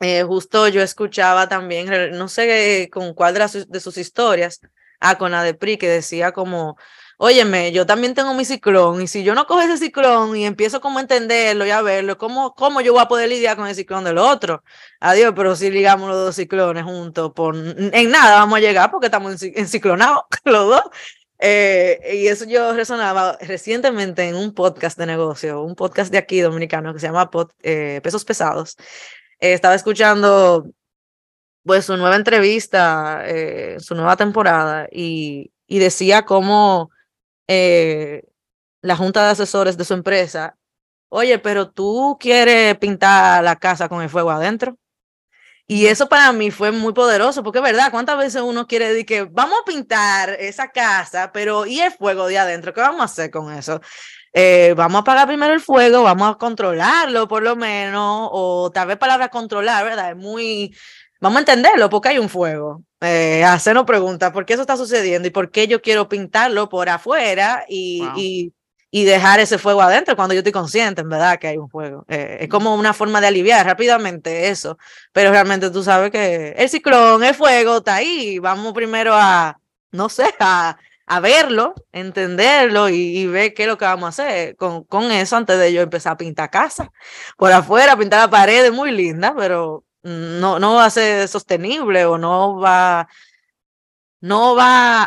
Eh, 0.01 0.23
justo 0.23 0.67
yo 0.69 0.81
escuchaba 0.81 1.49
también, 1.49 1.89
no 2.17 2.29
sé 2.29 2.89
con 2.91 3.13
cuál 3.13 3.33
de, 3.33 3.65
de 3.67 3.79
sus 3.79 3.97
historias, 3.97 4.61
ah, 4.99 5.17
con 5.17 5.31
la 5.31 5.43
de 5.43 5.53
PRI, 5.53 5.77
que 5.77 5.89
decía 5.89 6.31
como, 6.31 6.77
óyeme, 7.21 7.73
yo 7.73 7.85
también 7.85 8.13
tengo 8.13 8.33
mi 8.33 8.45
ciclón 8.45 9.01
y 9.01 9.07
si 9.07 9.23
yo 9.23 9.35
no 9.35 9.45
cojo 9.45 9.61
ese 9.61 9.77
ciclón 9.77 10.37
y 10.37 10.45
empiezo 10.45 10.79
como 10.79 10.99
a 10.99 11.01
entenderlo 11.01 11.65
y 11.65 11.69
a 11.69 11.81
verlo, 11.81 12.17
¿cómo, 12.17 12.55
cómo 12.55 12.79
yo 12.79 12.93
voy 12.93 13.01
a 13.01 13.09
poder 13.09 13.27
lidiar 13.27 13.57
con 13.57 13.67
el 13.67 13.75
ciclón 13.75 14.05
del 14.05 14.17
otro? 14.17 14.63
Adiós, 15.01 15.33
pero 15.35 15.53
si 15.57 15.69
ligamos 15.69 16.07
los 16.09 16.17
dos 16.17 16.35
ciclones 16.35 16.85
juntos, 16.85 17.33
por, 17.35 17.55
en 17.57 18.11
nada 18.11 18.35
vamos 18.39 18.57
a 18.57 18.61
llegar 18.61 18.89
porque 18.89 19.07
estamos 19.07 19.41
enciclonados 19.43 20.23
los 20.45 20.69
dos. 20.69 20.83
Eh, 21.39 21.99
y 22.23 22.27
eso 22.27 22.45
yo 22.45 22.73
resonaba 22.73 23.37
recientemente 23.41 24.23
en 24.23 24.35
un 24.35 24.53
podcast 24.53 24.97
de 24.97 25.05
negocio, 25.05 25.61
un 25.61 25.75
podcast 25.75 26.11
de 26.11 26.19
aquí 26.19 26.39
dominicano 26.39 26.93
que 26.93 26.99
se 26.99 27.07
llama 27.07 27.29
eh, 27.63 27.99
Pesos 28.01 28.23
Pesados. 28.23 28.77
Eh, 29.39 29.53
estaba 29.53 29.75
escuchando 29.75 30.67
pues 31.63 31.85
su 31.85 31.97
nueva 31.97 32.15
entrevista, 32.15 33.25
su 33.79 33.93
nueva 33.95 34.15
temporada 34.15 34.87
y, 34.91 35.51
y 35.67 35.79
decía 35.79 36.23
cómo 36.25 36.91
eh, 37.51 38.23
la 38.81 38.95
junta 38.95 39.25
de 39.25 39.31
asesores 39.31 39.75
de 39.75 39.83
su 39.83 39.95
empresa, 39.95 40.55
oye, 41.09 41.39
pero 41.39 41.71
tú 41.71 42.17
quieres 42.19 42.77
pintar 42.77 43.43
la 43.43 43.55
casa 43.55 43.89
con 43.89 44.03
el 44.03 44.09
fuego 44.09 44.29
adentro. 44.31 44.77
Y 45.67 45.87
eso 45.87 46.09
para 46.09 46.31
mí 46.31 46.51
fue 46.51 46.71
muy 46.71 46.93
poderoso, 46.93 47.43
porque 47.43 47.59
es 47.59 47.63
verdad, 47.63 47.91
¿cuántas 47.91 48.17
veces 48.17 48.41
uno 48.43 48.67
quiere 48.67 48.89
decir 48.89 49.05
que 49.05 49.23
vamos 49.23 49.59
a 49.61 49.65
pintar 49.65 50.31
esa 50.39 50.69
casa, 50.71 51.31
pero 51.31 51.65
¿y 51.65 51.79
el 51.81 51.91
fuego 51.91 52.27
de 52.27 52.37
adentro? 52.37 52.73
¿Qué 52.73 52.81
vamos 52.81 53.01
a 53.01 53.05
hacer 53.05 53.31
con 53.31 53.51
eso? 53.53 53.81
Eh, 54.33 54.73
vamos 54.77 54.97
a 54.97 55.01
apagar 55.01 55.27
primero 55.27 55.53
el 55.53 55.61
fuego, 55.61 56.03
vamos 56.03 56.31
a 56.31 56.37
controlarlo 56.37 57.27
por 57.27 57.41
lo 57.41 57.55
menos, 57.55 58.29
o 58.31 58.71
tal 58.71 58.87
vez 58.87 58.97
palabra 58.97 59.29
controlar, 59.29 59.85
¿verdad? 59.85 60.11
Es 60.11 60.17
muy, 60.17 60.75
vamos 61.19 61.37
a 61.37 61.39
entenderlo, 61.39 61.89
porque 61.89 62.09
hay 62.09 62.19
un 62.19 62.29
fuego. 62.29 62.83
Eh, 63.01 63.43
hacernos 63.43 63.85
preguntas, 63.85 64.31
¿por 64.31 64.45
qué 64.45 64.53
eso 64.53 64.61
está 64.63 64.77
sucediendo? 64.77 65.27
¿Y 65.27 65.31
por 65.31 65.51
qué 65.51 65.67
yo 65.67 65.81
quiero 65.81 66.09
pintarlo 66.09 66.69
por 66.69 66.89
afuera? 66.89 67.65
Y, 67.67 68.03
y 68.15 68.53
y 68.91 69.03
dejar 69.03 69.39
ese 69.39 69.57
fuego 69.57 69.81
adentro 69.81 70.15
cuando 70.15 70.33
yo 70.33 70.39
estoy 70.39 70.51
consciente, 70.51 71.01
en 71.01 71.09
verdad, 71.09 71.37
que 71.39 71.47
hay 71.47 71.57
un 71.57 71.69
fuego. 71.69 72.05
Eh, 72.07 72.37
es 72.41 72.49
como 72.49 72.75
una 72.75 72.93
forma 72.93 73.21
de 73.21 73.27
aliviar 73.27 73.65
rápidamente 73.65 74.49
eso, 74.49 74.77
pero 75.13 75.31
realmente 75.31 75.69
tú 75.69 75.83
sabes 75.83 76.11
que 76.11 76.53
el 76.57 76.69
ciclón, 76.69 77.23
el 77.23 77.35
fuego 77.35 77.77
está 77.77 77.95
ahí. 77.95 78.39
Vamos 78.39 78.73
primero 78.73 79.13
a, 79.15 79.59
no 79.91 80.09
sé, 80.09 80.33
a, 80.39 80.77
a 81.05 81.19
verlo, 81.19 81.75
entenderlo 81.91 82.89
y, 82.89 83.27
ver 83.27 83.53
qué 83.53 83.63
es 83.63 83.69
lo 83.69 83.77
que 83.77 83.85
vamos 83.85 84.05
a 84.19 84.23
hacer 84.23 84.55
con, 84.55 84.83
con 84.85 85.11
eso 85.11 85.35
antes 85.37 85.59
de 85.59 85.71
yo 85.73 85.81
empezar 85.81 86.13
a 86.13 86.17
pintar 86.17 86.49
casa. 86.49 86.91
Por 87.37 87.51
afuera, 87.51 87.95
pintar 87.97 88.19
la 88.21 88.29
pared 88.29 88.65
es 88.65 88.73
muy 88.73 88.91
linda, 88.91 89.35
pero 89.37 89.83
no, 90.03 90.59
no 90.59 90.75
va 90.75 90.85
a 90.85 90.89
ser 90.89 91.27
sostenible 91.27 92.05
o 92.05 92.17
no 92.17 92.59
va, 92.59 93.07
no 94.21 94.55
va 94.55 95.05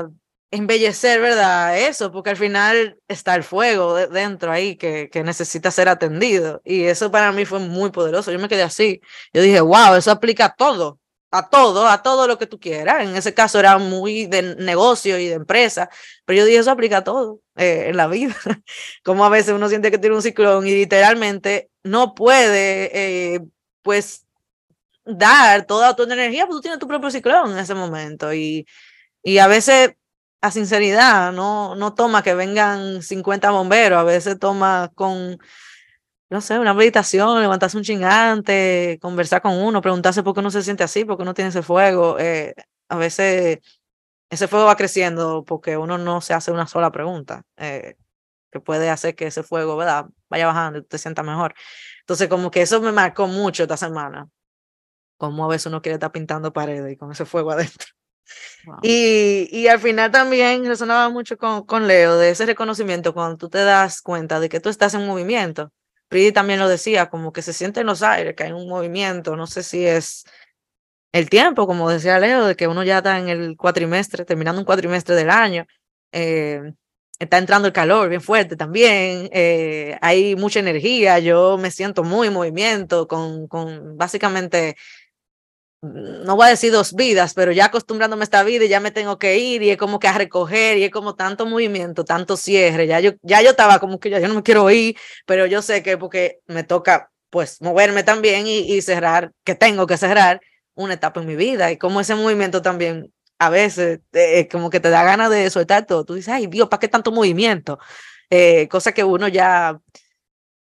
a 0.00 0.08
embellecer, 0.50 1.20
¿verdad? 1.20 1.78
Eso, 1.78 2.10
porque 2.10 2.30
al 2.30 2.36
final 2.36 2.98
está 3.08 3.34
el 3.34 3.44
fuego 3.44 3.94
dentro 3.94 4.50
ahí 4.52 4.76
que, 4.76 5.10
que, 5.10 5.22
necesita 5.22 5.70
ser 5.70 5.88
atendido. 5.88 6.62
Y 6.64 6.84
eso 6.84 7.10
para 7.10 7.32
mí 7.32 7.44
fue 7.44 7.58
muy 7.60 7.90
poderoso. 7.90 8.32
Yo 8.32 8.38
me 8.38 8.48
quedé 8.48 8.62
así. 8.62 9.00
Yo 9.32 9.42
dije, 9.42 9.60
wow, 9.60 9.94
eso 9.94 10.10
aplica 10.10 10.46
a 10.46 10.54
todo, 10.54 10.98
a 11.30 11.48
todo, 11.50 11.86
a 11.86 12.02
todo 12.02 12.26
lo 12.26 12.38
que 12.38 12.46
tú 12.46 12.58
quieras. 12.58 13.02
En 13.02 13.14
ese 13.16 13.34
caso 13.34 13.58
era 13.58 13.78
muy 13.78 14.26
de 14.26 14.56
negocio 14.56 15.18
y 15.18 15.26
de 15.28 15.34
empresa, 15.34 15.90
pero 16.24 16.38
yo 16.38 16.44
dije, 16.46 16.58
eso 16.58 16.70
aplica 16.70 16.98
a 16.98 17.04
todo 17.04 17.40
eh, 17.56 17.86
en 17.88 17.96
la 17.96 18.06
vida. 18.08 18.34
Como 19.04 19.24
a 19.24 19.28
veces 19.28 19.54
uno 19.54 19.68
siente 19.68 19.90
que 19.90 19.98
tiene 19.98 20.16
un 20.16 20.22
ciclón 20.22 20.66
y 20.66 20.72
literalmente 20.74 21.70
no 21.82 22.14
puede, 22.14 23.34
eh, 23.34 23.40
pues, 23.82 24.24
dar 25.08 25.64
toda 25.66 25.96
tu 25.96 26.04
energía, 26.04 26.46
porque 26.46 26.56
tú 26.56 26.60
tienes 26.62 26.78
tu 26.78 26.88
propio 26.88 27.10
ciclón 27.10 27.52
en 27.52 27.58
ese 27.58 27.74
momento. 27.74 28.32
Y, 28.32 28.66
y 29.22 29.38
a 29.38 29.46
veces 29.46 29.94
a 30.40 30.50
sinceridad, 30.50 31.32
no, 31.32 31.74
no 31.74 31.94
toma 31.94 32.22
que 32.22 32.34
vengan 32.34 33.02
50 33.02 33.50
bomberos, 33.50 33.98
a 33.98 34.04
veces 34.04 34.38
toma 34.38 34.90
con, 34.94 35.38
no 36.30 36.40
sé, 36.40 36.58
una 36.58 36.74
meditación, 36.74 37.40
levantarse 37.40 37.76
un 37.76 37.84
chingante, 37.84 38.98
conversar 39.00 39.42
con 39.42 39.54
uno, 39.54 39.80
preguntarse 39.82 40.22
por 40.22 40.34
qué 40.34 40.40
uno 40.40 40.50
se 40.50 40.62
siente 40.62 40.84
así, 40.84 41.04
por 41.04 41.16
qué 41.16 41.22
uno 41.22 41.34
tiene 41.34 41.50
ese 41.50 41.62
fuego. 41.62 42.18
Eh, 42.18 42.54
a 42.88 42.96
veces 42.96 43.58
ese 44.30 44.48
fuego 44.48 44.66
va 44.66 44.76
creciendo 44.76 45.44
porque 45.44 45.76
uno 45.76 45.98
no 45.98 46.20
se 46.20 46.34
hace 46.34 46.52
una 46.52 46.66
sola 46.66 46.92
pregunta, 46.92 47.42
eh, 47.56 47.96
que 48.52 48.60
puede 48.60 48.90
hacer 48.90 49.14
que 49.14 49.26
ese 49.26 49.42
fuego, 49.42 49.76
¿verdad? 49.76 50.06
Vaya 50.30 50.46
bajando 50.46 50.80
y 50.80 50.84
te 50.84 50.98
sientas 50.98 51.24
mejor. 51.24 51.54
Entonces, 52.00 52.28
como 52.28 52.50
que 52.50 52.62
eso 52.62 52.80
me 52.80 52.92
marcó 52.92 53.26
mucho 53.26 53.64
esta 53.64 53.76
semana, 53.76 54.28
como 55.18 55.44
a 55.44 55.48
veces 55.48 55.66
uno 55.66 55.82
quiere 55.82 55.94
estar 55.94 56.12
pintando 56.12 56.52
paredes 56.52 56.92
y 56.92 56.96
con 56.96 57.12
ese 57.12 57.26
fuego 57.26 57.50
adentro. 57.50 57.88
Y, 58.82 59.48
y, 59.50 59.68
al 59.68 59.80
final 59.80 60.10
también 60.10 60.66
resonaba 60.66 61.08
mucho 61.08 61.38
con, 61.38 61.64
con 61.64 61.86
Leo 61.86 62.18
de 62.18 62.30
ese 62.30 62.44
reconocimiento 62.44 63.14
cuando 63.14 63.38
tú 63.38 63.48
te 63.48 63.58
das 63.58 64.02
cuenta 64.02 64.40
de 64.40 64.48
que 64.48 64.60
tú 64.60 64.68
estás 64.68 64.94
en 64.94 65.06
movimiento. 65.06 65.72
Pridi 66.08 66.32
también 66.32 66.58
lo 66.58 66.68
decía, 66.68 67.08
como 67.10 67.32
que 67.32 67.42
se 67.42 67.52
siente 67.52 67.80
en 67.80 67.86
los 67.86 68.02
aires, 68.02 68.34
que 68.34 68.44
hay 68.44 68.52
un 68.52 68.68
movimiento, 68.68 69.36
no 69.36 69.46
sé 69.46 69.62
si 69.62 69.86
es 69.86 70.24
el 71.12 71.30
tiempo, 71.30 71.66
como 71.66 71.90
decía 71.90 72.18
Leo, 72.18 72.46
de 72.46 72.56
que 72.56 72.68
uno 72.68 72.82
ya 72.82 72.98
está 72.98 73.18
en 73.18 73.28
el 73.28 73.56
cuatrimestre, 73.56 74.24
terminando 74.24 74.60
un 74.60 74.66
cuatrimestre 74.66 75.14
del 75.14 75.30
año, 75.30 75.66
eh, 76.12 76.72
está 77.18 77.38
entrando 77.38 77.68
el 77.68 77.74
calor 77.74 78.08
bien 78.08 78.20
fuerte 78.20 78.56
también, 78.56 79.28
eh, 79.32 79.98
hay 80.00 80.36
mucha 80.36 80.60
energía, 80.60 81.18
yo 81.18 81.58
me 81.58 81.70
siento 81.70 82.04
muy 82.04 82.28
en 82.28 82.34
movimiento, 82.34 83.08
con, 83.08 83.48
con 83.48 83.96
básicamente 83.96 84.76
no 85.80 86.34
voy 86.34 86.46
a 86.46 86.50
decir 86.50 86.72
dos 86.72 86.94
vidas, 86.94 87.34
pero 87.34 87.52
ya 87.52 87.66
acostumbrándome 87.66 88.22
a 88.22 88.24
esta 88.24 88.42
vida 88.42 88.64
ya 88.66 88.80
me 88.80 88.90
tengo 88.90 89.18
que 89.18 89.38
ir 89.38 89.62
y 89.62 89.70
es 89.70 89.76
como 89.76 89.98
que 89.98 90.08
a 90.08 90.12
recoger 90.12 90.76
y 90.78 90.84
es 90.84 90.90
como 90.90 91.14
tanto 91.14 91.46
movimiento, 91.46 92.04
tanto 92.04 92.36
cierre, 92.36 92.86
ya 92.86 93.00
yo, 93.00 93.12
ya 93.22 93.42
yo 93.42 93.50
estaba 93.50 93.78
como 93.78 94.00
que 94.00 94.10
ya 94.10 94.18
yo 94.18 94.28
no 94.28 94.34
me 94.34 94.42
quiero 94.42 94.68
ir, 94.70 94.96
pero 95.26 95.46
yo 95.46 95.62
sé 95.62 95.82
que 95.82 95.96
porque 95.96 96.40
me 96.46 96.64
toca 96.64 97.10
pues 97.30 97.60
moverme 97.60 98.02
también 98.02 98.46
y, 98.46 98.80
cerrar, 98.82 99.32
que 99.44 99.54
tengo 99.54 99.86
que 99.86 99.96
cerrar 99.96 100.40
una 100.74 100.94
etapa 100.94 101.20
en 101.20 101.26
mi 101.26 101.36
vida 101.36 101.70
y 101.70 101.76
como 101.76 102.00
ese 102.00 102.14
movimiento 102.14 102.62
también 102.62 103.12
a 103.38 103.50
veces 103.50 104.00
eh, 104.12 104.48
como 104.50 104.70
que 104.70 104.80
te 104.80 104.90
da 104.90 105.04
ganas 105.04 105.30
de 105.30 105.48
soltar 105.50 105.86
todo, 105.86 106.04
tú 106.04 106.14
dices, 106.14 106.34
ay 106.34 106.48
Dios, 106.48 106.68
¿para 106.68 106.80
qué 106.80 106.88
tanto 106.88 107.12
movimiento? 107.12 107.78
Eh, 108.30 108.68
cosa 108.68 108.92
que 108.92 109.04
uno 109.04 109.28
ya 109.28 109.78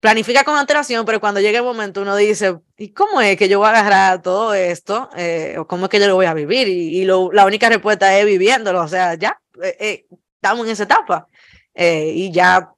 planifica 0.04 0.44
con 0.44 0.58
antelación, 0.58 1.06
pero 1.06 1.22
cuando 1.22 1.40
llegue 1.40 1.60
el 1.60 1.64
momento 1.64 2.02
uno 2.02 2.18
dice, 2.18 2.60
¿y 2.76 2.90
cómo 2.90 3.22
es 3.22 3.38
que 3.38 3.48
yo 3.48 3.60
voy 3.60 3.70
a 3.70 3.80
agarrar 3.80 4.22
todo 4.22 4.54
esto? 4.54 5.10
Eh, 5.16 5.56
¿O 5.58 5.66
cómo 5.66 5.86
es 5.86 5.90
que 5.90 5.98
yo 5.98 6.08
lo 6.08 6.16
voy 6.16 6.26
a 6.26 6.34
vivir? 6.34 6.68
Y, 6.68 7.00
y 7.00 7.06
lo, 7.06 7.32
la 7.32 7.46
única 7.46 7.70
respuesta 7.70 8.20
es 8.20 8.26
viviéndolo, 8.26 8.82
o 8.82 8.88
sea, 8.90 9.14
ya 9.14 9.42
eh, 9.64 9.78
eh, 9.80 10.06
estamos 10.36 10.66
en 10.66 10.74
esa 10.74 10.84
etapa. 10.84 11.26
y 11.74 12.34
ya, 12.34 12.74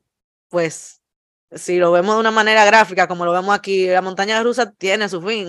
pues, 0.49 1.01
si 1.51 1.79
lo 1.79 1.91
vemos 1.91 2.13
de 2.15 2.19
una 2.19 2.29
manera 2.29 2.63
gráfica, 2.63 3.07
como 3.07 3.25
lo 3.25 3.31
vemos 3.31 3.55
aquí, 3.55 3.87
la 3.87 4.03
montaña 4.03 4.43
rusa 4.43 4.71
tiene 4.73 5.09
su 5.09 5.19
fin, 5.19 5.47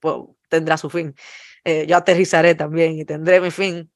pues, 0.00 0.14
tendrá 0.50 0.76
su 0.76 0.90
fin. 0.90 1.14
yo 1.86 1.96
aterrizaré 1.96 2.54
también 2.54 2.98
y 2.98 3.06
tendré 3.06 3.40
mi 3.40 3.50
fin. 3.50 3.90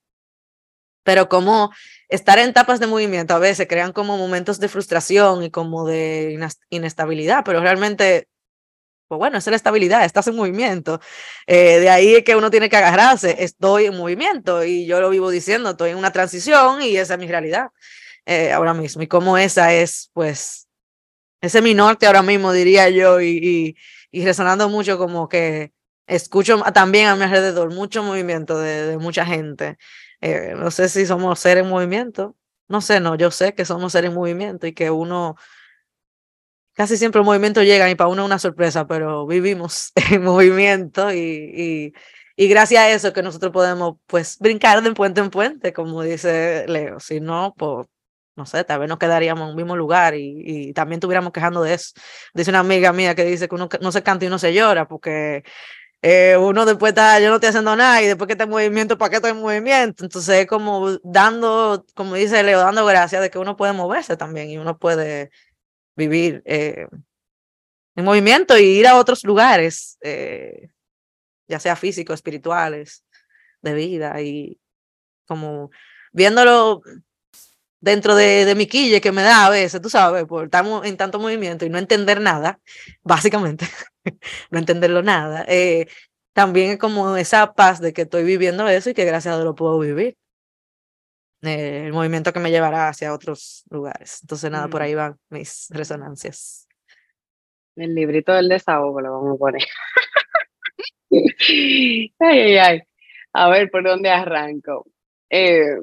Pero 1.05 1.29
como 1.29 1.73
estar 2.09 2.39
en 2.39 2.51
etapas 2.51 2.81
de 2.81 2.87
movimiento 2.87 3.35
a 3.35 3.39
veces 3.39 3.67
crean 3.69 3.93
como 3.93 4.17
momentos 4.19 4.61
de 4.61 4.69
frustración 4.69 5.43
y 5.43 5.51
como 5.51 5.87
de 5.87 6.39
inestabilidad, 6.71 7.43
pero 7.45 7.61
realmente, 7.61 8.29
pues 9.09 9.19
bueno, 9.19 9.39
es 9.39 9.47
la 9.47 9.57
estabilidad, 9.57 10.05
estás 10.05 10.27
en 10.29 10.37
movimiento. 10.37 11.01
Eh, 11.47 11.81
de 11.81 11.91
ahí 11.91 12.15
es 12.17 12.25
que 12.25 12.37
uno 12.37 12.51
tiene 12.51 12.69
que 12.71 12.77
agarrarse, 12.77 13.37
estoy 13.45 13.87
en 13.87 13.97
movimiento 13.97 14.65
y 14.65 14.87
yo 14.87 15.01
lo 15.01 15.11
vivo 15.11 15.31
diciendo, 15.31 15.71
estoy 15.71 15.91
en 15.91 15.99
una 15.99 16.13
transición 16.13 16.83
y 16.83 16.97
esa 16.97 17.15
es 17.15 17.21
mi 17.21 17.27
realidad 17.29 17.69
eh, 18.27 18.53
ahora 18.53 18.75
mismo. 18.75 19.03
Y 19.03 19.09
como 19.09 19.39
esa 19.39 19.75
es, 19.75 20.11
pues, 20.15 20.69
ese 21.41 21.59
es 21.59 21.65
mi 21.65 21.75
norte 21.75 22.07
ahora 22.07 22.23
mismo, 22.23 22.53
diría 22.53 22.89
yo, 22.91 23.21
y, 23.21 23.39
y, 23.43 23.77
y 24.13 24.25
resonando 24.25 24.69
mucho 24.69 24.99
como 24.99 25.29
que 25.29 25.73
escucho 26.07 26.61
también 26.75 27.09
a 27.09 27.17
mi 27.17 27.25
alrededor 27.25 27.73
mucho 27.75 28.03
movimiento 28.03 28.59
de, 28.59 28.87
de 28.87 28.99
mucha 28.99 29.27
gente. 29.27 29.79
Eh, 30.23 30.55
no 30.57 30.70
sé 30.70 30.89
si 30.89 31.05
somos 31.05 31.41
seres 31.41 31.64
en 31.64 31.70
movimiento. 31.70 32.37
No 32.68 32.81
sé, 32.81 33.01
no, 33.01 33.16
yo 33.16 33.31
sé 33.31 33.55
que 33.55 33.64
somos 33.64 33.93
seres 33.93 34.11
en 34.11 34.14
movimiento 34.16 34.66
y 34.66 34.73
que 34.73 34.91
uno, 34.91 35.37
casi 36.75 36.97
siempre 36.97 37.20
el 37.20 37.27
movimiento 37.27 37.62
llega 37.62 37.91
y 37.91 37.97
para 37.97 38.09
uno 38.09 38.23
es 38.23 38.27
una 38.27 38.39
sorpresa, 38.39 38.87
pero 38.87 39.27
vivimos 39.27 39.93
en 40.11 40.23
movimiento 40.23 41.12
y, 41.12 41.93
y, 42.37 42.49
gracias 42.49 42.83
a 42.83 42.91
eso 42.91 43.12
que 43.12 43.23
nosotros 43.23 43.53
podemos 43.53 43.97
pues 44.07 44.39
brincar 44.39 44.83
de 44.83 44.93
puente 44.93 45.20
en 45.20 45.31
puente, 45.31 45.73
como 45.73 46.03
dice 46.03 46.66
Leo. 46.68 47.01
Si 47.01 47.20
no, 47.20 47.55
pues 47.59 47.89
no 48.37 48.47
sé, 48.47 48.64
tal 48.64 48.81
vez 48.81 48.89
nos 48.89 48.99
quedaríamos 48.99 49.45
en 49.45 49.51
un 49.51 49.57
mismo 49.57 49.77
lugar 49.77 50.14
y, 50.14 50.43
y, 50.45 50.73
también 50.73 50.99
estuviéramos 50.99 51.33
quejando 51.33 51.62
de 51.62 51.75
eso. 51.75 51.93
Dice 52.33 52.51
una 52.51 52.61
amiga 52.61 52.93
mía 52.93 53.14
que 53.14 53.25
dice 53.25 53.49
que 53.49 53.55
uno 53.57 53.68
no 53.81 53.93
se 53.93 54.03
canta 54.03 54.25
y 54.25 54.29
uno 54.29 54.39
se 54.39 54.55
llora 54.55 54.87
porque 54.89 55.43
eh, 56.03 56.37
uno 56.37 56.67
después 56.67 56.91
está, 56.91 57.21
yo 57.21 57.29
no 57.29 57.37
estoy 57.37 57.51
haciendo 57.51 57.77
nada 57.77 58.03
y 58.03 58.07
después 58.07 58.27
que 58.27 58.33
está 58.33 58.45
en 58.45 58.51
movimiento, 58.51 58.99
¿para 58.99 59.11
qué 59.11 59.17
estoy 59.17 59.31
en 59.31 59.41
movimiento? 59.41 60.05
Entonces 60.05 60.41
es 60.41 60.47
como 60.49 60.99
dando, 61.05 61.87
como 61.95 62.17
dice 62.17 62.43
Leo, 62.43 62.59
dando 62.59 62.85
gracias 62.85 63.23
de 63.23 63.31
que 63.31 63.39
uno 63.39 63.57
puede 63.57 63.73
moverse 63.73 64.17
también 64.17 64.51
y 64.51 64.59
uno 64.59 64.79
puede 64.79 65.31
vivir 65.95 66.43
eh, 66.45 66.89
en 67.95 68.05
movimiento 68.05 68.59
y 68.59 68.65
ir 68.65 68.89
a 68.89 68.97
otros 68.97 69.23
lugares, 69.25 69.99
eh, 70.01 70.71
ya 71.47 71.61
sea 71.61 71.77
físicos, 71.77 72.15
espirituales, 72.15 73.05
de 73.63 73.75
vida 73.75 74.21
y 74.21 74.59
como 75.27 75.71
viéndolo 76.13 76.83
dentro 77.81 78.17
de, 78.17 78.45
de 78.45 78.55
mi 78.57 78.67
quille 78.67 79.01
que 79.01 79.13
me 79.13 79.23
da 79.23 79.47
a 79.47 79.51
veces, 79.51 79.81
tú 79.81 79.89
sabes, 79.91 80.25
por 80.25 80.45
estar 80.47 80.65
en 80.85 80.97
tanto 80.97 81.21
movimiento 81.21 81.65
y 81.65 81.71
no 81.71 81.79
entender 81.79 82.21
nada, 82.21 82.61
básicamente. 83.03 83.67
no 84.51 84.59
entenderlo 84.59 85.03
nada. 85.03 85.45
Eh, 85.49 85.87
también 86.33 86.73
es 86.73 86.79
como 86.79 87.17
esa 87.17 87.53
paz 87.55 87.81
de 87.81 87.93
que 87.93 88.03
estoy 88.03 88.25
viviendo 88.25 88.67
eso 88.69 88.91
y 88.91 88.95
que 88.95 89.05
gracias 89.05 89.35
a 89.35 89.37
Dios 89.37 89.45
lo 89.45 89.55
puedo 89.55 89.79
vivir. 89.79 90.17
Eh, 91.43 91.87
el 91.87 91.93
movimiento 91.93 92.33
que 92.33 92.41
me 92.41 92.51
llevará 92.51 92.89
hacia 92.89 93.13
otros 93.13 93.65
lugares. 93.71 94.21
Entonces, 94.23 94.51
nada, 94.51 94.69
por 94.69 94.81
mm. 94.81 94.85
ahí 94.85 94.95
van 94.95 95.19
mis 95.29 95.69
resonancias. 95.71 96.69
El 97.77 97.95
librito 97.95 98.33
del 98.33 98.49
desahogo 98.49 99.01
lo 99.01 99.13
vamos 99.13 99.35
a 99.35 99.39
poner. 99.39 99.63
ay, 101.11 102.13
ay, 102.21 102.57
ay. 102.57 102.83
A 103.33 103.49
ver, 103.49 103.71
¿por 103.71 103.83
dónde 103.83 104.11
arranco? 104.11 104.87
Eh, 105.31 105.77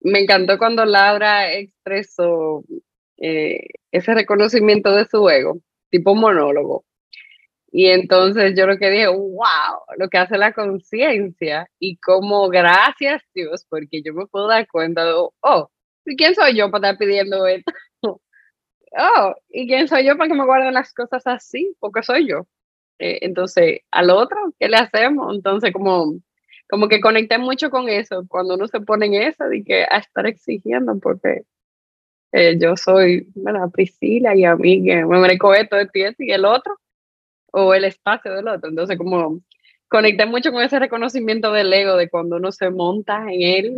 me 0.00 0.20
encantó 0.20 0.58
cuando 0.58 0.84
Laura 0.84 1.52
expresó 1.52 2.64
ese 3.18 4.14
reconocimiento 4.14 4.94
de 4.94 5.06
su 5.06 5.28
ego, 5.30 5.58
tipo 5.90 6.14
monólogo 6.14 6.84
Y 7.72 7.88
entonces 7.88 8.54
yo 8.56 8.66
lo 8.66 8.78
que 8.78 8.90
dije, 8.90 9.08
wow, 9.08 9.80
lo 9.98 10.08
que 10.08 10.18
hace 10.18 10.38
la 10.38 10.52
conciencia 10.52 11.68
y 11.78 11.96
como 11.98 12.48
gracias 12.48 13.22
Dios, 13.34 13.66
porque 13.68 14.02
yo 14.02 14.14
me 14.14 14.26
puedo 14.26 14.48
dar 14.48 14.66
cuenta 14.68 15.04
de, 15.04 15.12
oh, 15.14 15.70
¿y 16.04 16.16
quién 16.16 16.34
soy 16.34 16.56
yo 16.56 16.70
para 16.70 16.90
estar 16.90 16.98
pidiendo 16.98 17.46
esto? 17.46 17.72
oh, 18.02 19.34
¿y 19.48 19.66
quién 19.66 19.88
soy 19.88 20.06
yo 20.06 20.16
para 20.16 20.28
que 20.28 20.36
me 20.36 20.44
guarden 20.44 20.74
las 20.74 20.94
cosas 20.94 21.26
así? 21.26 21.76
Porque 21.80 22.02
soy 22.02 22.28
yo. 22.28 22.46
Eh, 22.98 23.18
entonces, 23.22 23.80
al 23.90 24.10
otro, 24.10 24.38
¿qué 24.58 24.68
le 24.68 24.76
hacemos? 24.76 25.34
Entonces, 25.34 25.72
como, 25.72 26.14
como 26.68 26.88
que 26.88 27.00
conecté 27.00 27.38
mucho 27.38 27.70
con 27.70 27.88
eso, 27.88 28.24
cuando 28.28 28.54
uno 28.54 28.66
se 28.68 28.80
pone 28.80 29.06
en 29.06 29.14
eso, 29.14 29.44
de 29.48 29.64
que 29.64 29.84
a 29.84 29.98
estar 29.98 30.26
exigiendo, 30.26 30.98
porque 31.00 31.42
eh, 32.32 32.58
yo 32.60 32.76
soy, 32.76 33.28
la 33.34 33.68
Priscila 33.68 34.34
y 34.36 34.44
a 34.44 34.56
mí 34.56 34.84
que 34.84 35.04
me 35.04 35.18
merezco 35.20 35.54
esto 35.54 35.76
de 35.76 35.86
ti 35.86 36.02
y 36.18 36.32
el 36.32 36.44
otro, 36.44 36.78
o 37.56 37.72
el 37.74 37.84
espacio 37.84 38.34
del 38.34 38.48
otro. 38.48 38.68
Entonces, 38.68 38.98
como 38.98 39.40
conecté 39.88 40.26
mucho 40.26 40.52
con 40.52 40.62
ese 40.62 40.78
reconocimiento 40.78 41.52
del 41.52 41.72
ego, 41.72 41.96
de 41.96 42.10
cuando 42.10 42.36
uno 42.36 42.52
se 42.52 42.70
monta 42.70 43.24
en 43.30 43.42
él 43.42 43.76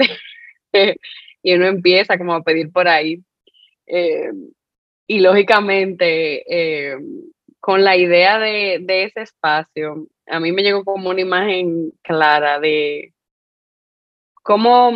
y 1.43 1.55
uno 1.55 1.67
empieza 1.67 2.19
como 2.19 2.35
a 2.35 2.43
pedir 2.43 2.73
por 2.73 2.89
ahí. 2.89 3.23
Eh, 3.87 4.33
y 5.07 5.21
lógicamente, 5.21 6.43
eh, 6.49 6.97
con 7.61 7.85
la 7.85 7.97
idea 7.97 8.39
de, 8.41 8.81
de, 8.83 9.05
ese 9.05 9.23
espacio, 9.23 10.09
a 10.27 10.41
mí 10.41 10.51
me 10.53 10.63
llegó 10.63 10.85
como 10.85 11.11
una 11.11 11.21
imagen 11.21 11.93
clara 12.03 12.59
de 12.59 13.15
cómo 14.43 14.93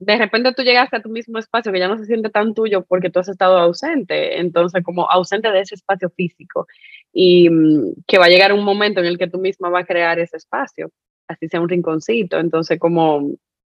de 0.00 0.16
repente 0.16 0.52
tú 0.54 0.62
llegaste 0.62 0.96
a 0.96 1.02
tu 1.02 1.10
mismo 1.10 1.38
espacio 1.38 1.70
que 1.70 1.78
ya 1.78 1.88
no 1.88 1.98
se 1.98 2.06
siente 2.06 2.30
tan 2.30 2.54
tuyo 2.54 2.82
porque 2.86 3.10
tú 3.10 3.20
has 3.20 3.28
estado 3.28 3.58
ausente, 3.58 4.40
entonces 4.40 4.82
como 4.82 5.08
ausente 5.10 5.50
de 5.52 5.60
ese 5.60 5.74
espacio 5.74 6.10
físico 6.10 6.66
y 7.12 7.50
mm, 7.50 8.04
que 8.06 8.18
va 8.18 8.26
a 8.26 8.28
llegar 8.28 8.52
un 8.52 8.64
momento 8.64 9.00
en 9.00 9.06
el 9.06 9.18
que 9.18 9.28
tú 9.28 9.38
misma 9.38 9.70
vas 9.70 9.84
a 9.84 9.86
crear 9.86 10.18
ese 10.18 10.36
espacio, 10.36 10.90
así 11.28 11.48
sea 11.48 11.60
un 11.60 11.68
rinconcito, 11.68 12.38
entonces 12.38 12.78
como 12.78 13.30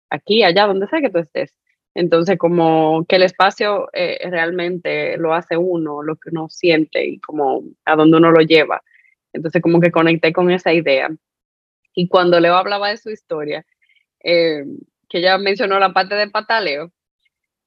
aquí, 0.10 0.44
allá, 0.44 0.68
donde 0.68 0.88
sea 0.88 1.02
que 1.02 1.10
tú 1.10 1.20
estés, 1.20 1.54
entonces, 1.94 2.38
como 2.38 3.06
que 3.08 3.18
el 3.18 3.24
espacio 3.24 3.90
eh, 3.94 4.20
realmente 4.30 5.18
lo 5.18 5.34
hace 5.34 5.58
uno, 5.58 6.02
lo 6.04 6.16
que 6.16 6.30
uno 6.32 6.48
siente 6.50 7.06
y 7.06 7.20
como 7.20 7.64
a 7.86 7.96
dónde 7.96 8.18
uno 8.18 8.32
lo 8.32 8.42
lleva. 8.42 8.82
Entonces, 9.34 9.62
como 9.62 9.82
que 9.82 9.92
conecté 9.92 10.32
con 10.34 10.52
esa 10.52 10.74
idea. 10.74 11.10
Y 11.94 12.08
cuando 12.08 12.40
Leo 12.40 12.56
hablaba 12.56 12.90
de 12.90 12.98
su 12.98 13.10
historia, 13.10 13.66
eh, 14.24 14.64
que 15.10 15.20
ella 15.20 15.38
mencionó 15.38 15.80
la 15.80 15.94
parte 15.94 16.16
de 16.16 16.30
pataleo, 16.30 16.92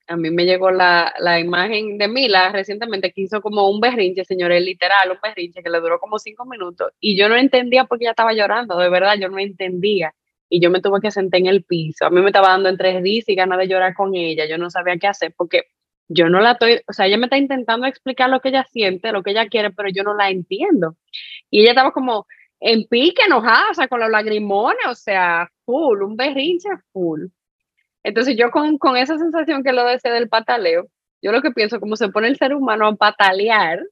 a 0.06 0.16
mí 0.16 0.30
me 0.30 0.44
llegó 0.44 0.70
la, 0.70 1.14
la, 1.18 1.40
imagen 1.40 1.98
de 1.98 2.08
Mila 2.08 2.50
recientemente 2.52 3.12
que 3.12 3.22
hizo 3.22 3.40
como 3.40 3.68
un 3.70 3.80
berrinche, 3.80 4.24
señores, 4.24 4.62
literal, 4.62 5.10
un 5.10 5.18
berrinche 5.22 5.62
que 5.62 5.70
le 5.70 5.80
duró 5.80 5.98
como 5.98 6.18
cinco 6.18 6.44
minutos 6.44 6.92
y 7.00 7.16
yo 7.16 7.28
no 7.28 7.36
entendía 7.36 7.84
por 7.84 7.98
qué 7.98 8.04
ella 8.04 8.10
estaba 8.10 8.32
llorando, 8.32 8.76
de 8.78 8.90
verdad, 8.90 9.16
yo 9.18 9.28
no 9.28 9.38
entendía 9.38 10.14
y 10.48 10.60
yo 10.60 10.70
me 10.70 10.80
tuve 10.80 11.00
que 11.00 11.10
sentar 11.10 11.40
en 11.40 11.46
el 11.46 11.64
piso. 11.64 12.06
A 12.06 12.10
mí 12.10 12.20
me 12.20 12.28
estaba 12.28 12.48
dando 12.48 12.68
entre 12.68 13.00
risas 13.00 13.30
y 13.30 13.34
ganas 13.34 13.58
de 13.58 13.66
llorar 13.68 13.94
con 13.94 14.14
ella. 14.14 14.46
Yo 14.46 14.58
no 14.58 14.70
sabía 14.70 14.96
qué 14.98 15.06
hacer 15.08 15.34
porque 15.36 15.62
yo 16.08 16.28
no 16.28 16.40
la 16.40 16.52
estoy, 16.52 16.80
o 16.86 16.92
sea, 16.92 17.06
ella 17.06 17.18
me 17.18 17.26
está 17.26 17.38
intentando 17.38 17.86
explicar 17.86 18.30
lo 18.30 18.40
que 18.40 18.50
ella 18.50 18.64
siente, 18.70 19.10
lo 19.12 19.22
que 19.22 19.30
ella 19.32 19.48
quiere, 19.48 19.70
pero 19.70 19.88
yo 19.88 20.02
no 20.04 20.14
la 20.14 20.30
entiendo. 20.30 20.96
Y 21.50 21.62
ella 21.62 21.70
estaba 21.70 21.92
como 21.92 22.26
en 22.60 22.86
pique, 22.88 23.22
enojada, 23.26 23.70
o 23.70 23.74
sea, 23.74 23.88
con 23.88 24.00
los 24.00 24.10
lagrimones, 24.10 24.86
o 24.88 24.94
sea, 24.94 25.50
full, 25.64 26.02
un 26.02 26.16
berrinche 26.16 26.68
full. 26.92 27.26
Entonces 28.04 28.36
yo 28.36 28.50
con, 28.50 28.78
con 28.78 28.96
esa 28.96 29.18
sensación 29.18 29.64
que 29.64 29.72
lo 29.72 29.84
decía 29.84 30.12
del 30.12 30.28
pataleo, 30.28 30.86
yo 31.22 31.32
lo 31.32 31.42
que 31.42 31.50
pienso, 31.50 31.80
como 31.80 31.96
se 31.96 32.10
pone 32.10 32.28
el 32.28 32.36
ser 32.36 32.54
humano 32.54 32.86
a 32.86 32.94
patalear 32.94 33.82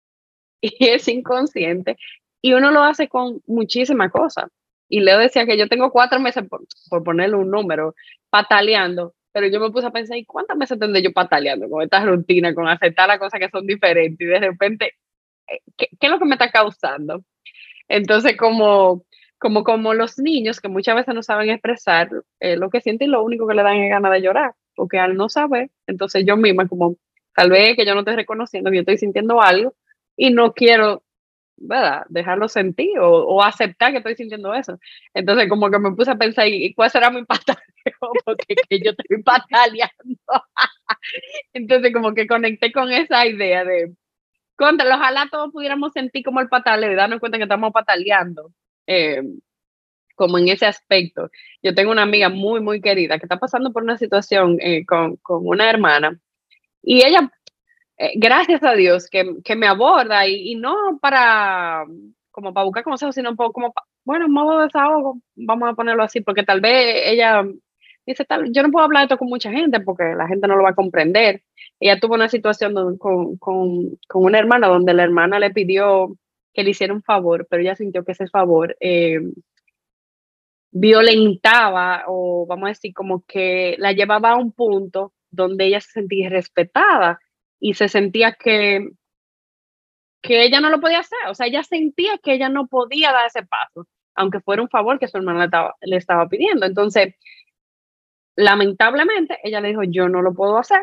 y 0.60 0.88
es 0.88 1.08
inconsciente, 1.08 1.96
y 2.42 2.52
uno 2.52 2.70
lo 2.70 2.82
hace 2.82 3.08
con 3.08 3.42
muchísimas 3.46 4.12
cosas. 4.12 4.46
Y 4.88 5.00
Leo 5.00 5.18
decía 5.18 5.46
que 5.46 5.58
yo 5.58 5.68
tengo 5.68 5.90
cuatro 5.90 6.20
meses, 6.20 6.44
por, 6.48 7.04
ponerle 7.04 7.36
un 7.36 7.50
número, 7.50 7.94
pataleando, 8.30 9.14
pero 9.32 9.48
yo 9.48 9.60
me 9.60 9.70
puse 9.70 9.86
a 9.86 9.90
pensar, 9.90 10.16
¿y 10.16 10.24
cuántas 10.24 10.56
meses 10.56 10.78
tendré 10.78 11.02
yo 11.02 11.12
pataleando 11.12 11.68
con 11.68 11.82
esta 11.82 12.04
rutina, 12.04 12.54
con 12.54 12.68
aceptar 12.68 13.08
las 13.08 13.18
cosas 13.18 13.40
que 13.40 13.50
son 13.50 13.66
diferentes? 13.66 14.20
Y 14.20 14.30
de 14.30 14.40
repente, 14.40 14.94
eh, 15.48 15.60
¿qué, 15.76 15.88
qué 15.98 16.06
es 16.06 16.10
lo 16.10 16.18
que 16.18 16.24
me 16.26 16.34
está 16.34 16.50
causando? 16.50 17.22
Entonces, 17.88 18.36
como, 18.36 19.04
como, 19.38 19.64
como 19.64 19.94
los 19.94 20.18
niños 20.18 20.60
que 20.60 20.68
muchas 20.68 20.96
veces 20.96 21.14
no 21.14 21.22
saben 21.22 21.50
expresar 21.50 22.10
eh, 22.40 22.56
lo 22.56 22.70
que 22.70 22.80
sienten, 22.80 23.10
lo 23.10 23.22
único 23.22 23.46
que 23.46 23.54
le 23.54 23.62
dan 23.62 23.76
es 23.76 23.90
ganas 23.90 24.12
de 24.12 24.22
llorar, 24.22 24.54
porque 24.74 24.98
al 24.98 25.16
no 25.16 25.28
saber, 25.28 25.70
entonces 25.86 26.24
yo 26.26 26.36
misma, 26.36 26.68
como 26.68 26.96
tal 27.34 27.50
vez 27.50 27.76
que 27.76 27.86
yo 27.86 27.94
no 27.94 28.00
estoy 28.00 28.16
reconociendo 28.16 28.70
que 28.70 28.76
yo 28.76 28.80
estoy 28.80 28.98
sintiendo 28.98 29.40
algo 29.40 29.74
y 30.16 30.30
no 30.30 30.52
quiero 30.52 31.02
¿verdad? 31.60 32.04
Dejarlo 32.08 32.48
sentir 32.48 32.98
o, 32.98 33.10
o, 33.10 33.42
aceptar 33.42 33.90
que 33.92 33.98
estoy 33.98 34.14
sintiendo 34.14 34.54
eso. 34.54 34.78
Entonces, 35.14 35.48
como 35.48 35.70
que 35.70 35.78
me 35.78 35.92
puse 35.92 36.10
a 36.10 36.16
pensar, 36.16 36.46
¿y 36.48 36.72
cuál 36.74 36.90
será 36.90 37.10
mi 37.10 37.24
pataleo? 37.24 37.58
Porque 38.24 38.54
que 38.68 38.80
yo 38.80 38.92
estoy 38.92 39.22
pataleando. 39.22 39.92
Entonces, 41.52 41.92
como 41.92 42.14
que 42.14 42.26
conecté 42.26 42.72
con 42.72 42.92
esa 42.92 43.26
idea 43.26 43.64
de, 43.64 43.94
contra, 44.56 44.94
ojalá 44.96 45.28
todos 45.30 45.52
pudiéramos 45.52 45.92
sentir 45.92 46.24
como 46.24 46.40
el 46.40 46.48
pataleo 46.48 46.92
y 46.92 46.96
darnos 46.96 47.20
cuenta 47.20 47.38
que 47.38 47.44
estamos 47.44 47.72
pataleando. 47.72 48.52
Eh, 48.88 49.22
como 50.18 50.36
en 50.36 50.48
ese 50.48 50.66
aspecto. 50.66 51.30
Yo 51.62 51.74
tengo 51.74 51.92
una 51.92 52.02
amiga 52.02 52.28
muy, 52.28 52.60
muy 52.60 52.80
querida 52.80 53.18
que 53.18 53.26
está 53.26 53.38
pasando 53.38 53.72
por 53.72 53.84
una 53.84 53.96
situación 53.96 54.58
eh, 54.60 54.84
con, 54.84 55.16
con 55.18 55.46
una 55.46 55.70
hermana 55.70 56.18
y 56.82 57.06
ella 57.06 57.30
eh, 57.98 58.12
gracias 58.16 58.62
a 58.64 58.74
Dios 58.74 59.08
que, 59.08 59.36
que 59.44 59.56
me 59.56 59.68
aborda 59.68 60.26
y, 60.26 60.52
y, 60.52 60.54
no 60.56 60.98
para 61.00 61.84
como 62.30 62.54
para 62.54 62.64
buscar 62.64 62.84
consejos, 62.84 63.14
sino 63.14 63.36
como, 63.36 63.72
bueno, 64.04 64.28
modo 64.28 64.58
de 64.58 64.64
desahogo, 64.64 65.20
vamos 65.34 65.70
a 65.70 65.74
ponerlo 65.74 66.04
así, 66.04 66.20
porque 66.20 66.44
tal 66.44 66.60
vez 66.60 67.02
ella 67.06 67.44
dice, 68.06 68.24
tal, 68.24 68.52
yo 68.52 68.62
no 68.62 68.70
puedo 68.70 68.84
hablar 68.84 69.02
de 69.02 69.04
esto 69.06 69.18
con 69.18 69.28
mucha 69.28 69.50
gente 69.50 69.80
porque 69.80 70.14
la 70.16 70.28
gente 70.28 70.46
no 70.48 70.56
lo 70.56 70.62
va 70.62 70.70
a 70.70 70.74
comprender. 70.74 71.42
Ella 71.80 72.00
tuvo 72.00 72.14
una 72.14 72.28
situación 72.28 72.74
con, 72.98 73.36
con, 73.38 73.98
con, 74.08 74.24
una 74.24 74.38
hermana 74.38 74.68
donde 74.68 74.94
la 74.94 75.04
hermana 75.04 75.38
le 75.38 75.50
pidió 75.50 76.16
que 76.58 76.64
le 76.64 76.70
hiciera 76.70 76.92
un 76.92 77.04
favor, 77.04 77.46
pero 77.48 77.62
ella 77.62 77.76
sintió 77.76 78.04
que 78.04 78.10
ese 78.10 78.26
favor 78.26 78.76
eh, 78.80 79.20
violentaba 80.72 82.02
o 82.08 82.46
vamos 82.48 82.66
a 82.66 82.70
decir 82.70 82.92
como 82.92 83.24
que 83.24 83.76
la 83.78 83.92
llevaba 83.92 84.32
a 84.32 84.36
un 84.36 84.50
punto 84.50 85.12
donde 85.30 85.66
ella 85.66 85.80
se 85.80 85.92
sentía 85.92 86.28
respetada 86.28 87.20
y 87.60 87.74
se 87.74 87.88
sentía 87.88 88.32
que, 88.32 88.88
que 90.20 90.42
ella 90.42 90.60
no 90.60 90.68
lo 90.68 90.80
podía 90.80 90.98
hacer, 90.98 91.18
o 91.28 91.34
sea, 91.36 91.46
ella 91.46 91.62
sentía 91.62 92.18
que 92.18 92.32
ella 92.32 92.48
no 92.48 92.66
podía 92.66 93.12
dar 93.12 93.26
ese 93.28 93.46
paso, 93.46 93.86
aunque 94.16 94.40
fuera 94.40 94.60
un 94.60 94.68
favor 94.68 94.98
que 94.98 95.06
su 95.06 95.16
hermana 95.16 95.38
le 95.38 95.44
estaba, 95.44 95.76
le 95.82 95.96
estaba 95.96 96.28
pidiendo. 96.28 96.66
Entonces, 96.66 97.14
lamentablemente, 98.34 99.38
ella 99.44 99.60
le 99.60 99.68
dijo, 99.68 99.84
yo 99.84 100.08
no 100.08 100.22
lo 100.22 100.34
puedo 100.34 100.58
hacer. 100.58 100.80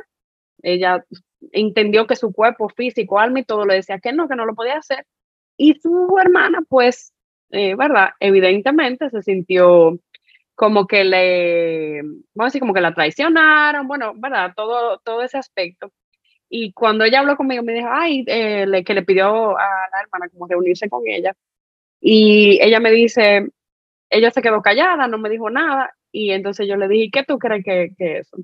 Ella 0.61 1.03
entendió 1.51 2.07
que 2.07 2.15
su 2.15 2.31
cuerpo 2.31 2.69
físico, 2.69 3.19
alma 3.19 3.41
y 3.41 3.43
todo 3.43 3.65
le 3.65 3.75
decía 3.75 3.99
que 3.99 4.13
no, 4.13 4.29
que 4.29 4.37
no 4.37 4.45
lo 4.45 4.55
podía 4.55 4.77
hacer. 4.77 5.05
Y 5.57 5.75
su 5.75 6.17
hermana, 6.21 6.59
pues, 6.67 7.13
eh, 7.51 7.75
¿verdad? 7.75 8.09
Evidentemente 8.19 9.09
se 9.09 9.21
sintió 9.21 9.99
como 10.55 10.87
que 10.87 11.03
le, 11.03 12.01
vamos 12.01 12.23
a 12.37 12.45
decir, 12.45 12.61
como 12.61 12.73
que 12.73 12.81
la 12.81 12.93
traicionaron, 12.93 13.87
bueno, 13.87 14.13
¿verdad? 14.15 14.53
Todo, 14.55 14.99
todo 14.99 15.21
ese 15.21 15.37
aspecto. 15.37 15.91
Y 16.49 16.73
cuando 16.73 17.03
ella 17.03 17.19
habló 17.19 17.35
conmigo, 17.37 17.63
me 17.63 17.73
dijo, 17.73 17.89
ay, 17.91 18.23
eh, 18.27 18.83
que 18.85 18.93
le 18.93 19.03
pidió 19.03 19.57
a 19.57 19.63
la 19.91 20.01
hermana 20.01 20.29
como 20.29 20.47
reunirse 20.47 20.89
con 20.89 21.03
ella. 21.07 21.35
Y 22.01 22.59
ella 22.61 22.79
me 22.79 22.91
dice, 22.91 23.49
ella 24.09 24.31
se 24.31 24.41
quedó 24.41 24.61
callada, 24.61 25.07
no 25.07 25.17
me 25.17 25.29
dijo 25.29 25.49
nada. 25.49 25.95
Y 26.11 26.31
entonces 26.31 26.67
yo 26.67 26.77
le 26.77 26.87
dije, 26.87 27.09
¿qué 27.11 27.23
tú 27.23 27.39
crees 27.39 27.63
que, 27.65 27.89
que 27.97 28.19
eso? 28.19 28.37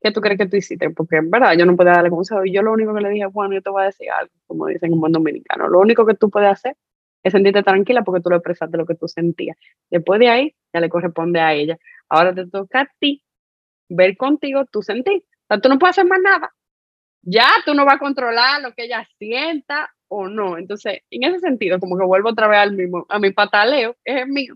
¿Qué 0.00 0.12
tú 0.12 0.20
crees 0.20 0.38
que 0.38 0.46
tú 0.46 0.56
hiciste? 0.56 0.90
Porque 0.90 1.16
en 1.16 1.30
verdad 1.30 1.54
yo 1.58 1.66
no 1.66 1.76
podía 1.76 1.92
darle 1.92 2.10
consejo. 2.10 2.44
Y 2.44 2.52
yo 2.52 2.62
lo 2.62 2.72
único 2.72 2.94
que 2.94 3.00
le 3.00 3.10
dije, 3.10 3.26
bueno, 3.26 3.54
yo 3.54 3.62
te 3.62 3.70
voy 3.70 3.82
a 3.82 3.86
decir 3.86 4.10
algo, 4.10 4.32
como 4.46 4.66
dicen 4.66 4.92
en 4.92 5.00
buen 5.00 5.12
dominicano. 5.12 5.68
Lo 5.68 5.80
único 5.80 6.06
que 6.06 6.14
tú 6.14 6.30
puedes 6.30 6.50
hacer 6.50 6.76
es 7.22 7.32
sentirte 7.32 7.62
tranquila 7.62 8.02
porque 8.04 8.20
tú 8.22 8.30
le 8.30 8.36
expresaste 8.36 8.76
lo 8.76 8.86
que 8.86 8.94
tú 8.94 9.08
sentías. 9.08 9.56
Después 9.90 10.20
de 10.20 10.28
ahí, 10.28 10.54
ya 10.72 10.80
le 10.80 10.88
corresponde 10.88 11.40
a 11.40 11.54
ella. 11.54 11.78
Ahora 12.08 12.34
te 12.34 12.46
toca 12.46 12.82
a 12.82 12.88
ti 13.00 13.22
ver 13.88 14.16
contigo, 14.16 14.64
tú 14.66 14.82
sentir. 14.82 15.24
O 15.44 15.46
sea, 15.48 15.60
tú 15.60 15.68
no 15.68 15.78
puedes 15.78 15.98
hacer 15.98 16.08
más 16.08 16.20
nada 16.20 16.52
ya 17.26 17.48
tú 17.64 17.74
no 17.74 17.84
vas 17.84 17.96
a 17.96 17.98
controlar 17.98 18.62
lo 18.62 18.72
que 18.72 18.84
ella 18.84 19.06
sienta 19.18 19.92
o 20.08 20.28
no. 20.28 20.56
Entonces, 20.56 21.00
en 21.10 21.24
ese 21.24 21.40
sentido, 21.40 21.80
como 21.80 21.98
que 21.98 22.04
vuelvo 22.04 22.30
otra 22.30 22.46
vez 22.46 22.58
al 22.60 22.72
mismo, 22.72 23.04
a 23.08 23.18
mi 23.18 23.32
pataleo, 23.32 23.96
es 24.04 24.22
el 24.22 24.28
mío. 24.28 24.54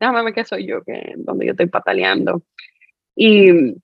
Déjame 0.00 0.24
ver 0.24 0.34
qué 0.34 0.44
soy 0.44 0.66
yo, 0.66 0.82
que 0.82 1.14
donde 1.16 1.46
yo 1.46 1.52
estoy 1.52 1.66
pataleando. 1.66 2.42
Y 3.14 3.76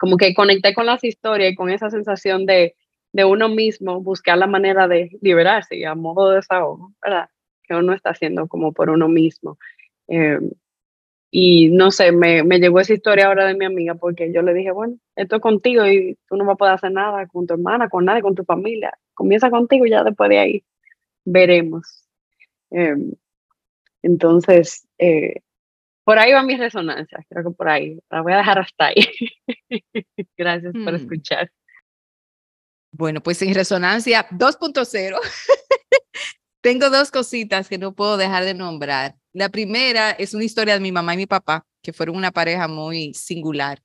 como 0.00 0.16
que 0.16 0.32
conecté 0.32 0.72
con 0.72 0.86
las 0.86 1.04
historias 1.04 1.52
y 1.52 1.54
con 1.54 1.68
esa 1.68 1.90
sensación 1.90 2.46
de, 2.46 2.74
de 3.12 3.24
uno 3.26 3.50
mismo, 3.50 4.00
buscar 4.00 4.38
la 4.38 4.46
manera 4.46 4.88
de 4.88 5.10
liberarse 5.20 5.76
y 5.76 5.84
a 5.84 5.94
modo 5.94 6.30
de 6.30 6.36
desahogo, 6.36 6.94
¿verdad? 7.02 7.28
Que 7.64 7.74
uno 7.74 7.92
está 7.92 8.10
haciendo 8.10 8.48
como 8.48 8.72
por 8.72 8.88
uno 8.88 9.08
mismo. 9.08 9.58
Eh, 10.08 10.38
y 11.30 11.68
no 11.68 11.90
sé, 11.90 12.12
me, 12.12 12.42
me, 12.44 12.58
llegó 12.58 12.80
esa 12.80 12.94
historia 12.94 13.26
ahora 13.26 13.44
de 13.44 13.54
mi 13.54 13.66
amiga 13.66 13.94
porque 13.94 14.32
yo 14.32 14.40
le 14.40 14.54
dije, 14.54 14.70
bueno, 14.72 14.96
esto 15.16 15.36
es 15.36 15.42
contigo 15.42 15.86
y 15.86 16.16
tú 16.26 16.36
no 16.36 16.46
vas 16.46 16.54
a 16.54 16.56
poder 16.56 16.74
hacer 16.74 16.92
nada 16.92 17.26
con 17.26 17.46
tu 17.46 17.52
hermana, 17.52 17.90
con 17.90 18.06
nadie, 18.06 18.22
con 18.22 18.34
tu 18.34 18.44
familia. 18.44 18.98
Comienza 19.12 19.50
contigo 19.50 19.84
y 19.84 19.90
ya 19.90 20.02
después 20.02 20.30
de 20.30 20.38
ahí 20.38 20.64
veremos. 21.26 22.06
Em, 22.70 23.12
entonces, 24.02 24.88
eh, 24.98 25.42
por 26.10 26.18
ahí 26.18 26.32
van 26.32 26.44
mis 26.44 26.58
resonancias, 26.58 27.24
creo 27.28 27.44
que 27.44 27.50
por 27.56 27.68
ahí. 27.68 28.00
La 28.10 28.20
voy 28.20 28.32
a 28.32 28.38
dejar 28.38 28.58
hasta 28.58 28.86
ahí. 28.86 28.96
Gracias 30.36 30.72
por 30.72 30.92
Mm. 30.92 30.96
escuchar. 30.96 31.52
Bueno, 32.90 33.22
pues 33.22 33.40
en 33.42 33.54
resonancia 33.54 34.26
2.0 34.32 35.20
tengo 36.62 36.90
dos 36.90 37.12
cositas 37.12 37.68
que 37.68 37.78
no 37.78 37.94
puedo 37.94 38.16
dejar 38.16 38.44
de 38.44 38.54
nombrar. 38.54 39.14
La 39.32 39.50
primera 39.50 40.10
es 40.10 40.34
una 40.34 40.42
historia 40.42 40.74
de 40.74 40.80
mi 40.80 40.90
mamá 40.90 41.14
y 41.14 41.18
mi 41.18 41.26
papá, 41.26 41.64
que 41.80 41.92
fueron 41.92 42.16
una 42.16 42.32
pareja 42.32 42.66
muy 42.66 43.14
singular. 43.14 43.80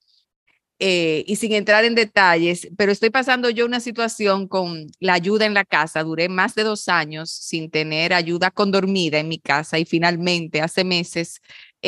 Eh, 0.80 1.24
y 1.28 1.36
sin 1.36 1.54
entrar 1.54 1.86
en 1.86 1.94
detalles, 1.94 2.68
pero 2.76 2.92
estoy 2.92 3.12
pasando 3.12 3.52
yo 3.52 3.68
una 3.68 3.80
situación 3.80 4.48
con 4.48 4.88
la 5.00 5.14
ayuda 5.14 5.46
en 5.46 5.54
la 5.54 5.64
casa. 5.64 6.02
Duré 6.04 6.28
más 6.28 6.56
de 6.56 6.64
dos 6.64 6.90
años 6.90 7.30
sin 7.30 7.70
tener 7.70 8.14
ayuda 8.16 8.50
con 8.50 8.72
dormida 8.72 9.20
en 9.20 9.28
mi 9.28 9.38
casa 9.38 9.78
y 9.78 9.86
finalmente 9.86 10.62
hace 10.62 10.84
meses 10.84 11.40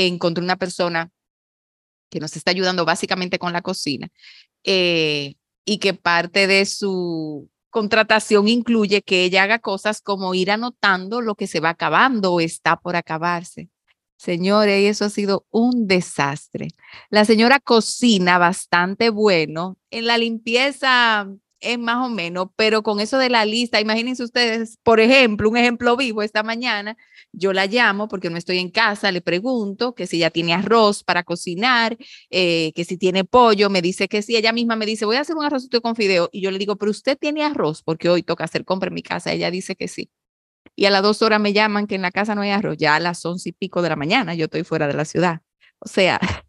encontré 0.05 0.43
una 0.43 0.57
persona 0.57 1.11
que 2.09 2.19
nos 2.19 2.35
está 2.35 2.51
ayudando 2.51 2.85
básicamente 2.85 3.39
con 3.39 3.53
la 3.53 3.61
cocina 3.61 4.09
eh, 4.63 5.35
y 5.65 5.79
que 5.79 5.93
parte 5.93 6.47
de 6.47 6.65
su 6.65 7.49
contratación 7.69 8.47
incluye 8.47 9.01
que 9.01 9.23
ella 9.23 9.43
haga 9.43 9.59
cosas 9.59 10.01
como 10.01 10.33
ir 10.33 10.51
anotando 10.51 11.21
lo 11.21 11.35
que 11.35 11.47
se 11.47 11.59
va 11.59 11.69
acabando 11.69 12.33
o 12.33 12.39
está 12.39 12.77
por 12.77 12.95
acabarse. 12.95 13.69
Señores, 14.17 14.89
eso 14.89 15.05
ha 15.05 15.09
sido 15.09 15.45
un 15.51 15.87
desastre. 15.87 16.69
La 17.09 17.23
señora 17.23 17.59
cocina 17.59 18.39
bastante 18.39 19.11
bueno. 19.11 19.77
En 19.91 20.07
la 20.07 20.17
limpieza 20.17 21.27
es 21.59 21.79
más 21.79 22.05
o 22.05 22.09
menos, 22.09 22.49
pero 22.55 22.83
con 22.83 22.99
eso 22.99 23.17
de 23.17 23.29
la 23.29 23.45
lista, 23.45 23.81
imagínense 23.81 24.23
ustedes, 24.23 24.77
por 24.83 24.99
ejemplo, 24.99 25.49
un 25.49 25.57
ejemplo 25.57 25.97
vivo 25.97 26.21
esta 26.21 26.43
mañana, 26.43 26.97
yo 27.31 27.53
la 27.53 27.65
llamo 27.65 28.07
porque 28.07 28.29
no 28.29 28.37
estoy 28.37 28.59
en 28.59 28.69
casa, 28.69 29.11
le 29.11 29.21
pregunto 29.21 29.95
que 29.95 30.07
si 30.07 30.19
ya 30.19 30.29
tiene 30.29 30.53
arroz 30.53 31.03
para 31.03 31.23
cocinar, 31.23 31.97
eh, 32.29 32.71
que 32.75 32.85
si 32.85 32.97
tiene 32.97 33.23
pollo, 33.25 33.69
me 33.69 33.81
dice 33.81 34.07
que 34.07 34.21
sí, 34.21 34.35
ella 34.35 34.53
misma 34.53 34.75
me 34.75 34.85
dice, 34.85 35.05
voy 35.05 35.15
a 35.17 35.21
hacer 35.21 35.35
un 35.35 35.45
arrocito 35.45 35.81
con 35.81 35.95
fideo, 35.95 36.29
y 36.31 36.41
yo 36.41 36.51
le 36.51 36.59
digo, 36.59 36.75
pero 36.77 36.91
usted 36.91 37.17
tiene 37.17 37.43
arroz, 37.43 37.81
porque 37.83 38.09
hoy 38.09 38.23
toca 38.23 38.43
hacer 38.43 38.63
compra 38.65 38.89
en 38.89 38.93
mi 38.93 39.03
casa, 39.03 39.33
ella 39.33 39.49
dice 39.51 39.75
que 39.75 39.87
sí. 39.87 40.11
Y 40.75 40.85
a 40.85 40.91
las 40.91 41.01
dos 41.01 41.21
horas 41.23 41.39
me 41.41 41.53
llaman 41.53 41.87
que 41.87 41.95
en 41.95 42.03
la 42.03 42.11
casa 42.11 42.35
no 42.35 42.41
hay 42.41 42.51
arroz, 42.51 42.77
ya 42.77 42.95
a 42.95 42.99
las 42.99 43.25
once 43.25 43.49
y 43.49 43.51
pico 43.53 43.81
de 43.81 43.89
la 43.89 43.95
mañana, 43.95 44.35
yo 44.35 44.45
estoy 44.45 44.63
fuera 44.63 44.87
de 44.87 44.93
la 44.93 45.05
ciudad. 45.05 45.41
O 45.79 45.87
sea, 45.87 46.19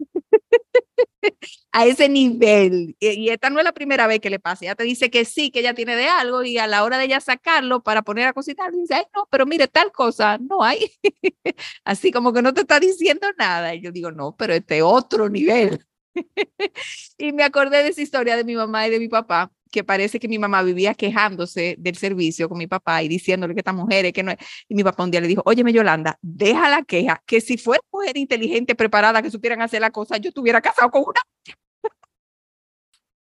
a 1.79 1.87
ese 1.87 2.09
nivel. 2.09 2.97
Y, 2.99 3.29
esta 3.29 3.51
no 3.51 3.61
es 3.61 3.65
la 3.65 3.73
primera 3.73 4.09
vez 4.09 4.19
que 4.19 4.31
le 4.31 4.41
pasa. 4.41 4.65
Ella 4.65 4.75
te 4.75 4.83
dice 4.83 5.11
que 5.11 5.25
sí, 5.25 5.53
que 5.53 5.61
ella 5.61 5.75
tiene 5.75 5.95
de 5.95 6.09
algo 6.09 6.43
y 6.43 6.59
a 6.59 6.67
la 6.67 6.83
hora 6.83 6.99
de 6.99 7.05
ella 7.05 7.21
sacarlo 7.21 7.85
para 7.85 8.03
poner 8.03 8.27
a 8.27 8.33
cocinar, 8.33 8.73
dice, 8.73 8.95
ay, 8.95 9.05
no, 9.15 9.29
pero 9.31 9.47
mire, 9.47 9.69
tal 9.69 9.93
cosa 9.93 10.39
no 10.39 10.65
hay. 10.65 10.91
Así 11.85 12.11
como 12.11 12.33
que 12.33 12.43
no 12.43 12.53
te 12.53 12.63
está 12.63 12.81
diciendo 12.81 13.29
nada. 13.39 13.77
Y 13.77 13.81
yo 13.81 13.93
digo, 13.93 14.11
no, 14.11 14.35
pero 14.37 14.55
este 14.55 14.83
otro 14.83 15.29
nivel. 15.29 15.87
y 17.17 17.33
me 17.33 17.45
acordé 17.45 17.85
de 17.85 17.91
esa 17.91 18.03
historia 18.03 18.37
de 18.37 18.43
mi 18.43 18.57
mamá 18.57 18.89
y 18.89 18.91
de 18.91 18.99
mi 18.99 19.09
papá, 19.09 19.53
que 19.71 19.85
parece 19.85 20.19
que 20.19 20.27
mi 20.27 20.39
mamá 20.41 20.63
vivía 20.63 20.95
quejándose 20.95 21.77
del 21.79 21.97
servicio 21.97 22.49
con 22.49 22.59
mi 22.59 22.67
papá 22.67 23.05
y 23.05 23.09
diciéndole 23.09 23.55
que 23.55 23.61
esta 23.61 23.73
mujer 23.73 24.07
es 24.07 24.13
que 24.13 24.25
no 24.25 24.33
es. 24.33 24.39
Y 24.69 24.75
mi 24.75 24.83
papá 24.83 25.05
un 25.05 25.13
día 25.13 25.21
le 25.21 25.29
dijo, 25.29 25.43
óyeme 25.45 25.73
Yolanda, 25.73 26.19
deja 26.23 26.69
la 26.69 26.83
queja, 26.83 27.23
que 27.25 27.41
si 27.41 27.57
fuera 27.57 27.83
mujer 27.93 28.17
inteligente, 28.17 28.75
preparada, 28.75 29.23
que 29.23 29.31
supieran 29.31 29.63
hacer 29.63 29.81
la 29.81 29.91
cosa, 29.91 30.17
yo 30.17 30.31
estuviera 30.31 30.61
casado 30.61 30.91
con 30.91 31.03
una. 31.07 31.21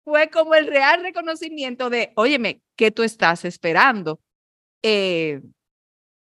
Fue 0.09 0.31
como 0.31 0.55
el 0.55 0.67
real 0.67 1.03
reconocimiento 1.03 1.91
de, 1.91 2.13
óyeme, 2.17 2.63
¿qué 2.77 2.91
tú 2.91 3.03
estás 3.03 3.45
esperando? 3.45 4.23
Eh, 4.83 5.43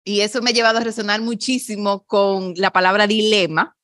y 0.03 0.21
eso 0.21 0.41
me 0.41 0.49
ha 0.49 0.53
llevado 0.53 0.79
a 0.79 0.83
resonar 0.83 1.21
muchísimo 1.21 2.03
con 2.07 2.55
la 2.55 2.71
palabra 2.71 3.05
dilema, 3.05 3.77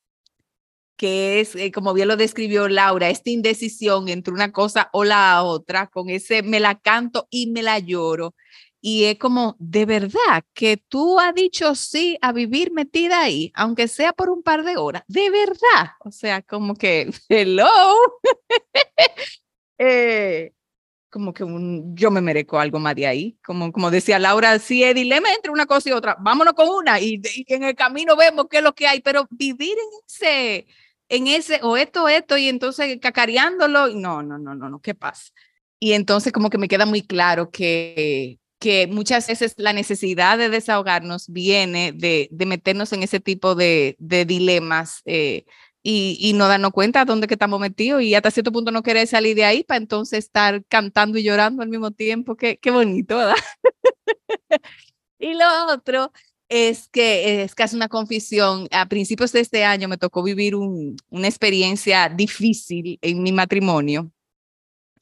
que 0.96 1.38
es, 1.38 1.54
eh, 1.54 1.70
como 1.70 1.94
bien 1.94 2.08
lo 2.08 2.16
describió 2.16 2.66
Laura, 2.66 3.08
esta 3.08 3.30
indecisión 3.30 4.08
entre 4.08 4.34
una 4.34 4.50
cosa 4.50 4.90
o 4.92 5.04
la 5.04 5.44
otra, 5.44 5.86
con 5.86 6.10
ese 6.10 6.42
me 6.42 6.58
la 6.58 6.76
canto 6.76 7.28
y 7.30 7.52
me 7.52 7.62
la 7.62 7.78
lloro. 7.78 8.34
Y 8.80 9.04
es 9.04 9.16
como, 9.20 9.54
de 9.60 9.86
verdad, 9.86 10.42
que 10.54 10.76
tú 10.76 11.20
has 11.20 11.36
dicho 11.36 11.76
sí 11.76 12.18
a 12.20 12.32
vivir 12.32 12.72
metida 12.72 13.22
ahí, 13.22 13.52
aunque 13.54 13.86
sea 13.86 14.12
por 14.12 14.28
un 14.28 14.42
par 14.42 14.64
de 14.64 14.76
horas, 14.76 15.04
de 15.06 15.30
verdad. 15.30 15.92
O 16.00 16.10
sea, 16.10 16.42
como 16.42 16.74
que, 16.74 17.12
hello. 17.28 17.68
eh, 19.78 20.52
como 21.14 21.32
que 21.32 21.44
un, 21.44 21.96
yo 21.96 22.10
me 22.10 22.20
merezco 22.20 22.58
algo 22.58 22.80
más 22.80 22.96
de 22.96 23.06
ahí. 23.06 23.38
Como, 23.46 23.70
como 23.70 23.90
decía 23.90 24.18
Laura, 24.18 24.58
si 24.58 24.82
es 24.82 24.94
dilema 24.96 25.32
entre 25.32 25.52
una 25.52 25.64
cosa 25.64 25.88
y 25.88 25.92
otra, 25.92 26.16
vámonos 26.20 26.54
con 26.54 26.68
una 26.68 26.98
y, 27.00 27.20
y 27.22 27.44
en 27.54 27.62
el 27.62 27.76
camino 27.76 28.16
vemos 28.16 28.46
qué 28.50 28.58
es 28.58 28.64
lo 28.64 28.74
que 28.74 28.88
hay, 28.88 29.00
pero 29.00 29.28
vivir 29.30 29.76
en 29.78 30.00
ese, 30.06 30.66
en 31.08 31.26
ese, 31.28 31.60
o 31.62 31.76
esto, 31.76 32.08
esto, 32.08 32.36
y 32.36 32.48
entonces 32.48 32.98
cacareándolo, 33.00 33.88
no, 33.88 34.22
no, 34.24 34.38
no, 34.38 34.56
no, 34.56 34.68
no, 34.68 34.80
¿qué 34.80 34.94
pasa? 34.94 35.30
Y 35.78 35.92
entonces 35.92 36.32
como 36.32 36.50
que 36.50 36.58
me 36.58 36.66
queda 36.66 36.84
muy 36.84 37.02
claro 37.02 37.50
que, 37.50 38.40
que 38.58 38.86
muchas 38.86 39.28
veces 39.28 39.54
la 39.56 39.72
necesidad 39.72 40.38
de 40.38 40.48
desahogarnos 40.48 41.28
viene 41.28 41.92
de, 41.92 42.28
de 42.32 42.46
meternos 42.46 42.92
en 42.92 43.02
ese 43.02 43.20
tipo 43.20 43.54
de, 43.54 43.94
de 43.98 44.24
dilemas 44.24 45.02
eh, 45.04 45.44
y, 45.86 46.16
y, 46.18 46.32
no 46.32 46.48
darnos 46.48 46.72
cuenta 46.72 47.00
de 47.00 47.04
dónde 47.04 47.26
que 47.28 47.34
estamos 47.34 47.60
metidos 47.60 48.02
y 48.02 48.14
hasta 48.14 48.30
cierto 48.30 48.50
punto 48.52 48.72
no 48.72 48.82
querer 48.82 49.06
salir 49.06 49.36
de 49.36 49.44
ahí 49.44 49.62
para 49.64 49.78
entonces 49.78 50.20
estar 50.20 50.64
cantando 50.64 51.18
y 51.18 51.22
llorando 51.22 51.62
al 51.62 51.68
mismo 51.68 51.90
tiempo. 51.90 52.36
Qué, 52.36 52.58
qué 52.58 52.70
bonito, 52.70 53.18
¿verdad? 53.18 53.34
y 55.18 55.34
lo 55.34 55.44
otro 55.74 56.10
es 56.48 56.88
que 56.88 57.42
es 57.42 57.54
casi 57.54 57.76
una 57.76 57.88
confesión. 57.88 58.66
A 58.70 58.88
principios 58.88 59.32
de 59.32 59.40
este 59.40 59.64
año 59.64 59.88
me 59.88 59.98
tocó 59.98 60.22
vivir 60.22 60.54
un, 60.56 60.96
una 61.10 61.28
experiencia 61.28 62.08
difícil 62.08 62.98
en 63.02 63.22
mi 63.22 63.32
matrimonio. 63.32 64.10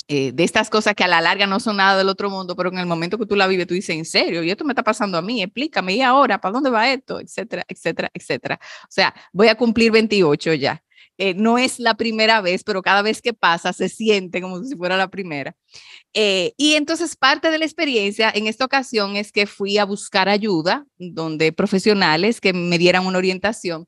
Eh, 0.09 0.32
de 0.32 0.44
estas 0.44 0.68
cosas 0.68 0.94
que 0.94 1.05
a 1.05 1.09
la 1.09 1.20
larga 1.20 1.46
no 1.46 1.61
son 1.61 1.76
nada 1.76 1.96
del 1.96 2.09
otro 2.09 2.28
mundo, 2.28 2.57
pero 2.57 2.70
en 2.70 2.78
el 2.78 2.86
momento 2.86 3.18
que 3.18 3.26
tú 3.26 3.36
la 3.36 3.46
vives, 3.46 3.66
tú 3.66 3.74
dices, 3.74 3.96
¿en 3.96 4.05
serio? 4.05 4.42
¿Y 4.42 4.50
esto 4.50 4.64
me 4.64 4.72
está 4.72 4.82
pasando 4.82 5.16
a 5.16 5.22
mí? 5.22 5.42
Explícame, 5.42 5.94
¿y 5.94 6.03
ahora? 6.03 6.40
¿Para 6.40 6.53
dónde 6.53 6.70
va 6.70 6.90
esto? 6.92 7.20
Etcétera, 7.20 7.64
etcétera, 7.68 8.11
etcétera. 8.12 8.61
O 8.82 8.90
sea, 8.90 9.14
voy 9.32 9.48
a 9.48 9.55
cumplir 9.55 9.92
28 9.92 10.55
ya. 10.55 10.82
Eh, 11.18 11.34
no 11.34 11.59
es 11.59 11.78
la 11.78 11.94
primera 11.94 12.40
vez, 12.40 12.64
pero 12.64 12.82
cada 12.82 13.03
vez 13.03 13.20
que 13.22 13.34
pasa 13.34 13.72
se 13.72 13.88
siente 13.88 14.40
como 14.40 14.64
si 14.64 14.76
fuera 14.76 14.96
la 14.96 15.09
primera. 15.09 15.55
Eh, 16.14 16.53
y 16.57 16.74
entonces 16.74 17.16
parte 17.16 17.50
de 17.50 17.59
la 17.59 17.64
experiencia 17.64 18.30
en 18.34 18.46
esta 18.46 18.64
ocasión 18.64 19.16
es 19.16 19.30
que 19.30 19.46
fui 19.46 19.78
a 19.78 19.84
buscar 19.84 20.28
ayuda 20.28 20.86
donde 20.98 21.53
profesionales 21.53 22.40
que 22.40 22.53
me 22.53 22.78
dieran 22.78 23.07
una 23.07 23.18
orientación. 23.18 23.86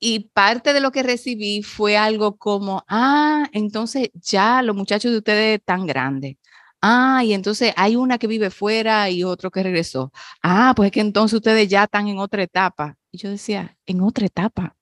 Y 0.00 0.30
parte 0.30 0.72
de 0.72 0.80
lo 0.80 0.90
que 0.92 1.02
recibí 1.02 1.62
fue 1.62 1.96
algo 1.96 2.36
como, 2.38 2.84
ah, 2.88 3.48
entonces 3.52 4.10
ya 4.14 4.62
los 4.62 4.74
muchachos 4.74 5.12
de 5.12 5.18
ustedes 5.18 5.58
están 5.60 5.86
grandes. 5.86 6.36
Ah, 6.82 7.22
y 7.24 7.34
entonces 7.34 7.74
hay 7.76 7.96
una 7.96 8.18
que 8.18 8.26
vive 8.26 8.50
fuera 8.50 9.10
y 9.10 9.22
otro 9.24 9.50
que 9.50 9.62
regresó. 9.62 10.12
Ah, 10.42 10.72
pues 10.74 10.86
es 10.86 10.92
que 10.92 11.00
entonces 11.00 11.36
ustedes 11.36 11.68
ya 11.68 11.84
están 11.84 12.08
en 12.08 12.18
otra 12.18 12.42
etapa. 12.42 12.96
Y 13.12 13.18
yo 13.18 13.30
decía, 13.30 13.76
¿en 13.86 14.00
otra 14.00 14.26
etapa? 14.26 14.76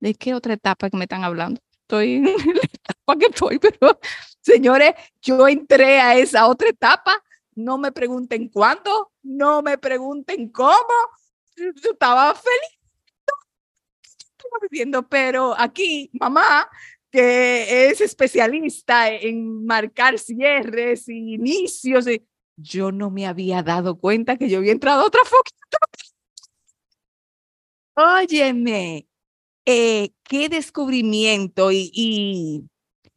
¿De 0.00 0.14
qué 0.14 0.34
otra 0.34 0.54
etapa 0.54 0.88
que 0.88 0.96
me 0.96 1.04
están 1.04 1.24
hablando? 1.24 1.60
Estoy 1.82 2.14
en 2.14 2.24
la 2.54 2.62
etapa 2.62 3.16
que 3.18 3.26
estoy, 3.26 3.58
pero 3.58 3.98
señores, 4.40 4.94
yo 5.20 5.48
entré 5.48 6.00
a 6.00 6.16
esa 6.16 6.46
otra 6.46 6.68
etapa. 6.68 7.12
No 7.54 7.78
me 7.78 7.90
pregunten 7.92 8.48
cuándo, 8.48 9.12
no 9.22 9.62
me 9.62 9.76
pregunten 9.78 10.50
cómo. 10.50 10.94
Yo 11.56 11.90
estaba 11.90 12.34
feliz. 12.34 12.81
Estaba 14.44 14.58
viviendo, 14.68 15.08
pero 15.08 15.54
aquí, 15.58 16.10
mamá, 16.12 16.68
que 17.10 17.88
es 17.88 18.00
especialista 18.00 19.10
en 19.10 19.64
marcar 19.64 20.18
cierres 20.18 21.08
y 21.08 21.34
inicios, 21.34 22.08
y 22.08 22.26
yo 22.56 22.90
no 22.90 23.10
me 23.10 23.26
había 23.26 23.62
dado 23.62 23.98
cuenta 23.98 24.36
que 24.36 24.48
yo 24.48 24.58
había 24.58 24.72
entrado 24.72 25.02
a 25.02 25.06
otra 25.06 25.20
foquita. 25.24 25.78
Óyeme, 27.94 29.06
eh, 29.66 30.10
qué 30.24 30.48
descubrimiento 30.48 31.70
y, 31.70 31.90
y, 31.92 32.64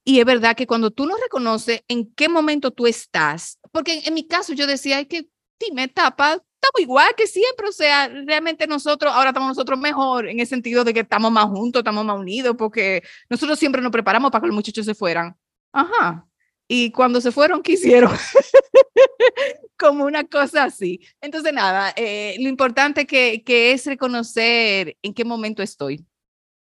y, 0.04 0.20
es 0.20 0.26
verdad 0.26 0.56
que 0.56 0.68
cuando 0.68 0.92
tú 0.92 1.06
no 1.06 1.16
reconoces 1.18 1.84
en 1.88 2.14
qué 2.14 2.28
momento 2.28 2.72
tú 2.72 2.86
estás, 2.86 3.58
porque 3.72 4.00
en, 4.00 4.08
en 4.08 4.14
mi 4.14 4.28
caso 4.28 4.54
yo 4.54 4.68
decía, 4.68 4.98
hay 4.98 5.06
que 5.06 5.30
dime 5.60 5.84
etapa, 5.84 6.44
estamos 6.66 6.82
igual 6.82 7.14
que 7.16 7.28
siempre, 7.28 7.68
o 7.68 7.72
sea, 7.72 8.08
realmente 8.08 8.68
nosotros, 8.68 9.12
ahora 9.14 9.30
estamos 9.30 9.50
nosotros 9.50 9.80
mejor 9.80 10.28
en 10.28 10.40
el 10.40 10.48
sentido 10.48 10.84
de 10.84 10.94
que 10.94 11.02
estamos 11.02 11.32
más 11.32 11.46
juntos, 11.46 11.82
estamos 11.82 12.06
más 12.06 12.18
unidos, 12.18 12.56
porque 12.58 13.04
nosotros 13.30 13.60
siempre 13.60 13.82
nos 13.82 13.92
preparamos 13.92 14.32
para 14.32 14.42
que 14.42 14.48
los 14.48 14.56
muchachos 14.56 14.86
se 14.86 14.96
fueran. 14.96 15.36
Ajá. 15.72 16.26
Y 16.68 16.92
cuando 16.92 17.22
se 17.22 17.32
fueron, 17.32 17.62
¿qué 17.62 17.74
hicieron? 17.74 18.12
Como 19.78 20.06
una 20.06 20.24
cosa 20.24 20.64
así. 20.64 21.00
Entonces, 21.22 21.54
nada, 21.54 21.94
eh, 21.96 22.36
lo 22.40 22.50
importante 22.50 23.06
que, 23.06 23.44
que 23.44 23.72
es 23.72 23.86
reconocer 23.86 24.98
en 25.02 25.14
qué 25.14 25.24
momento 25.26 25.62
estoy 25.62 26.06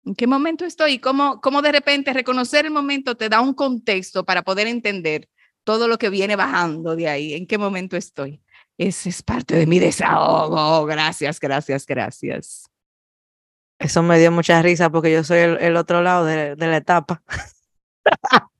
¿En 0.05 0.13
qué 0.13 0.27
momento 0.27 0.65
estoy? 0.65 0.93
Y 0.93 0.99
cómo, 0.99 1.41
cómo 1.41 1.63
de 1.63 1.71
repente 1.71 2.13
reconocer 2.13 2.65
el 2.65 2.71
momento 2.71 3.17
te 3.17 3.27
da 3.27 3.41
un 3.41 3.55
contexto 3.55 4.23
para 4.23 4.43
poder 4.43 4.67
entender 4.67 5.27
todo 5.63 5.87
lo 5.87 5.97
que 5.97 6.11
viene 6.11 6.35
bajando 6.35 6.95
de 6.95 7.09
ahí, 7.09 7.33
en 7.33 7.47
qué 7.47 7.57
momento 7.57 7.97
estoy. 7.97 8.39
Ese 8.77 9.09
es 9.09 9.23
parte 9.23 9.55
de 9.55 9.65
mi 9.65 9.79
desahogo. 9.79 10.85
Gracias, 10.85 11.39
gracias, 11.39 11.85
gracias. 11.85 12.69
Eso 13.79 14.03
me 14.03 14.19
dio 14.19 14.31
mucha 14.31 14.61
risa 14.61 14.89
porque 14.89 15.11
yo 15.11 15.23
soy 15.23 15.39
el, 15.39 15.75
otro 15.77 16.01
lado 16.01 16.25
de, 16.25 16.55
la 16.55 16.77
etapa. 16.77 17.21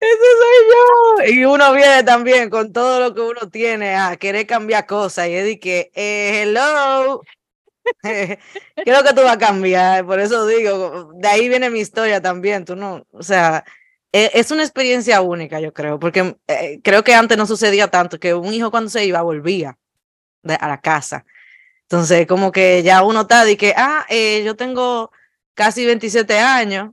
Ese 0.00 0.16
soy 0.18 0.68
yo. 0.68 1.32
Y 1.32 1.44
uno 1.44 1.72
viene 1.72 2.02
también 2.02 2.50
con 2.50 2.72
todo 2.72 2.98
lo 2.98 3.14
que 3.14 3.20
uno 3.20 3.48
tiene 3.50 3.94
a 3.94 4.16
querer 4.16 4.46
cambiar 4.48 4.84
cosas. 4.86 5.28
Y 5.28 5.34
es 5.34 5.44
de 5.44 5.60
que, 5.60 5.92
eh, 5.94 6.42
hello, 6.42 7.22
¿qué 8.02 8.38
es 8.76 8.98
lo 8.98 9.04
que 9.04 9.14
tú 9.14 9.22
vas 9.22 9.36
a 9.36 9.38
cambiar? 9.38 10.04
Por 10.04 10.18
eso 10.18 10.44
digo, 10.46 11.12
de 11.14 11.28
ahí 11.28 11.48
viene 11.48 11.70
mi 11.70 11.78
historia 11.78 12.20
también. 12.20 12.64
Tú 12.64 12.74
no, 12.74 13.06
o 13.12 13.22
sea, 13.22 13.64
es 14.12 14.50
una 14.50 14.62
experiencia 14.62 15.22
única, 15.22 15.58
yo 15.60 15.72
creo, 15.72 15.98
porque 15.98 16.36
eh, 16.46 16.80
creo 16.84 17.02
que 17.02 17.14
antes 17.14 17.38
no 17.38 17.46
sucedía 17.46 17.88
tanto, 17.88 18.20
que 18.20 18.34
un 18.34 18.52
hijo 18.52 18.70
cuando 18.70 18.90
se 18.90 19.04
iba 19.06 19.22
volvía 19.22 19.78
a 20.44 20.68
la 20.68 20.80
casa. 20.80 21.24
Entonces, 21.84 22.26
como 22.26 22.52
que 22.52 22.82
ya 22.82 23.02
uno 23.02 23.22
está 23.22 23.44
de 23.44 23.56
que, 23.56 23.74
ah, 23.76 24.06
eh, 24.08 24.42
yo 24.44 24.56
tengo 24.56 25.10
casi 25.54 25.86
27 25.86 26.38
años, 26.38 26.92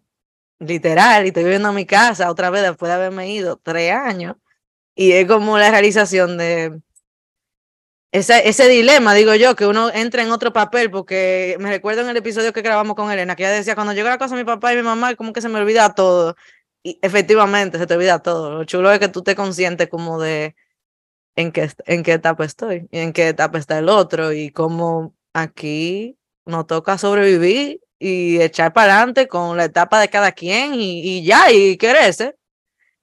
literal, 0.59 1.25
y 1.25 1.29
estoy 1.29 1.43
viviendo 1.43 1.69
en 1.69 1.75
mi 1.75 1.85
casa 1.85 2.29
otra 2.29 2.49
vez 2.49 2.63
después 2.63 2.89
de 2.89 2.95
haberme 2.95 3.29
ido 3.31 3.57
tres 3.57 3.93
años. 3.93 4.35
Y 4.95 5.13
es 5.13 5.27
como 5.27 5.57
la 5.57 5.71
realización 5.71 6.37
de 6.37 6.81
ese, 8.11 8.47
ese 8.49 8.67
dilema, 8.67 9.13
digo 9.13 9.35
yo, 9.35 9.55
que 9.55 9.67
uno 9.67 9.91
entra 9.93 10.23
en 10.23 10.31
otro 10.31 10.51
papel, 10.51 10.89
porque 10.91 11.55
me 11.59 11.69
recuerdo 11.69 12.01
en 12.01 12.09
el 12.09 12.17
episodio 12.17 12.53
que 12.53 12.61
grabamos 12.61 12.95
con 12.95 13.11
Elena, 13.11 13.35
que 13.35 13.43
ella 13.43 13.53
decía, 13.53 13.75
cuando 13.75 13.93
llego 13.93 14.07
a 14.07 14.11
la 14.11 14.17
casa 14.17 14.35
mi 14.35 14.43
papá 14.43 14.73
y 14.73 14.77
mi 14.77 14.83
mamá, 14.83 15.15
como 15.15 15.31
que 15.31 15.41
se 15.41 15.49
me 15.49 15.59
olvida 15.59 15.93
todo. 15.93 16.35
Efectivamente, 17.01 17.77
se 17.77 17.87
te 17.87 17.93
olvida 17.93 18.19
todo. 18.19 18.51
Lo 18.51 18.63
chulo 18.63 18.91
es 18.91 18.99
que 18.99 19.09
tú 19.09 19.21
te 19.23 19.35
consientes 19.35 19.89
como 19.89 20.19
de 20.19 20.55
en 21.35 21.51
qué, 21.51 21.69
en 21.85 22.03
qué 22.03 22.13
etapa 22.13 22.45
estoy 22.45 22.87
y 22.91 22.99
en 22.99 23.13
qué 23.13 23.29
etapa 23.29 23.57
está 23.57 23.77
el 23.79 23.89
otro 23.89 24.33
y 24.33 24.51
cómo 24.51 25.15
aquí 25.33 26.17
nos 26.45 26.67
toca 26.67 26.97
sobrevivir 26.97 27.81
y 27.99 28.41
echar 28.41 28.73
para 28.73 28.95
adelante 28.95 29.27
con 29.27 29.57
la 29.57 29.65
etapa 29.65 29.99
de 29.99 30.09
cada 30.09 30.31
quien 30.31 30.73
y, 30.75 31.23
ya, 31.23 31.51
y 31.51 31.77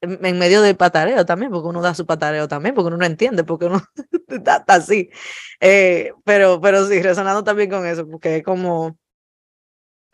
en, 0.01 0.25
en, 0.25 0.39
medio 0.39 0.63
del 0.63 0.77
patareo 0.77 1.25
también, 1.25 1.51
porque 1.51 1.69
uno 1.69 1.81
da 1.83 1.95
su 1.95 2.07
patareo 2.07 2.49
también, 2.49 2.75
porque 2.75 2.89
uno 2.89 2.97
no 2.99 3.07
entiende, 3.07 3.45
porque 3.45 3.67
uno 3.67 3.83
está, 4.29 4.65
así. 4.69 5.11
Eh, 5.61 6.13
pero, 6.25 6.61
pero 6.61 6.87
sí, 6.87 7.01
resonando 7.03 7.45
también 7.45 7.71
con 7.71 7.87
eso, 7.87 8.07
porque 8.09 8.37
es 8.37 8.43
como 8.43 8.99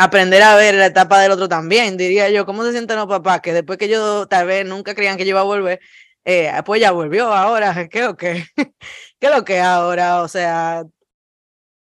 aprender 0.04 0.42
a 0.42 0.56
ver 0.56 0.74
la 0.74 0.86
etapa 0.86 1.20
del 1.20 1.32
otro 1.32 1.48
también, 1.48 1.96
diría 1.96 2.30
yo, 2.30 2.46
¿cómo 2.46 2.64
se 2.64 2.72
sienten 2.72 2.96
los 2.96 3.06
papás? 3.06 3.40
Que 3.40 3.52
después 3.52 3.78
que 3.78 3.88
yo 3.88 4.26
tal 4.28 4.46
vez 4.46 4.66
nunca 4.66 4.94
creían 4.94 5.16
que 5.16 5.24
yo 5.24 5.30
iba 5.30 5.40
a 5.40 5.44
volver, 5.44 5.80
eh, 6.24 6.52
pues 6.64 6.80
ya 6.80 6.92
volvió 6.92 7.32
ahora, 7.32 7.74
¿qué 7.90 8.14
que? 8.18 8.44
¿Qué 9.20 9.26
es 9.26 9.30
lo 9.30 9.44
que 9.44 9.60
ahora? 9.60 10.22
O 10.22 10.28
sea, 10.28 10.84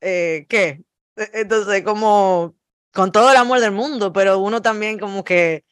eh, 0.01 0.45
¿qué? 0.49 0.83
E, 1.15 1.29
entonces, 1.33 1.83
como 1.83 2.55
con 2.93 3.11
todo 3.11 3.31
el 3.31 3.37
amor 3.37 3.59
del 3.59 3.71
mundo, 3.71 4.13
pero 4.13 4.39
uno 4.39 4.61
también 4.61 4.99
como 4.99 5.23
que 5.23 5.63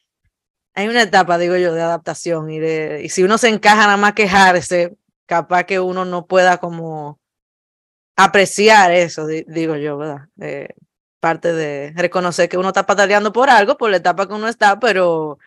hay 0.74 0.88
una 0.88 1.02
etapa, 1.02 1.38
digo 1.38 1.56
yo, 1.56 1.74
de 1.74 1.82
adaptación 1.82 2.50
y 2.50 3.08
si 3.10 3.22
uno 3.22 3.38
se 3.38 3.48
encaja 3.48 3.82
nada 3.84 3.96
más 3.96 4.14
quejarse, 4.14 4.96
capaz 5.26 5.64
que 5.64 5.80
uno 5.80 6.04
no 6.04 6.26
pueda 6.26 6.58
como 6.58 7.20
apreciar 8.16 8.92
eso, 8.92 9.26
digo 9.26 9.76
yo, 9.76 9.98
¿verdad? 9.98 10.28
Eh, 10.40 10.68
parte 11.20 11.52
de 11.52 11.92
reconocer 11.96 12.48
que 12.48 12.58
uno 12.58 12.68
está 12.68 12.86
pataleando 12.86 13.32
por 13.32 13.50
algo, 13.50 13.76
por 13.76 13.90
la 13.90 13.98
etapa 13.98 14.26
que 14.26 14.34
uno 14.34 14.48
está, 14.48 14.80
pero 14.80 15.38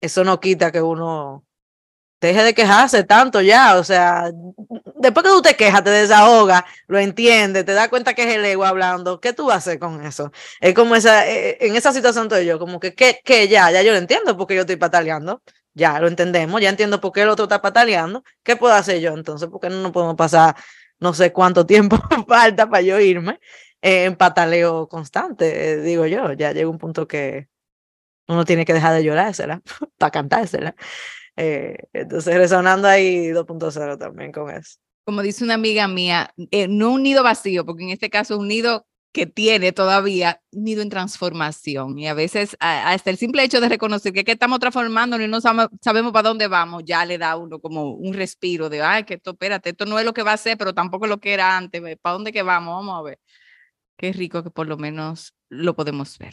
eso 0.00 0.24
no 0.24 0.40
quita 0.40 0.72
que 0.72 0.82
uno 0.82 1.44
deje 2.20 2.42
de 2.42 2.54
quejarse 2.54 3.04
tanto 3.04 3.40
ya, 3.40 3.76
o 3.76 3.84
sea, 3.84 4.30
después 4.96 5.24
que 5.24 5.30
tú 5.30 5.42
te 5.42 5.56
quejas, 5.56 5.82
te 5.82 5.90
desahogas, 5.90 6.64
lo 6.86 6.98
entiendes, 6.98 7.64
te 7.64 7.72
das 7.72 7.88
cuenta 7.88 8.14
que 8.14 8.22
es 8.24 8.36
el 8.36 8.44
ego 8.44 8.64
hablando, 8.64 9.20
¿qué 9.20 9.32
tú 9.32 9.46
vas 9.46 9.54
a 9.54 9.58
hacer 9.58 9.78
con 9.78 10.04
eso? 10.04 10.30
Es 10.60 10.74
como 10.74 10.96
esa, 10.96 11.26
eh, 11.28 11.56
en 11.60 11.76
esa 11.76 11.92
situación 11.92 12.24
estoy 12.24 12.46
yo, 12.46 12.58
como 12.58 12.78
que, 12.78 12.94
que, 12.94 13.20
que 13.24 13.48
ya, 13.48 13.70
ya 13.70 13.82
yo 13.82 13.92
lo 13.92 13.98
entiendo 13.98 14.36
porque 14.36 14.54
yo 14.54 14.62
estoy 14.62 14.76
pataleando, 14.76 15.42
ya 15.74 15.98
lo 16.00 16.08
entendemos, 16.08 16.60
ya 16.60 16.68
entiendo 16.68 17.00
por 17.00 17.12
qué 17.12 17.22
el 17.22 17.30
otro 17.30 17.44
está 17.44 17.62
pataleando, 17.62 18.22
¿qué 18.42 18.56
puedo 18.56 18.74
hacer 18.74 19.00
yo 19.00 19.14
entonces? 19.14 19.48
Porque 19.50 19.70
no 19.70 19.90
podemos 19.92 20.16
pasar 20.16 20.56
no 20.98 21.14
sé 21.14 21.32
cuánto 21.32 21.66
tiempo 21.66 21.98
falta 22.28 22.68
para 22.68 22.82
yo 22.82 23.00
irme 23.00 23.32
eh, 23.32 23.38
en 23.82 24.16
pataleo 24.16 24.88
constante, 24.88 25.72
eh, 25.72 25.76
digo 25.78 26.06
yo, 26.06 26.32
ya 26.32 26.52
llega 26.52 26.68
un 26.68 26.78
punto 26.78 27.08
que 27.08 27.48
uno 28.28 28.44
tiene 28.44 28.64
que 28.64 28.74
dejar 28.74 28.94
de 28.94 29.04
llorársela 29.04 29.62
para 29.98 30.10
cantársela. 30.10 30.74
Eh, 31.36 31.76
entonces, 31.92 32.36
resonando 32.36 32.88
ahí 32.88 33.28
2.0 33.28 33.98
también 33.98 34.32
con 34.32 34.50
eso. 34.50 34.78
Como 35.04 35.22
dice 35.22 35.44
una 35.44 35.54
amiga 35.54 35.88
mía, 35.88 36.32
eh, 36.50 36.68
no 36.68 36.92
un 36.92 37.02
nido 37.02 37.22
vacío, 37.22 37.64
porque 37.64 37.84
en 37.84 37.90
este 37.90 38.10
caso 38.10 38.34
es 38.34 38.40
un 38.40 38.48
nido 38.48 38.86
que 39.12 39.26
tiene 39.26 39.72
todavía 39.72 40.40
nido 40.52 40.82
en 40.82 40.88
transformación. 40.88 41.98
Y 41.98 42.06
a 42.06 42.14
veces, 42.14 42.56
hasta 42.60 43.10
el 43.10 43.16
simple 43.16 43.42
hecho 43.42 43.60
de 43.60 43.68
reconocer 43.68 44.12
que, 44.12 44.22
que 44.22 44.32
estamos 44.32 44.60
transformando 44.60 45.20
y 45.20 45.26
no 45.26 45.40
sabemos 45.40 46.12
para 46.12 46.28
dónde 46.28 46.46
vamos, 46.46 46.84
ya 46.84 47.04
le 47.04 47.18
da 47.18 47.32
a 47.32 47.36
uno 47.36 47.58
como 47.58 47.90
un 47.94 48.14
respiro 48.14 48.68
de, 48.68 48.82
ay, 48.82 49.04
que 49.04 49.14
esto, 49.14 49.32
espérate, 49.32 49.70
esto 49.70 49.86
no 49.86 49.98
es 49.98 50.04
lo 50.04 50.12
que 50.12 50.22
va 50.22 50.34
a 50.34 50.36
ser, 50.36 50.56
pero 50.56 50.74
tampoco 50.74 51.06
es 51.06 51.10
lo 51.10 51.18
que 51.18 51.32
era 51.32 51.56
antes, 51.56 51.82
¿para 52.00 52.12
dónde 52.12 52.32
que 52.32 52.42
vamos? 52.42 52.76
Vamos 52.76 53.00
a 53.00 53.02
ver. 53.02 53.18
Qué 54.00 54.14
rico 54.14 54.42
que 54.42 54.48
por 54.48 54.66
lo 54.66 54.78
menos 54.78 55.34
lo 55.50 55.76
podemos 55.76 56.18
ver. 56.18 56.32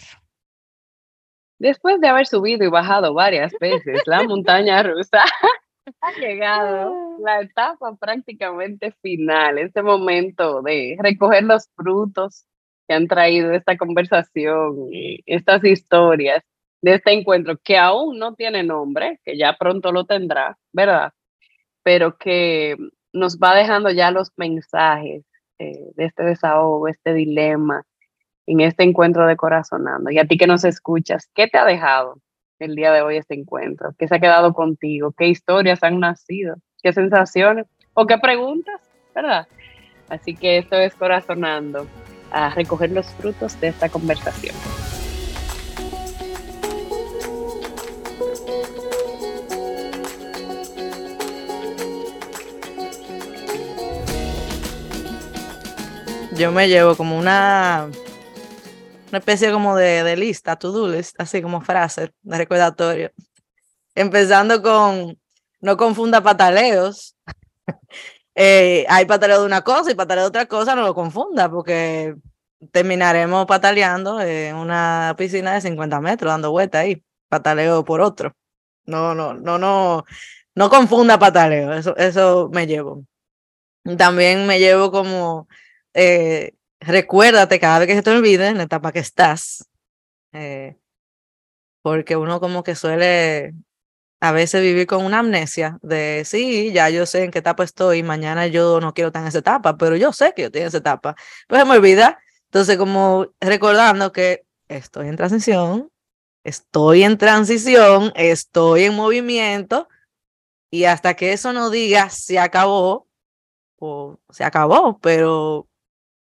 Después 1.60 2.00
de 2.00 2.08
haber 2.08 2.26
subido 2.26 2.64
y 2.64 2.70
bajado 2.70 3.14
varias 3.14 3.52
veces 3.60 4.04
la 4.06 4.24
montaña 4.24 4.82
rusa, 4.84 5.22
ha 6.02 6.12
llegado 6.14 7.18
la 7.20 7.42
etapa 7.42 7.94
prácticamente 7.98 8.94
final, 9.02 9.58
este 9.58 9.84
momento 9.84 10.62
de 10.62 10.96
recoger 10.98 11.44
los 11.44 11.68
frutos 11.76 12.46
que 12.88 12.94
han 12.94 13.10
traído 13.10 13.52
esta 13.52 13.76
conversación 13.76 14.88
y 14.90 15.22
estas 15.26 15.62
historias 15.66 16.46
de 16.82 16.94
este 16.94 17.12
encuentro 17.12 17.58
que 17.58 17.78
aún 17.78 18.18
no 18.18 18.34
tiene 18.34 18.64
nombre, 18.64 19.20
que 19.26 19.38
ya 19.38 19.58
pronto 19.60 19.92
lo 19.92 20.06
tendrá, 20.06 20.58
¿verdad? 20.72 21.12
Pero 21.84 22.18
que 22.18 22.78
nos 23.12 23.38
va 23.40 23.56
dejando 23.56 23.90
ya 23.90 24.10
los 24.12 24.32
mensajes 24.38 25.27
eh, 25.60 25.92
de 25.96 26.06
este 26.06 26.24
desahogo, 26.24 26.88
este 26.88 27.14
dilema, 27.14 27.84
en 28.46 28.62
este 28.62 28.84
encuentro 28.84 29.28
de 29.28 29.36
Corazonando. 29.36 30.10
Y 30.10 30.20
a 30.20 30.26
ti 30.26 30.38
que 30.38 30.48
nos 30.48 30.64
escuchas, 30.64 31.30
¿qué 31.36 31.48
te 31.48 31.58
ha 31.58 31.66
dejado 31.66 32.20
el 32.60 32.76
día 32.76 32.92
de 32.92 33.02
hoy 33.02 33.18
este 33.18 33.36
encuentro? 33.36 33.94
¿Qué 33.98 34.08
se 34.08 34.16
ha 34.16 34.20
quedado 34.20 34.54
contigo? 34.54 35.14
¿Qué 35.16 35.28
historias 35.28 35.84
han 35.84 36.00
nacido? 36.00 36.56
¿Qué 36.82 36.94
sensaciones? 36.94 37.68
¿O 37.94 38.06
qué 38.06 38.18
preguntas? 38.18 38.82
¿Verdad? 39.14 39.48
Así 40.10 40.36
que 40.36 40.60
esto 40.60 40.76
es 40.78 40.96
Corazonando, 40.96 41.86
a 42.32 42.50
recoger 42.50 42.92
los 42.92 43.08
frutos 43.16 43.60
de 43.60 43.70
esta 43.70 43.90
conversación. 43.90 44.56
Yo 56.38 56.52
me 56.52 56.68
llevo 56.68 56.96
como 56.96 57.18
una 57.18 57.90
una 59.10 59.20
especie 59.20 59.52
como 59.52 59.76
de, 59.76 60.04
de 60.04 60.18
lista, 60.18 60.58
to-do 60.58 60.88
list, 60.88 61.16
así 61.20 61.42
como 61.42 61.62
frase 61.62 62.14
de 62.22 62.38
recordatorio. 62.38 63.12
Empezando 63.96 64.62
con, 64.62 65.18
no 65.62 65.78
confunda 65.78 66.22
pataleos. 66.22 67.16
eh, 68.36 68.86
hay 68.90 69.06
pataleo 69.06 69.40
de 69.42 69.46
una 69.46 69.62
cosa 69.62 69.92
y 69.92 69.96
pataleo 69.96 70.26
de 70.26 70.30
otra 70.30 70.46
cosa, 70.46 70.76
no 70.76 70.84
lo 70.84 70.94
confunda, 70.94 71.50
porque 71.50 72.16
terminaremos 72.72 73.46
pataleando 73.46 74.22
en 74.22 74.56
una 74.56 75.16
piscina 75.18 75.54
de 75.54 75.62
50 75.62 76.02
metros, 76.02 76.32
dando 76.32 76.52
vueltas 76.52 76.82
ahí, 76.82 77.04
pataleo 77.30 77.84
por 77.86 78.02
otro. 78.02 78.36
No, 78.86 79.16
no, 79.16 79.34
no, 79.34 79.58
no, 79.58 80.06
no 80.56 80.70
confunda 80.70 81.20
pataleo, 81.20 81.74
eso, 81.74 81.96
eso 81.98 82.50
me 82.54 82.68
llevo. 82.68 83.04
También 83.98 84.46
me 84.48 84.60
llevo 84.60 84.92
como 84.92 85.48
eh, 85.98 86.54
recuérdate 86.80 87.60
cada 87.60 87.80
vez 87.80 87.88
que 87.88 87.96
se 87.96 88.04
te 88.04 88.12
olvide 88.12 88.48
en 88.48 88.58
la 88.58 88.64
etapa 88.64 88.92
que 88.92 89.00
estás, 89.00 89.68
eh, 90.32 90.78
porque 91.82 92.16
uno 92.16 92.40
como 92.40 92.64
que 92.64 92.76
suele 92.76 93.56
a 94.20 94.32
veces 94.32 94.62
vivir 94.62 94.86
con 94.86 95.04
una 95.04 95.20
amnesia 95.20 95.80
de, 95.82 96.22
sí, 96.24 96.72
ya 96.72 96.90
yo 96.92 97.08
sé 97.08 97.24
en 97.24 97.32
qué 97.32 97.40
etapa 97.40 97.64
estoy, 97.64 98.04
mañana 98.04 98.46
yo 98.46 98.80
no 98.80 98.94
quiero 98.94 99.08
estar 99.08 99.24
en 99.24 99.30
esa 99.30 99.40
etapa, 99.40 99.76
pero 99.78 99.96
yo 99.96 100.14
sé 100.14 100.34
que 100.36 100.44
yo 100.44 100.46
estoy 100.48 100.62
en 100.62 100.68
esa 100.68 100.78
etapa. 100.78 101.16
Pues 101.48 101.62
se 101.62 101.68
me 101.68 101.76
olvida. 101.76 102.20
Entonces, 102.46 102.78
como 102.78 103.28
recordando 103.42 104.12
que 104.12 104.46
estoy 104.68 105.08
en 105.08 105.18
transición, 105.18 105.92
estoy 106.44 107.04
en 107.04 107.18
transición, 107.18 108.12
estoy 108.16 108.84
en 108.86 108.96
movimiento, 108.96 109.88
y 110.72 110.86
hasta 110.86 111.16
que 111.16 111.34
eso 111.34 111.54
no 111.54 111.70
diga 111.72 112.10
se 112.10 112.40
acabó, 112.40 113.08
o 113.80 114.20
se 114.30 114.44
acabó, 114.44 115.00
pero 115.00 115.68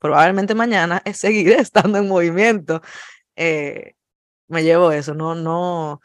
probablemente 0.03 0.53
mañana 0.53 1.01
es 1.05 1.17
seguir 1.17 1.53
estando 1.53 1.97
en 1.97 2.09
movimiento. 2.09 2.81
Eh, 3.37 3.95
me 4.49 4.63
llevo 4.63 4.91
eso, 4.91 5.15
no, 5.15 5.33
no, 5.33 6.01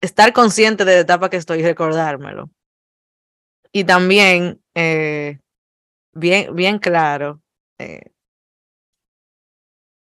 estar 0.00 0.32
consciente 0.32 0.84
de 0.86 0.94
la 0.94 1.00
etapa 1.00 1.30
que 1.30 1.36
estoy 1.36 1.60
y 1.60 1.62
recordármelo. 1.62 2.50
Y 3.70 3.84
también 3.84 4.62
eh, 4.74 5.38
bien, 6.12 6.56
bien 6.56 6.78
claro. 6.78 7.42
Eh, 7.78 8.12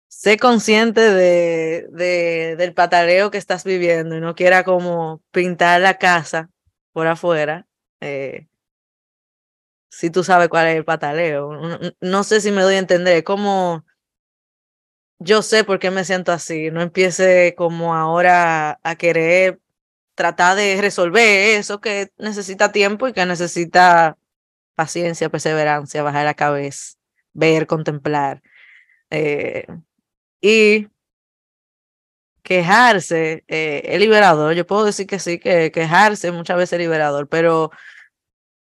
sé 0.10 0.38
consciente 0.38 1.00
de, 1.02 1.88
de, 1.92 2.56
del 2.58 2.74
pataleo 2.74 3.32
que 3.32 3.38
estás 3.38 3.64
viviendo 3.64 4.18
y 4.18 4.22
no 4.22 4.36
quiera 4.36 4.64
como 4.66 5.22
pintar 5.32 5.82
la 5.82 5.98
casa 5.98 6.50
por 6.92 7.08
afuera. 7.08 7.68
Eh, 8.02 8.48
si 9.94 10.10
tú 10.10 10.24
sabes 10.24 10.50
cuál 10.50 10.68
es 10.68 10.76
el 10.76 10.86
pataleo. 10.86 11.52
No, 12.02 12.24
sé 12.24 12.42
si 12.42 12.52
me 12.52 12.64
doy 12.64 12.76
a 12.76 12.80
entender. 12.80 13.24
Como 13.24 13.86
yo 15.20 15.44
sé 15.44 15.64
por 15.64 15.80
qué 15.80 15.92
me 15.92 16.04
siento 16.04 16.32
así. 16.32 16.72
No 16.72 16.82
empiece 16.82 17.54
como 17.56 17.96
ahora 17.96 18.80
a 18.84 18.96
querer 18.96 19.60
tratar 20.16 20.58
de 20.58 20.82
resolver 20.82 21.58
eso 21.60 21.80
que 21.80 22.12
necesita 22.18 22.72
tiempo 22.72 23.08
y 23.08 23.14
que 23.14 23.26
necesita 23.26 24.18
paciencia, 24.76 25.30
perseverancia, 25.30 26.04
bajar 26.04 26.26
la 26.26 26.34
cabeza, 26.34 26.98
ver, 27.34 27.68
contemplar. 27.68 28.42
Eh, 29.12 29.68
y 30.42 30.88
quejarse 32.44 33.44
eh, 33.48 33.84
es 33.86 34.00
liberador. 34.00 34.54
Yo 34.56 34.66
puedo 34.68 34.86
decir 34.86 35.08
que 35.08 35.20
sí, 35.20 35.40
que 35.40 35.72
quejarse 35.72 36.32
muchas 36.32 36.58
veces 36.58 36.74
es 36.74 36.80
liberador, 36.80 37.28
pero 37.30 37.72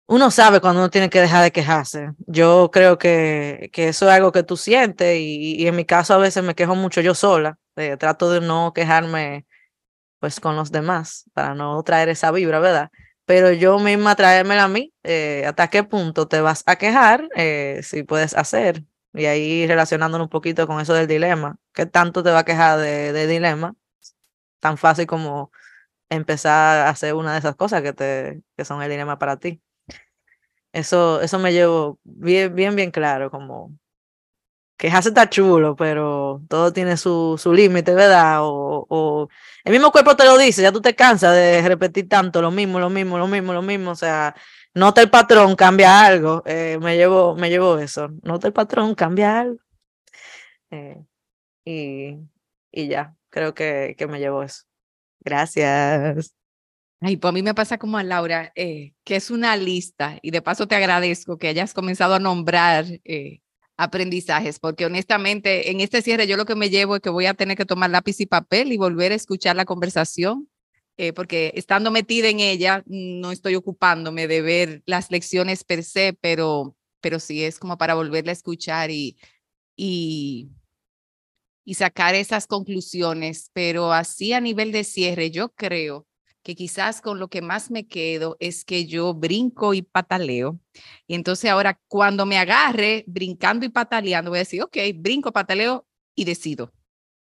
uno 0.08 0.30
sabe 0.30 0.60
cuando 0.60 0.80
uno 0.80 0.90
tiene 0.90 1.10
que 1.10 1.20
dejar 1.20 1.42
de 1.42 1.52
quejarse. 1.52 2.12
Yo 2.26 2.70
creo 2.72 2.98
que, 2.98 3.70
que 3.72 3.88
eso 3.88 4.08
es 4.08 4.14
algo 4.14 4.32
que 4.32 4.42
tú 4.44 4.56
sientes 4.56 5.18
y, 5.18 5.66
en 5.66 5.76
mi 5.76 5.84
caso 5.84 6.14
a 6.14 6.18
veces 6.18 6.44
me 6.44 6.54
quejo 6.54 6.74
mucho 6.76 7.00
yo 7.00 7.14
sola. 7.14 7.58
Eh, 7.76 7.96
trato 7.96 8.30
de 8.30 8.40
no 8.40 8.72
quejarme 8.72 9.46
pues 10.20 10.40
con 10.40 10.56
los 10.56 10.72
demás 10.72 11.24
para 11.34 11.54
no 11.54 11.82
traer 11.82 12.08
esa 12.08 12.30
vibra, 12.32 12.60
¿verdad? 12.60 12.90
Pero 13.26 13.52
yo 13.52 13.78
misma 13.80 14.14
traérmela 14.16 14.64
a 14.64 14.68
mí, 14.68 14.92
eh, 15.04 15.44
hasta 15.46 15.68
qué 15.68 15.84
punto 15.84 16.28
te 16.28 16.40
vas 16.40 16.62
a 16.66 16.76
quejar, 16.76 17.28
eh, 17.36 17.80
si 17.82 18.02
puedes 18.04 18.34
hacer. 18.34 18.84
Y 19.14 19.26
ahí 19.26 19.66
relacionándolo 19.66 20.24
un 20.24 20.30
poquito 20.30 20.66
con 20.66 20.80
eso 20.80 20.94
del 20.94 21.06
dilema. 21.08 21.56
¿Qué 21.72 21.86
tanto 21.86 22.22
te 22.22 22.30
va 22.30 22.40
a 22.40 22.44
quejar 22.44 22.78
de, 22.78 23.12
de 23.12 23.26
dilema? 23.26 23.74
Tan 24.60 24.78
fácil 24.78 25.06
como 25.06 25.50
empezar 26.10 26.86
a 26.86 26.90
hacer 26.90 27.14
una 27.14 27.32
de 27.32 27.40
esas 27.40 27.56
cosas 27.56 27.82
que, 27.82 27.92
te, 27.92 28.42
que 28.56 28.64
son 28.64 28.82
el 28.82 28.90
dilema 28.90 29.18
para 29.18 29.38
ti. 29.38 29.60
Eso, 30.76 31.22
eso 31.22 31.38
me 31.38 31.52
llevo 31.54 31.98
bien, 32.04 32.54
bien, 32.54 32.76
bien 32.76 32.90
claro, 32.90 33.30
como 33.30 33.72
quejarse 34.76 35.08
está 35.08 35.30
chulo, 35.30 35.74
pero 35.74 36.42
todo 36.48 36.70
tiene 36.72 36.98
su, 36.98 37.36
su 37.38 37.54
límite, 37.54 37.94
¿verdad? 37.94 38.40
O, 38.42 38.86
o, 38.90 39.28
el 39.64 39.72
mismo 39.72 39.90
cuerpo 39.90 40.16
te 40.16 40.24
lo 40.26 40.36
dice, 40.36 40.60
ya 40.60 40.72
tú 40.72 40.82
te 40.82 40.94
cansas 40.94 41.34
de 41.34 41.62
repetir 41.66 42.08
tanto 42.10 42.42
lo 42.42 42.50
mismo, 42.50 42.78
lo 42.78 42.90
mismo, 42.90 43.16
lo 43.16 43.26
mismo, 43.26 43.54
lo 43.54 43.62
mismo, 43.62 43.92
o 43.92 43.94
sea, 43.94 44.34
nota 44.74 45.00
el 45.00 45.08
patrón, 45.10 45.56
cambia 45.56 46.04
algo, 46.04 46.42
eh, 46.44 46.78
me, 46.82 46.96
llevo, 46.96 47.34
me 47.36 47.48
llevo 47.48 47.78
eso, 47.78 48.10
nota 48.22 48.46
el 48.46 48.52
patrón, 48.52 48.94
cambia 48.94 49.40
algo. 49.40 49.58
Eh, 50.70 51.02
y, 51.64 52.18
y 52.72 52.88
ya, 52.88 53.16
creo 53.30 53.54
que, 53.54 53.94
que 53.98 54.06
me 54.06 54.18
llevo 54.20 54.42
eso. 54.42 54.64
Gracias. 55.20 56.34
Ay, 57.00 57.16
pues 57.18 57.28
a 57.30 57.32
mí 57.32 57.42
me 57.42 57.54
pasa 57.54 57.76
como 57.78 57.98
a 57.98 58.02
Laura, 58.02 58.52
eh, 58.56 58.94
que 59.04 59.16
es 59.16 59.30
una 59.30 59.54
lista, 59.56 60.18
y 60.22 60.30
de 60.30 60.40
paso 60.40 60.66
te 60.66 60.76
agradezco 60.76 61.36
que 61.38 61.48
hayas 61.48 61.74
comenzado 61.74 62.14
a 62.14 62.18
nombrar 62.18 62.86
eh, 63.04 63.40
aprendizajes, 63.76 64.58
porque 64.58 64.86
honestamente 64.86 65.70
en 65.70 65.80
este 65.80 66.00
cierre 66.00 66.26
yo 66.26 66.38
lo 66.38 66.46
que 66.46 66.54
me 66.54 66.70
llevo 66.70 66.96
es 66.96 67.02
que 67.02 67.10
voy 67.10 67.26
a 67.26 67.34
tener 67.34 67.56
que 67.58 67.66
tomar 67.66 67.90
lápiz 67.90 68.18
y 68.20 68.26
papel 68.26 68.72
y 68.72 68.78
volver 68.78 69.12
a 69.12 69.14
escuchar 69.14 69.56
la 69.56 69.66
conversación, 69.66 70.48
eh, 70.96 71.12
porque 71.12 71.52
estando 71.54 71.90
metida 71.90 72.28
en 72.28 72.40
ella, 72.40 72.82
no 72.86 73.30
estoy 73.30 73.56
ocupándome 73.56 74.26
de 74.26 74.40
ver 74.40 74.82
las 74.86 75.10
lecciones 75.10 75.64
per 75.64 75.84
se, 75.84 76.14
pero, 76.18 76.74
pero 77.02 77.20
sí 77.20 77.44
es 77.44 77.58
como 77.58 77.76
para 77.76 77.94
volverla 77.94 78.32
a 78.32 78.32
escuchar 78.32 78.90
y, 78.90 79.18
y, 79.76 80.48
y 81.66 81.74
sacar 81.74 82.14
esas 82.14 82.46
conclusiones, 82.46 83.50
pero 83.52 83.92
así 83.92 84.32
a 84.32 84.40
nivel 84.40 84.72
de 84.72 84.84
cierre, 84.84 85.30
yo 85.30 85.50
creo 85.50 86.06
que 86.46 86.54
quizás 86.54 87.00
con 87.00 87.18
lo 87.18 87.26
que 87.26 87.42
más 87.42 87.72
me 87.72 87.88
quedo 87.88 88.36
es 88.38 88.64
que 88.64 88.86
yo 88.86 89.14
brinco 89.14 89.74
y 89.74 89.82
pataleo. 89.82 90.60
Y 91.08 91.16
entonces 91.16 91.50
ahora 91.50 91.80
cuando 91.88 92.24
me 92.24 92.38
agarre 92.38 93.02
brincando 93.08 93.66
y 93.66 93.68
pataleando, 93.68 94.30
voy 94.30 94.38
a 94.38 94.46
decir, 94.46 94.62
ok, 94.62 94.76
brinco, 94.94 95.32
pataleo 95.32 95.88
y 96.14 96.24
decido. 96.24 96.72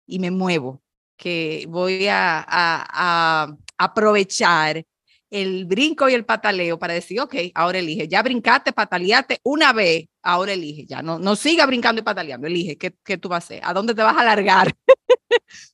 Y 0.07 0.21
me 0.21 0.31
muevo, 0.31 0.81
que 1.17 1.67
voy 1.69 2.07
a, 2.09 3.49
aprovechar 3.77 4.85
el 5.29 5.65
brinco 5.65 6.09
y 6.09 6.15
el 6.15 6.25
pataleo 6.25 6.79
para 6.79 6.95
decir, 6.95 7.19
ok, 7.21 7.35
ahora 7.57 7.81
elige, 7.81 8.07
ya 8.07 8.23
brincaste, 8.23 8.73
pataleaste 8.73 9.41
una 9.43 9.73
vez, 9.73 10.07
ahora 10.23 10.53
elige, 10.53 10.87
ya 10.87 11.03
no, 11.03 11.19
no 11.19 11.35
siga 11.35 11.67
brincando 11.67 12.01
y 12.01 12.05
pataleando, 12.05 12.47
elige 12.47 12.79
qué, 12.79 12.95
qué 13.05 13.19
tú 13.19 13.29
vas 13.29 13.43
a 13.43 13.47
hacer, 13.47 13.61
a 13.65 13.73
dónde 13.73 13.93
te 13.93 14.03
vas 14.03 14.17
a 14.17 14.21
alargar. 14.21 14.73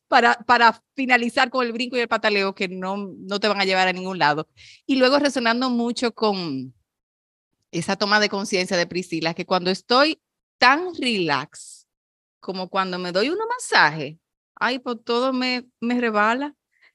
Para, 0.09 0.35
para 0.47 0.83
finalizar 0.95 1.51
con 1.51 1.67
el 1.67 1.73
brinco 1.73 1.97
y 1.97 2.01
el 2.01 2.09
pataleo 2.09 2.55
que 2.55 2.69
no, 2.69 3.13
no 3.19 3.41
te 3.41 3.49
van 3.49 3.61
a 3.61 3.65
llevar 3.65 3.89
a 3.89 3.93
ningún 3.93 4.19
lado. 4.19 4.49
Y 4.87 4.97
luego 4.97 5.19
resonando 5.19 5.71
mucho 5.71 6.15
con 6.15 6.75
esa 7.71 7.97
toma 7.97 8.21
de 8.21 8.29
conciencia 8.29 8.77
de 8.77 8.87
Priscila, 8.87 9.35
que 9.35 9.47
cuando 9.47 9.71
estoy 9.71 10.21
tan 10.59 10.95
relax 10.95 11.87
como 12.41 12.69
cuando 12.69 12.99
me 12.99 13.13
doy 13.13 13.29
un 13.29 13.39
masaje, 13.39 14.19
ay, 14.55 14.79
pues 14.79 14.99
todo 15.05 15.33
me, 15.33 15.67
me 15.81 16.01
rebala. 16.01 16.55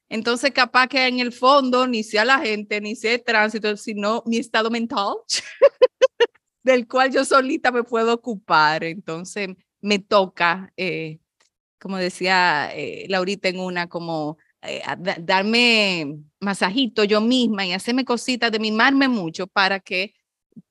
Entonces, 0.09 0.51
capaz 0.51 0.87
que 0.87 1.07
en 1.07 1.19
el 1.19 1.31
fondo 1.31 1.87
ni 1.87 2.03
sea 2.03 2.25
la 2.25 2.39
gente, 2.39 2.81
ni 2.81 2.95
sea 2.95 3.13
el 3.13 3.23
tránsito, 3.23 3.77
sino 3.77 4.23
mi 4.25 4.37
estado 4.37 4.69
mental, 4.69 5.15
del 6.63 6.87
cual 6.87 7.11
yo 7.11 7.23
solita 7.23 7.71
me 7.71 7.83
puedo 7.83 8.13
ocupar. 8.13 8.83
Entonces, 8.83 9.49
me 9.81 9.99
toca 9.99 10.71
eh, 10.77 11.19
como 11.81 11.97
decía 11.97 12.69
eh, 12.73 13.05
Laurita 13.09 13.49
en 13.49 13.59
una, 13.59 13.87
como 13.87 14.37
eh, 14.61 14.81
darme 15.19 16.19
masajito 16.39 17.03
yo 17.03 17.19
misma 17.19 17.65
y 17.65 17.73
hacerme 17.73 18.05
cositas, 18.05 18.51
de 18.51 18.59
mimarme 18.59 19.07
mucho 19.07 19.47
para 19.47 19.79
que 19.79 20.13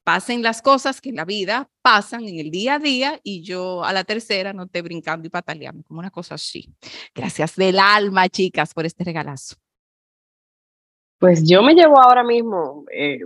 pasen 0.04 0.42
las 0.42 0.62
cosas 0.62 1.00
que 1.00 1.08
en 1.08 1.16
la 1.16 1.24
vida 1.24 1.68
pasan 1.82 2.24
en 2.26 2.38
el 2.38 2.50
día 2.50 2.74
a 2.74 2.78
día 2.78 3.20
y 3.24 3.42
yo 3.42 3.82
a 3.82 3.92
la 3.92 4.04
tercera 4.04 4.52
no 4.52 4.64
esté 4.64 4.82
brincando 4.82 5.26
y 5.26 5.30
pataleando, 5.30 5.82
como 5.82 5.98
una 5.98 6.10
cosa 6.10 6.36
así. 6.36 6.72
Gracias 7.14 7.56
del 7.56 7.80
alma, 7.80 8.28
chicas, 8.28 8.72
por 8.72 8.86
este 8.86 9.02
regalazo. 9.02 9.56
Pues 11.18 11.42
yo 11.46 11.62
me 11.62 11.74
llevo 11.74 12.00
ahora 12.00 12.22
mismo, 12.22 12.84
eh, 12.92 13.18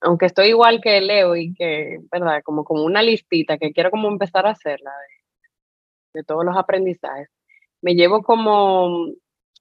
aunque 0.00 0.26
estoy 0.26 0.48
igual 0.48 0.80
que 0.82 1.00
Leo 1.00 1.36
y 1.36 1.52
que, 1.54 1.98
¿verdad? 2.10 2.42
Como, 2.42 2.64
como 2.64 2.82
una 2.82 3.02
listita 3.02 3.58
que 3.58 3.72
quiero 3.72 3.90
como 3.90 4.08
empezar 4.08 4.46
a 4.46 4.50
hacerla 4.50 4.90
de 4.90 5.23
todos 6.22 6.44
los 6.44 6.56
aprendizajes, 6.56 7.28
me 7.82 7.94
llevo 7.94 8.22
como 8.22 9.08